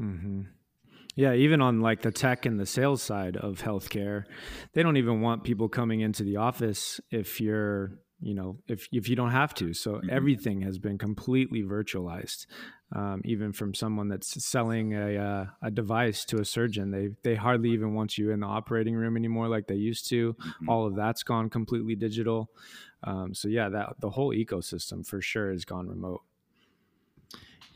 Mm-hmm. 0.00 0.42
Yeah, 1.16 1.32
even 1.32 1.62
on 1.62 1.80
like 1.80 2.02
the 2.02 2.12
tech 2.12 2.44
and 2.44 2.60
the 2.60 2.66
sales 2.66 3.02
side 3.02 3.38
of 3.38 3.62
healthcare, 3.62 4.24
they 4.74 4.82
don't 4.82 4.98
even 4.98 5.22
want 5.22 5.44
people 5.44 5.68
coming 5.68 6.00
into 6.00 6.22
the 6.22 6.36
office 6.36 7.00
if 7.10 7.40
you're, 7.40 7.98
you 8.20 8.34
know, 8.34 8.58
if 8.68 8.86
if 8.92 9.08
you 9.08 9.16
don't 9.16 9.30
have 9.30 9.54
to. 9.54 9.72
So 9.72 9.94
mm-hmm. 9.94 10.10
everything 10.10 10.60
has 10.60 10.78
been 10.78 10.98
completely 10.98 11.62
virtualized. 11.62 12.46
Um, 12.94 13.20
even 13.24 13.52
from 13.52 13.74
someone 13.74 14.08
that's 14.08 14.44
selling 14.44 14.92
a 14.92 15.16
uh, 15.16 15.46
a 15.62 15.70
device 15.70 16.26
to 16.26 16.36
a 16.36 16.44
surgeon, 16.44 16.90
they 16.90 17.08
they 17.22 17.34
hardly 17.34 17.70
even 17.70 17.94
want 17.94 18.18
you 18.18 18.30
in 18.30 18.40
the 18.40 18.46
operating 18.46 18.94
room 18.94 19.16
anymore 19.16 19.48
like 19.48 19.68
they 19.68 19.74
used 19.74 20.06
to. 20.10 20.34
Mm-hmm. 20.34 20.68
All 20.68 20.86
of 20.86 20.96
that's 20.96 21.22
gone 21.22 21.48
completely 21.48 21.96
digital. 21.96 22.50
Um, 23.04 23.32
so 23.32 23.48
yeah, 23.48 23.70
that 23.70 23.94
the 24.00 24.10
whole 24.10 24.34
ecosystem 24.34 25.06
for 25.06 25.22
sure 25.22 25.50
has 25.50 25.64
gone 25.64 25.88
remote. 25.88 26.20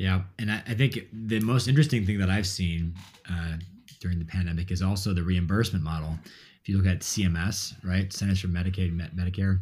Yeah, 0.01 0.23
and 0.39 0.51
I, 0.51 0.63
I 0.67 0.73
think 0.73 0.99
the 1.13 1.41
most 1.41 1.69
interesting 1.69 2.07
thing 2.07 2.19
that 2.21 2.31
I've 2.31 2.47
seen 2.47 2.95
uh, 3.31 3.57
during 4.01 4.19
the 4.19 4.25
pandemic 4.25 4.71
is 4.71 4.81
also 4.81 5.13
the 5.13 5.23
reimbursement 5.23 5.85
model. 5.85 6.19
If 6.63 6.71
you 6.71 6.79
look 6.79 6.87
at 6.87 7.01
CMS, 7.01 7.75
right, 7.85 8.11
Centers 8.11 8.41
for 8.41 8.49
Medicaid, 8.49 8.95
Med- 8.95 9.15
Medicare, 9.15 9.61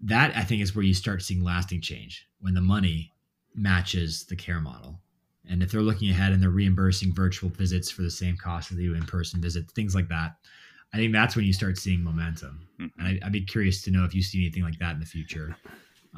that 0.00 0.36
I 0.36 0.42
think 0.42 0.60
is 0.60 0.74
where 0.74 0.84
you 0.84 0.92
start 0.92 1.22
seeing 1.22 1.44
lasting 1.44 1.82
change 1.82 2.26
when 2.40 2.52
the 2.52 2.60
money 2.60 3.12
matches 3.54 4.26
the 4.26 4.34
care 4.34 4.60
model. 4.60 4.98
And 5.48 5.62
if 5.62 5.70
they're 5.70 5.82
looking 5.82 6.10
ahead 6.10 6.32
and 6.32 6.42
they're 6.42 6.50
reimbursing 6.50 7.14
virtual 7.14 7.50
visits 7.50 7.92
for 7.92 8.02
the 8.02 8.10
same 8.10 8.36
cost 8.36 8.72
as 8.72 8.76
the 8.76 8.92
in-person 8.92 9.40
visits, 9.40 9.72
things 9.72 9.94
like 9.94 10.08
that, 10.08 10.34
I 10.92 10.96
think 10.96 11.12
that's 11.12 11.36
when 11.36 11.44
you 11.44 11.52
start 11.52 11.78
seeing 11.78 12.02
momentum. 12.02 12.66
Mm-hmm. 12.80 13.00
And 13.06 13.20
I, 13.22 13.26
would 13.26 13.32
be 13.32 13.44
curious 13.44 13.82
to 13.82 13.92
know 13.92 14.02
if 14.02 14.16
you 14.16 14.22
see 14.22 14.40
anything 14.40 14.64
like 14.64 14.80
that 14.80 14.94
in 14.94 15.00
the 15.00 15.06
future 15.06 15.56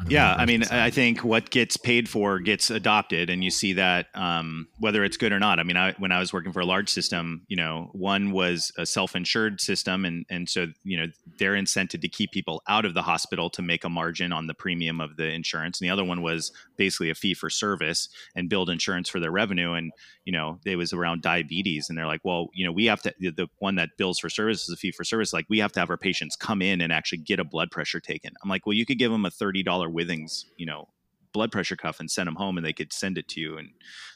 yeah 0.08 0.34
i 0.38 0.46
mean 0.46 0.62
side. 0.62 0.78
i 0.78 0.90
think 0.90 1.22
what 1.22 1.50
gets 1.50 1.76
paid 1.76 2.08
for 2.08 2.38
gets 2.38 2.70
adopted 2.70 3.28
and 3.28 3.44
you 3.44 3.50
see 3.50 3.74
that 3.74 4.06
um, 4.14 4.66
whether 4.78 5.04
it's 5.04 5.16
good 5.16 5.32
or 5.32 5.38
not 5.38 5.58
i 5.58 5.62
mean 5.62 5.76
I, 5.76 5.92
when 5.98 6.12
i 6.12 6.18
was 6.18 6.32
working 6.32 6.52
for 6.52 6.60
a 6.60 6.66
large 6.66 6.88
system 6.88 7.42
you 7.48 7.56
know 7.56 7.90
one 7.92 8.32
was 8.32 8.72
a 8.78 8.86
self-insured 8.86 9.60
system 9.60 10.04
and 10.04 10.24
and 10.30 10.48
so 10.48 10.66
you 10.82 10.96
know 10.96 11.06
they're 11.38 11.52
incented 11.52 12.00
to 12.00 12.08
keep 12.08 12.32
people 12.32 12.62
out 12.68 12.84
of 12.84 12.94
the 12.94 13.02
hospital 13.02 13.50
to 13.50 13.62
make 13.62 13.84
a 13.84 13.90
margin 13.90 14.32
on 14.32 14.46
the 14.46 14.54
premium 14.54 15.00
of 15.00 15.16
the 15.16 15.28
insurance 15.28 15.80
and 15.80 15.86
the 15.86 15.92
other 15.92 16.04
one 16.04 16.22
was 16.22 16.52
basically 16.82 17.10
a 17.10 17.14
fee 17.14 17.34
for 17.34 17.48
service 17.48 18.08
and 18.34 18.48
build 18.48 18.68
insurance 18.68 19.08
for 19.08 19.20
their 19.20 19.30
revenue. 19.30 19.72
And 19.74 19.92
you 20.24 20.32
know 20.32 20.58
it 20.64 20.76
was 20.76 20.92
around 20.92 21.22
diabetes. 21.22 21.88
And 21.88 21.96
they're 21.96 22.06
like 22.06 22.24
well 22.24 22.48
you 22.54 22.64
know 22.64 22.72
we 22.72 22.86
have 22.86 23.02
to 23.02 23.14
the 23.20 23.48
one 23.58 23.76
that 23.76 23.90
bills 23.96 24.18
for 24.18 24.28
service 24.28 24.62
is 24.62 24.74
a 24.74 24.76
fee 24.76 24.92
for 24.92 25.04
service. 25.04 25.32
Like 25.32 25.46
we 25.48 25.58
have 25.58 25.72
to 25.72 25.80
have 25.80 25.90
our 25.90 25.96
patients 25.96 26.34
come 26.36 26.60
in 26.60 26.80
and 26.80 26.92
actually 26.92 27.18
get 27.18 27.38
a 27.38 27.44
blood 27.44 27.70
pressure 27.70 28.00
taken. 28.00 28.32
I'm 28.42 28.50
like 28.50 28.66
well 28.66 28.74
you 28.74 28.86
could 28.86 28.98
give 28.98 29.12
them 29.12 29.24
a 29.24 29.30
$30 29.30 29.64
Withings, 29.64 30.44
you 30.56 30.66
know, 30.66 30.88
blood 31.32 31.52
pressure 31.52 31.76
cuff 31.76 32.00
and 32.00 32.10
send 32.10 32.26
them 32.26 32.34
home 32.34 32.56
and 32.56 32.66
they 32.66 32.72
could 32.72 32.92
send 32.92 33.18
it 33.18 33.28
to 33.28 33.40
you 33.40 33.56
and 33.56 33.70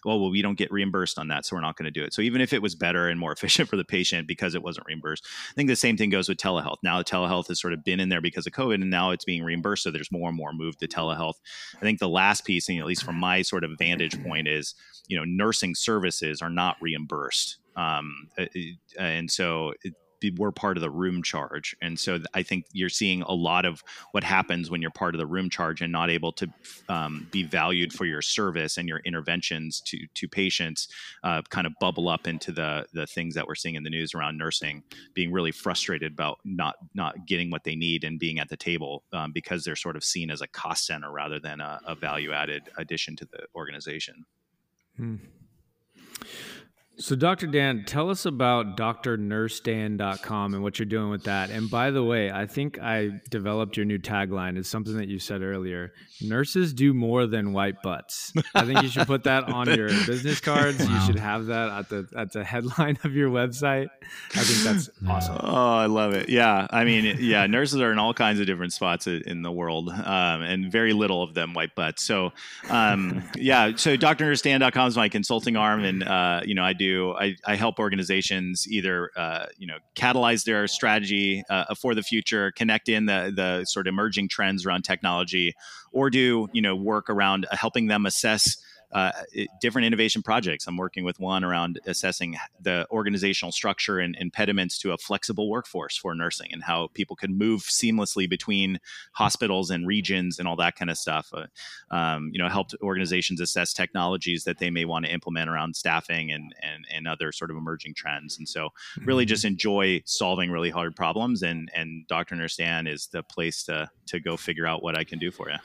well 0.05 0.21
well 0.21 0.31
we 0.31 0.43
don't 0.43 0.59
get 0.59 0.71
reimbursed 0.71 1.19
on 1.19 1.29
that 1.29 1.45
so 1.45 1.57
we're 1.57 1.63
not 1.63 1.77
going 1.77 1.85
to 1.85 1.91
do 1.91 2.05
it. 2.05 2.13
So 2.13 2.23
even 2.23 2.41
if 2.41 2.53
it 2.53 2.63
was 2.63 2.75
better 2.75 3.09
and 3.09 3.19
more 3.19 3.33
efficient 3.37 3.69
for 3.69 3.77
the 3.77 3.85
patient 3.85 4.29
because 4.29 4.55
it 4.55 4.63
wasn't 4.63 4.87
reimbursed 4.87 5.27
i 5.51 5.55
think 5.55 5.69
the 5.69 5.77
same 5.77 5.97
thing 5.97 6.11
goes 6.11 6.29
with 6.29 6.39
telehealth. 6.39 6.79
Now 6.83 7.03
telehealth 7.03 7.49
has 7.49 7.61
sort 7.61 7.73
of 7.73 7.85
been 7.85 8.01
in 8.01 8.09
there 8.09 8.21
because 8.21 8.47
of 8.47 8.53
covid 8.53 8.75
and 8.75 8.91
now 8.91 9.11
it's 9.11 9.25
being 9.25 9.43
reimbursed 9.43 9.83
so 9.83 9.91
there's 9.91 10.13
more 10.13 10.29
and 10.29 10.37
more 10.37 10.53
move 10.53 10.77
to 10.79 10.89
telehealth. 10.89 11.35
I 11.77 11.81
think 11.81 11.99
the 11.99 12.09
last 12.09 12.45
piece 12.45 12.69
and 12.69 12.79
at 12.79 12.87
least 12.87 13.05
from 13.05 13.17
my 13.17 13.43
sort 13.43 13.65
of 13.65 13.71
vantage 13.79 14.23
point 14.23 14.49
is 14.49 14.75
you 15.09 15.17
know 15.17 15.25
nursing 15.25 15.75
services 15.75 16.43
are 16.43 16.51
not 16.51 16.77
reimbursed 16.81 17.59
um, 17.77 18.29
and 18.99 19.31
so 19.31 19.75
we're 20.31 20.53
part 20.53 20.77
of 20.77 20.81
the 20.81 20.91
room 20.91 21.23
charge 21.23 21.77
and 21.83 21.99
so 21.99 22.19
i 22.35 22.43
think 22.43 22.67
you're 22.73 22.89
seeing 22.89 23.23
a 23.23 23.33
lot 23.33 23.65
of 23.65 23.83
what 24.13 24.25
happens 24.25 24.71
when 24.71 24.83
you're 24.83 24.91
part 24.91 25.15
of 25.15 25.19
the 25.19 25.27
room 25.27 25.49
charge 25.51 25.81
and 25.81 25.93
not 25.93 26.11
able 26.11 26.33
to 26.33 26.49
um, 26.89 27.27
be 27.31 27.43
valued 27.43 27.93
for 27.93 28.05
your 28.05 28.23
service 28.23 28.77
and 28.77 28.89
your 28.89 29.01
interventions 29.01 29.81
to 29.81 29.99
to 30.15 30.29
patients 30.29 30.89
uh, 31.25 31.43
kind 31.49 31.67
of 31.67 31.73
bubble 31.81 32.09
up 32.09 32.27
into 32.27 32.53
the 32.53 32.87
the 32.93 33.07
things 33.07 33.35
that 33.35 33.47
we're 33.47 33.55
seeing 33.55 33.75
in 33.75 33.83
the 33.83 33.91
news 33.91 34.15
around 34.15 34.37
nursing 34.37 34.83
being 35.15 35.33
really 35.33 35.53
frustrated 35.53 36.13
about 36.13 36.39
not 36.45 36.77
not 36.95 37.27
getting 37.27 37.51
what 37.51 37.65
they 37.65 37.77
need 37.77 38.05
and 38.05 38.19
being 38.19 38.39
at 38.39 38.49
the 38.49 38.57
table 38.57 39.03
um, 39.13 39.33
because 39.33 39.65
they're 39.65 39.77
sort 39.77 39.97
of 39.97 40.05
seen 40.05 40.31
as 40.31 40.41
a 40.41 40.47
cost 40.49 40.87
center 40.87 41.11
rather 41.11 41.39
than 41.39 41.61
a, 41.61 41.81
a 41.87 41.95
value 41.95 42.33
added 42.33 42.69
addition 42.79 43.17
to 43.17 43.25
the 43.27 43.41
organization 43.55 44.25
hmm. 44.97 45.17
So, 46.99 47.15
Dr. 47.15 47.47
Dan, 47.47 47.85
tell 47.87 48.09
us 48.09 48.25
about 48.25 48.79
drnursedan.com 48.79 50.55
and 50.55 50.63
what 50.63 50.79
you're 50.79 50.87
doing 50.87 51.11
with 51.11 51.25
that. 51.25 51.51
And 51.51 51.71
by 51.71 51.91
the 51.91 52.03
way, 52.03 52.31
I 52.31 52.47
think 52.47 52.79
I 52.81 53.21
developed 53.29 53.77
your 53.77 53.85
new 53.85 53.99
tagline. 53.99 54.57
It's 54.57 54.71
something 54.71 54.97
that 54.97 55.07
you 55.07 55.19
said 55.19 55.43
earlier. 55.43 55.93
Nurses 56.23 56.73
do 56.73 56.95
more 56.95 57.27
than 57.27 57.53
white 57.53 57.83
butts. 57.83 58.33
I 58.55 58.65
think 58.65 58.83
you 58.83 58.89
should 58.89 59.07
put 59.07 59.25
that 59.25 59.45
on 59.53 59.67
your 59.75 59.89
business 59.89 60.41
cards. 60.41 60.79
Wow. 60.79 60.95
You 60.95 61.07
should 61.07 61.19
have 61.19 61.47
that 61.47 61.69
at 61.69 61.89
the 61.91 62.09
at 62.17 62.33
the 62.33 62.43
headline 62.43 62.99
of 63.05 63.15
your 63.15 63.29
website. 63.29 63.89
I 64.35 64.41
think 64.41 64.61
that's 64.61 64.89
awesome. 65.07 65.37
Oh, 65.41 65.77
I 65.77 65.87
love 65.87 66.15
it. 66.15 66.31
Yeah, 66.31 66.67
I 66.71 66.85
mean, 66.85 67.19
yeah, 67.21 67.47
nurses 67.47 67.79
are 67.83 67.93
in 67.93 67.99
all 67.99 68.15
kinds 68.15 68.41
of 68.41 68.47
different 68.47 68.73
spots 68.73 69.07
in 69.07 69.43
the 69.43 69.53
world, 69.53 69.91
um, 69.91 70.43
and 70.43 70.73
very 70.73 70.95
little 70.95 71.23
of 71.23 71.35
them 71.35 71.53
white 71.53 71.75
butts. 71.75 72.03
So, 72.05 72.33
um, 72.71 73.23
yeah, 73.37 73.73
so 73.77 73.99
drnursedan.com 73.99 74.89
is 74.89 74.97
my 74.97 75.11
consulting 75.11 75.57
arm, 75.57 75.85
and 75.85 76.03
uh, 76.03 76.41
you 76.47 76.55
know, 76.55 76.65
I 76.65 76.73
do 76.73 76.86
do. 76.87 77.13
I, 77.13 77.37
I 77.45 77.57
help 77.57 77.79
organizations 77.79 78.67
either 78.69 79.11
uh, 79.17 79.47
you 79.59 79.67
know 79.67 79.79
catalyze 79.95 80.45
their 80.45 80.67
strategy 80.67 81.43
uh, 81.51 81.75
for 81.75 81.95
the 81.95 82.03
future, 82.03 82.53
connect 82.53 82.89
in 82.89 83.07
the 83.07 83.33
the 83.35 83.65
sort 83.65 83.87
of 83.87 83.93
emerging 83.93 84.29
trends 84.29 84.65
around 84.67 84.83
technology, 84.83 85.55
or 85.93 86.11
do 86.11 86.49
you 86.53 86.63
know 86.63 86.77
work 86.77 87.11
around 87.11 87.47
helping 87.51 87.87
them 87.87 88.07
assess 88.07 88.57
uh, 88.97 89.13
different 89.61 89.85
innovation 89.85 90.23
projects. 90.23 90.67
I'm 90.67 90.79
working 90.79 91.05
with 91.05 91.21
one 91.21 91.45
around 91.45 91.79
assessing 91.87 92.35
the 92.59 92.87
organizational 92.91 93.53
structure 93.53 93.99
and 93.99 94.17
impediments 94.17 94.79
to 94.79 94.93
a 94.93 94.97
flexible 94.97 95.51
workforce 95.51 95.99
for 95.99 96.15
nursing 96.15 96.49
and 96.51 96.63
how 96.63 96.89
people 96.95 97.15
can 97.15 97.37
move 97.37 97.61
seamlessly 97.61 98.27
between 98.27 98.81
hospitals 99.13 99.69
and 99.69 99.87
regions 99.87 100.39
and 100.39 100.49
all 100.49 100.57
that 100.57 100.77
kind 100.77 100.91
of 100.91 100.97
stuff. 100.97 101.31
Uh, 101.35 101.47
um, 101.95 102.31
you 102.33 102.39
know, 102.39 102.49
helped 102.49 102.75
organizations 102.81 103.39
assess 103.39 103.75
technologies 103.75 104.45
that 104.45 104.61
they 104.61 104.71
may 104.71 104.87
want 104.87 105.05
to 105.05 105.13
implement 105.13 105.51
around 105.51 105.77
staffing 105.77 106.33
and, 106.33 106.55
and, 106.63 106.87
and 106.91 107.07
other 107.07 107.33
sort 107.33 107.51
of 107.51 107.59
emerging 107.59 107.93
trends. 107.93 108.39
And 108.39 108.49
so 108.49 108.71
really 109.03 109.25
mm-hmm. 109.25 109.29
just 109.29 109.45
enjoy 109.45 110.01
solving 110.07 110.51
really 110.51 110.71
hard 110.71 110.97
problems 110.97 111.43
and, 111.43 111.71
and 111.77 112.07
Dr. 112.07 112.35
Nurse 112.35 112.57
Dan 112.57 112.87
is 112.87 113.09
the 113.09 113.23
place 113.23 113.63
to, 113.65 113.91
to 114.07 114.21
go 114.21 114.39
figure 114.39 114.67
out 114.67 114.83
what 114.83 114.97
I 114.97 115.05
can 115.05 115.19
do 115.19 115.31
for 115.31 115.51
you. 115.51 115.57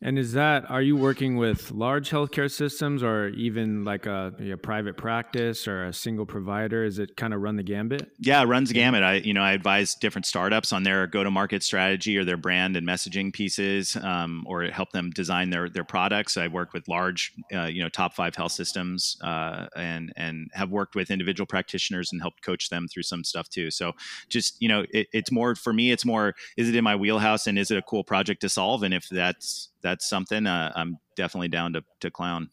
And 0.00 0.16
is 0.16 0.32
that 0.34 0.70
are 0.70 0.80
you 0.80 0.96
working 0.96 1.36
with 1.36 1.72
large 1.72 2.10
healthcare 2.10 2.50
systems 2.50 3.02
or 3.02 3.28
even 3.30 3.84
like 3.84 4.06
a, 4.06 4.32
a, 4.40 4.56
private 4.56 4.96
practice 4.96 5.66
or 5.66 5.86
a 5.86 5.92
single 5.92 6.24
provider? 6.24 6.84
Is 6.84 7.00
it 7.00 7.16
kind 7.16 7.34
of 7.34 7.40
run 7.40 7.56
the 7.56 7.64
gambit? 7.64 8.08
Yeah, 8.20 8.40
it 8.42 8.46
runs 8.46 8.68
the 8.68 8.74
gamut. 8.74 9.02
I 9.02 9.14
you 9.14 9.34
know 9.34 9.42
I 9.42 9.52
advise 9.52 9.96
different 9.96 10.26
startups 10.26 10.72
on 10.72 10.84
their 10.84 11.08
go 11.08 11.24
to 11.24 11.30
market 11.30 11.64
strategy 11.64 12.16
or 12.16 12.24
their 12.24 12.36
brand 12.36 12.76
and 12.76 12.86
messaging 12.86 13.32
pieces, 13.32 13.96
um, 13.96 14.44
or 14.46 14.64
help 14.64 14.92
them 14.92 15.10
design 15.10 15.50
their 15.50 15.68
their 15.68 15.84
products. 15.84 16.36
I 16.36 16.46
work 16.46 16.72
with 16.72 16.86
large 16.86 17.32
uh, 17.52 17.64
you 17.64 17.82
know 17.82 17.88
top 17.88 18.14
five 18.14 18.36
health 18.36 18.52
systems 18.52 19.16
uh, 19.22 19.66
and 19.74 20.12
and 20.16 20.48
have 20.54 20.70
worked 20.70 20.94
with 20.94 21.10
individual 21.10 21.46
practitioners 21.46 22.12
and 22.12 22.20
helped 22.20 22.42
coach 22.42 22.68
them 22.68 22.86
through 22.86 23.02
some 23.02 23.24
stuff 23.24 23.48
too. 23.48 23.72
So 23.72 23.94
just 24.28 24.62
you 24.62 24.68
know 24.68 24.84
it, 24.90 25.08
it's 25.12 25.32
more 25.32 25.56
for 25.56 25.72
me. 25.72 25.90
It's 25.90 26.04
more 26.04 26.36
is 26.56 26.68
it 26.68 26.76
in 26.76 26.84
my 26.84 26.94
wheelhouse 26.94 27.48
and 27.48 27.58
is 27.58 27.72
it 27.72 27.78
a 27.78 27.82
cool 27.82 28.04
project 28.04 28.42
to 28.42 28.48
solve? 28.48 28.84
And 28.84 28.94
if 28.94 29.08
that's 29.08 29.70
that's 29.82 30.08
something 30.08 30.46
uh, 30.46 30.72
I'm 30.74 30.98
definitely 31.16 31.48
down 31.48 31.72
to 31.74 31.82
to 32.00 32.10
clown. 32.10 32.50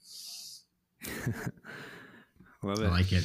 Love 2.64 2.82
it. 2.82 2.86
I 2.86 2.90
like 2.90 3.12
it. 3.12 3.24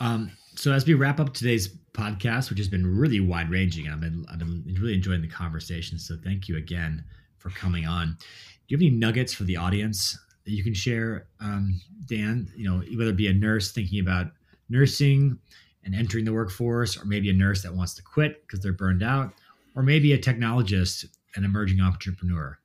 Um, 0.00 0.30
so 0.54 0.72
as 0.72 0.86
we 0.86 0.94
wrap 0.94 1.20
up 1.20 1.34
today's 1.34 1.68
podcast, 1.92 2.50
which 2.50 2.58
has 2.58 2.68
been 2.68 2.86
really 2.86 3.20
wide 3.20 3.50
ranging, 3.50 3.88
I've 3.88 4.00
been 4.00 4.24
I've 4.30 4.38
been 4.38 4.64
really 4.80 4.94
enjoying 4.94 5.22
the 5.22 5.28
conversation. 5.28 5.98
So 5.98 6.16
thank 6.22 6.48
you 6.48 6.56
again 6.56 7.04
for 7.38 7.50
coming 7.50 7.86
on. 7.86 8.16
Do 8.18 8.24
you 8.68 8.76
have 8.76 8.82
any 8.82 8.90
nuggets 8.90 9.34
for 9.34 9.44
the 9.44 9.56
audience 9.56 10.18
that 10.44 10.52
you 10.52 10.62
can 10.62 10.74
share, 10.74 11.26
um, 11.40 11.80
Dan? 12.06 12.50
You 12.56 12.68
know, 12.68 12.82
whether 12.96 13.10
it 13.10 13.16
be 13.16 13.28
a 13.28 13.34
nurse 13.34 13.72
thinking 13.72 14.00
about 14.00 14.28
nursing 14.68 15.38
and 15.84 15.94
entering 15.94 16.24
the 16.24 16.32
workforce, 16.32 16.96
or 17.00 17.04
maybe 17.04 17.28
a 17.28 17.34
nurse 17.34 17.62
that 17.62 17.74
wants 17.74 17.94
to 17.94 18.02
quit 18.02 18.42
because 18.42 18.60
they're 18.60 18.72
burned 18.72 19.02
out, 19.02 19.32
or 19.74 19.82
maybe 19.82 20.12
a 20.12 20.18
technologist, 20.18 21.04
an 21.36 21.44
emerging 21.44 21.80
entrepreneur 21.80 22.58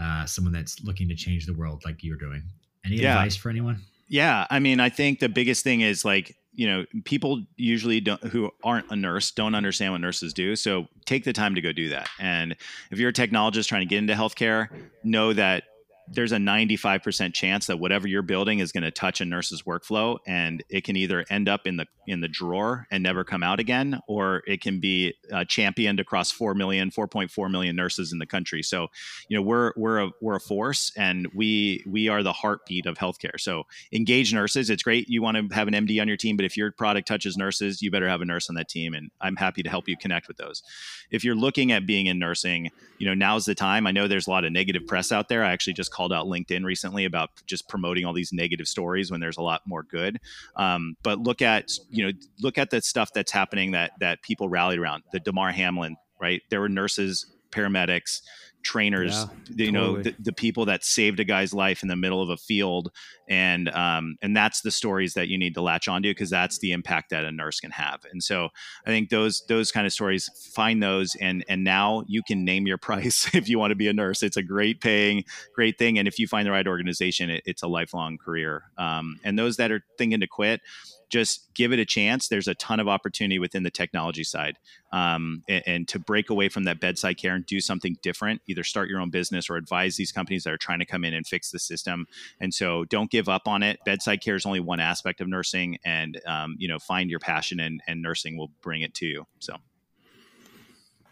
uh, 0.00 0.24
someone 0.26 0.52
that's 0.52 0.82
looking 0.82 1.08
to 1.08 1.14
change 1.14 1.46
the 1.46 1.54
world 1.54 1.82
like 1.84 2.02
you're 2.02 2.16
doing. 2.16 2.42
Any 2.84 2.96
yeah. 2.96 3.14
advice 3.14 3.36
for 3.36 3.50
anyone? 3.50 3.80
Yeah, 4.08 4.46
I 4.48 4.58
mean, 4.58 4.80
I 4.80 4.88
think 4.88 5.20
the 5.20 5.28
biggest 5.28 5.64
thing 5.64 5.82
is 5.82 6.04
like 6.04 6.34
you 6.58 6.66
know, 6.66 6.84
people 7.04 7.44
usually 7.56 8.00
don't 8.00 8.20
who 8.24 8.50
aren't 8.64 8.90
a 8.90 8.96
nurse 8.96 9.30
don't 9.30 9.54
understand 9.54 9.92
what 9.92 10.00
nurses 10.00 10.34
do. 10.34 10.56
So 10.56 10.88
take 11.06 11.22
the 11.22 11.32
time 11.32 11.54
to 11.54 11.60
go 11.60 11.70
do 11.70 11.90
that. 11.90 12.08
And 12.18 12.56
if 12.90 12.98
you're 12.98 13.10
a 13.10 13.12
technologist 13.12 13.68
trying 13.68 13.82
to 13.82 13.86
get 13.86 13.98
into 13.98 14.14
healthcare, 14.14 14.68
know 15.04 15.32
that 15.34 15.62
there's 16.12 16.32
a 16.32 16.36
95% 16.36 17.34
chance 17.34 17.66
that 17.66 17.78
whatever 17.78 18.08
you're 18.08 18.22
building 18.22 18.60
is 18.60 18.72
going 18.72 18.82
to 18.82 18.90
touch 18.90 19.20
a 19.20 19.24
nurse's 19.24 19.62
workflow 19.62 20.18
and 20.26 20.62
it 20.68 20.84
can 20.84 20.96
either 20.96 21.24
end 21.30 21.48
up 21.48 21.66
in 21.66 21.76
the 21.76 21.86
in 22.06 22.20
the 22.20 22.28
drawer 22.28 22.86
and 22.90 23.02
never 23.02 23.22
come 23.22 23.42
out 23.42 23.60
again 23.60 24.00
or 24.08 24.42
it 24.46 24.62
can 24.62 24.80
be 24.80 25.14
uh, 25.32 25.44
championed 25.44 26.00
across 26.00 26.30
4 26.30 26.54
million 26.54 26.90
4.4 26.90 27.50
million 27.50 27.76
nurses 27.76 28.12
in 28.12 28.18
the 28.18 28.26
country. 28.26 28.62
So 28.62 28.88
you 29.28 29.36
know 29.36 29.42
we're 29.42 29.72
we're 29.76 29.98
a 29.98 30.10
we're 30.20 30.36
a 30.36 30.40
force 30.40 30.92
and 30.96 31.28
we 31.34 31.84
we 31.86 32.08
are 32.08 32.22
the 32.22 32.32
heartbeat 32.32 32.86
of 32.86 32.96
healthcare. 32.96 33.38
So 33.38 33.64
engage 33.92 34.32
nurses 34.32 34.70
it's 34.70 34.82
great 34.82 35.08
you 35.08 35.22
want 35.22 35.36
to 35.36 35.54
have 35.54 35.68
an 35.68 35.74
md 35.74 36.00
on 36.00 36.08
your 36.08 36.16
team 36.16 36.36
but 36.36 36.44
if 36.44 36.56
your 36.56 36.72
product 36.72 37.08
touches 37.08 37.36
nurses 37.36 37.82
you 37.82 37.90
better 37.90 38.08
have 38.08 38.20
a 38.20 38.24
nurse 38.24 38.48
on 38.48 38.54
that 38.54 38.68
team 38.68 38.94
and 38.94 39.10
i'm 39.20 39.36
happy 39.36 39.62
to 39.62 39.70
help 39.70 39.88
you 39.88 39.96
connect 39.96 40.28
with 40.28 40.36
those. 40.36 40.62
If 41.10 41.24
you're 41.24 41.34
looking 41.34 41.72
at 41.72 41.86
being 41.86 42.06
in 42.06 42.18
nursing 42.18 42.70
you 42.98 43.06
know 43.06 43.14
now's 43.14 43.46
the 43.46 43.54
time. 43.54 43.86
I 43.86 43.92
know 43.92 44.08
there's 44.08 44.26
a 44.26 44.30
lot 44.30 44.44
of 44.44 44.52
negative 44.52 44.86
press 44.86 45.12
out 45.12 45.28
there. 45.28 45.44
I 45.44 45.52
actually 45.52 45.72
just 45.72 45.92
called 45.98 46.12
out 46.12 46.26
LinkedIn 46.26 46.64
recently 46.64 47.04
about 47.04 47.30
just 47.46 47.68
promoting 47.68 48.04
all 48.04 48.12
these 48.12 48.32
negative 48.32 48.68
stories 48.68 49.10
when 49.10 49.18
there's 49.18 49.36
a 49.36 49.42
lot 49.42 49.62
more 49.66 49.82
good. 49.82 50.20
Um, 50.54 50.96
but 51.02 51.18
look 51.18 51.42
at 51.42 51.72
you 51.90 52.06
know 52.06 52.12
look 52.40 52.56
at 52.56 52.70
the 52.70 52.80
stuff 52.80 53.12
that's 53.12 53.32
happening 53.32 53.72
that 53.72 53.90
that 53.98 54.22
people 54.22 54.48
rallied 54.48 54.78
around. 54.78 55.02
The 55.12 55.18
Damar 55.18 55.50
Hamlin, 55.50 55.96
right? 56.20 56.40
There 56.50 56.60
were 56.60 56.68
nurses, 56.68 57.26
paramedics, 57.50 58.20
trainers, 58.62 59.12
yeah, 59.12 59.26
you 59.48 59.72
totally. 59.72 59.72
know, 59.72 60.02
the, 60.02 60.14
the, 60.18 60.32
people 60.32 60.66
that 60.66 60.84
saved 60.84 61.20
a 61.20 61.24
guy's 61.24 61.52
life 61.52 61.82
in 61.82 61.88
the 61.88 61.96
middle 61.96 62.22
of 62.22 62.28
a 62.28 62.36
field, 62.36 62.90
and 63.28 63.68
um, 63.70 64.16
and 64.22 64.36
that's 64.36 64.60
the 64.60 64.70
stories 64.70 65.14
that 65.14 65.28
you 65.28 65.38
need 65.38 65.54
to 65.54 65.60
latch 65.60 65.88
onto 65.88 66.10
because 66.10 66.30
that's 66.30 66.58
the 66.58 66.72
impact 66.72 67.10
that 67.10 67.24
a 67.24 67.32
nurse 67.32 67.60
can 67.60 67.70
have. 67.70 68.00
And 68.10 68.22
so 68.22 68.48
I 68.86 68.90
think 68.90 69.10
those 69.10 69.44
those 69.48 69.70
kind 69.70 69.86
of 69.86 69.92
stories, 69.92 70.28
find 70.52 70.82
those, 70.82 71.16
and 71.20 71.44
and 71.48 71.64
now 71.64 72.04
you 72.06 72.22
can 72.22 72.44
name 72.44 72.66
your 72.66 72.78
price 72.88 73.28
if 73.34 73.48
you 73.48 73.58
want 73.58 73.70
to 73.70 73.76
be 73.76 73.88
a 73.88 73.92
nurse. 73.92 74.22
It's 74.22 74.36
a 74.36 74.42
great 74.42 74.80
paying, 74.80 75.24
great 75.54 75.78
thing, 75.78 75.98
and 75.98 76.08
if 76.08 76.18
you 76.18 76.26
find 76.26 76.46
the 76.46 76.52
right 76.52 76.66
organization, 76.66 77.30
it, 77.30 77.42
it's 77.46 77.62
a 77.62 77.68
lifelong 77.68 78.18
career. 78.18 78.64
Um, 78.76 79.18
and 79.24 79.38
those 79.38 79.56
that 79.56 79.70
are 79.70 79.84
thinking 79.96 80.20
to 80.20 80.26
quit 80.26 80.60
just 81.08 81.52
give 81.54 81.72
it 81.72 81.78
a 81.78 81.84
chance. 81.84 82.28
There's 82.28 82.48
a 82.48 82.54
ton 82.54 82.80
of 82.80 82.88
opportunity 82.88 83.38
within 83.38 83.62
the 83.62 83.70
technology 83.70 84.24
side, 84.24 84.58
um, 84.92 85.42
and, 85.48 85.62
and, 85.66 85.88
to 85.88 85.98
break 85.98 86.30
away 86.30 86.48
from 86.48 86.64
that 86.64 86.80
bedside 86.80 87.18
care 87.18 87.34
and 87.34 87.46
do 87.46 87.60
something 87.60 87.96
different. 88.02 88.42
Either 88.46 88.64
start 88.64 88.88
your 88.88 89.00
own 89.00 89.10
business 89.10 89.48
or 89.48 89.56
advise 89.56 89.96
these 89.96 90.12
companies 90.12 90.44
that 90.44 90.52
are 90.52 90.58
trying 90.58 90.78
to 90.80 90.86
come 90.86 91.04
in 91.04 91.14
and 91.14 91.26
fix 91.26 91.50
the 91.50 91.58
system. 91.58 92.06
And 92.40 92.52
so, 92.52 92.84
don't 92.84 93.10
give 93.10 93.28
up 93.28 93.46
on 93.46 93.62
it. 93.62 93.78
Bedside 93.84 94.22
care 94.22 94.36
is 94.36 94.46
only 94.46 94.60
one 94.60 94.80
aspect 94.80 95.20
of 95.20 95.28
nursing, 95.28 95.78
and 95.84 96.20
um, 96.26 96.56
you 96.58 96.68
know, 96.68 96.78
find 96.78 97.10
your 97.10 97.20
passion, 97.20 97.60
and, 97.60 97.80
and 97.86 98.02
nursing 98.02 98.36
will 98.36 98.50
bring 98.62 98.82
it 98.82 98.94
to 98.94 99.06
you. 99.06 99.26
So. 99.38 99.56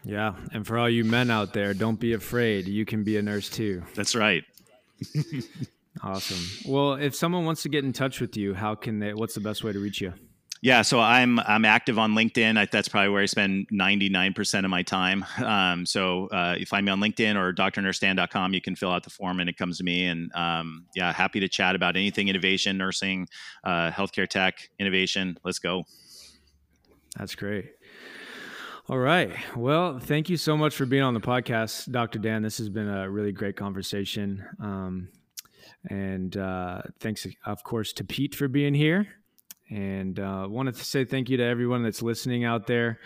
Yeah, 0.03 0.35
and 0.53 0.65
for 0.65 0.77
all 0.77 0.89
you 0.89 1.03
men 1.03 1.29
out 1.29 1.51
there, 1.51 1.73
don't 1.73 1.99
be 1.99 2.13
afraid. 2.13 2.67
You 2.67 2.85
can 2.85 3.03
be 3.03 3.17
a 3.17 3.21
nurse 3.21 3.49
too. 3.49 3.83
That's 3.93 4.15
right. 4.15 4.43
Awesome. 6.03 6.71
Well, 6.71 6.93
if 6.93 7.15
someone 7.15 7.45
wants 7.45 7.63
to 7.63 7.69
get 7.69 7.83
in 7.83 7.93
touch 7.93 8.21
with 8.21 8.37
you, 8.37 8.53
how 8.53 8.75
can 8.75 8.99
they? 8.99 9.13
What's 9.13 9.33
the 9.33 9.41
best 9.41 9.63
way 9.63 9.73
to 9.73 9.79
reach 9.79 10.01
you? 10.01 10.13
Yeah, 10.61 10.81
so 10.81 10.99
I'm 10.99 11.39
I'm 11.39 11.65
active 11.65 11.99
on 11.99 12.13
LinkedIn. 12.13 12.57
I, 12.57 12.65
that's 12.65 12.89
probably 12.89 13.09
where 13.09 13.21
I 13.21 13.27
spend 13.27 13.67
99% 13.71 14.63
of 14.63 14.69
my 14.71 14.81
time. 14.81 15.25
Um, 15.37 15.85
so 15.85 16.27
uh, 16.27 16.55
you 16.57 16.65
find 16.65 16.85
me 16.85 16.91
on 16.91 16.99
LinkedIn 16.99 17.35
or 17.35 17.53
drnursedan.com. 17.53 18.53
You 18.53 18.61
can 18.61 18.75
fill 18.75 18.91
out 18.91 19.03
the 19.03 19.09
form 19.09 19.39
and 19.39 19.49
it 19.49 19.57
comes 19.57 19.77
to 19.77 19.83
me. 19.83 20.07
And 20.07 20.33
um, 20.33 20.85
yeah, 20.95 21.13
happy 21.13 21.39
to 21.39 21.47
chat 21.47 21.75
about 21.75 21.95
anything 21.95 22.27
innovation, 22.27 22.77
nursing, 22.77 23.27
uh, 23.63 23.91
healthcare 23.91 24.27
tech, 24.27 24.69
innovation. 24.79 25.37
Let's 25.43 25.59
go. 25.59 25.83
That's 27.17 27.35
great. 27.35 27.71
All 28.89 28.97
right. 28.97 29.31
Well, 29.55 29.99
thank 29.99 30.29
you 30.29 30.37
so 30.37 30.57
much 30.57 30.75
for 30.75 30.85
being 30.85 31.03
on 31.03 31.13
the 31.13 31.19
podcast, 31.19 31.91
Dr. 31.91 32.19
Dan. 32.19 32.41
This 32.41 32.57
has 32.57 32.69
been 32.69 32.87
a 32.87 33.09
really 33.09 33.31
great 33.31 33.55
conversation. 33.55 34.45
Um, 34.59 35.09
and 35.89 36.35
uh, 36.35 36.81
thanks, 36.99 37.25
of 37.45 37.63
course, 37.63 37.93
to 37.93 38.03
Pete 38.03 38.35
for 38.35 38.47
being 38.47 38.73
here. 38.73 39.07
And 39.69 40.19
uh, 40.19 40.47
wanted 40.49 40.75
to 40.75 40.83
say 40.83 41.05
thank 41.05 41.29
you 41.29 41.37
to 41.37 41.43
everyone 41.43 41.83
that's 41.83 42.01
listening 42.01 42.45
out 42.45 42.67
there 42.67 42.99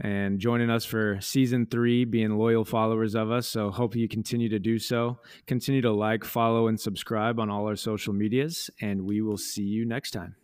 and 0.00 0.38
joining 0.38 0.70
us 0.70 0.86
for 0.86 1.20
season 1.20 1.66
three, 1.66 2.06
being 2.06 2.38
loyal 2.38 2.64
followers 2.64 3.14
of 3.14 3.30
us. 3.30 3.46
So, 3.46 3.70
hope 3.70 3.94
you 3.94 4.08
continue 4.08 4.48
to 4.48 4.58
do 4.58 4.78
so. 4.78 5.18
Continue 5.46 5.82
to 5.82 5.92
like, 5.92 6.24
follow, 6.24 6.68
and 6.68 6.80
subscribe 6.80 7.38
on 7.38 7.50
all 7.50 7.66
our 7.66 7.76
social 7.76 8.14
medias. 8.14 8.70
And 8.80 9.02
we 9.02 9.20
will 9.20 9.36
see 9.36 9.64
you 9.64 9.84
next 9.84 10.12
time. 10.12 10.36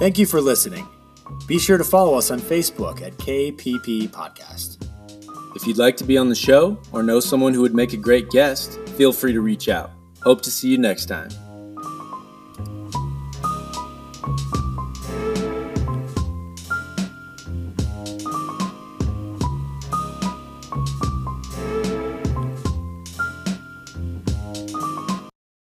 Thank 0.00 0.16
you 0.16 0.24
for 0.24 0.40
listening. 0.40 0.88
Be 1.46 1.58
sure 1.58 1.76
to 1.76 1.84
follow 1.84 2.16
us 2.16 2.30
on 2.30 2.40
Facebook 2.40 3.02
at 3.02 3.12
KPP 3.18 4.08
Podcast. 4.08 4.82
If 5.54 5.66
you'd 5.66 5.76
like 5.76 5.94
to 5.98 6.04
be 6.04 6.16
on 6.16 6.30
the 6.30 6.34
show 6.34 6.80
or 6.90 7.02
know 7.02 7.20
someone 7.20 7.52
who 7.52 7.60
would 7.60 7.74
make 7.74 7.92
a 7.92 7.98
great 7.98 8.30
guest, 8.30 8.80
feel 8.96 9.12
free 9.12 9.34
to 9.34 9.42
reach 9.42 9.68
out. 9.68 9.90
Hope 10.22 10.40
to 10.40 10.50
see 10.50 10.70
you 10.70 10.78
next 10.78 11.04
time. 11.04 11.28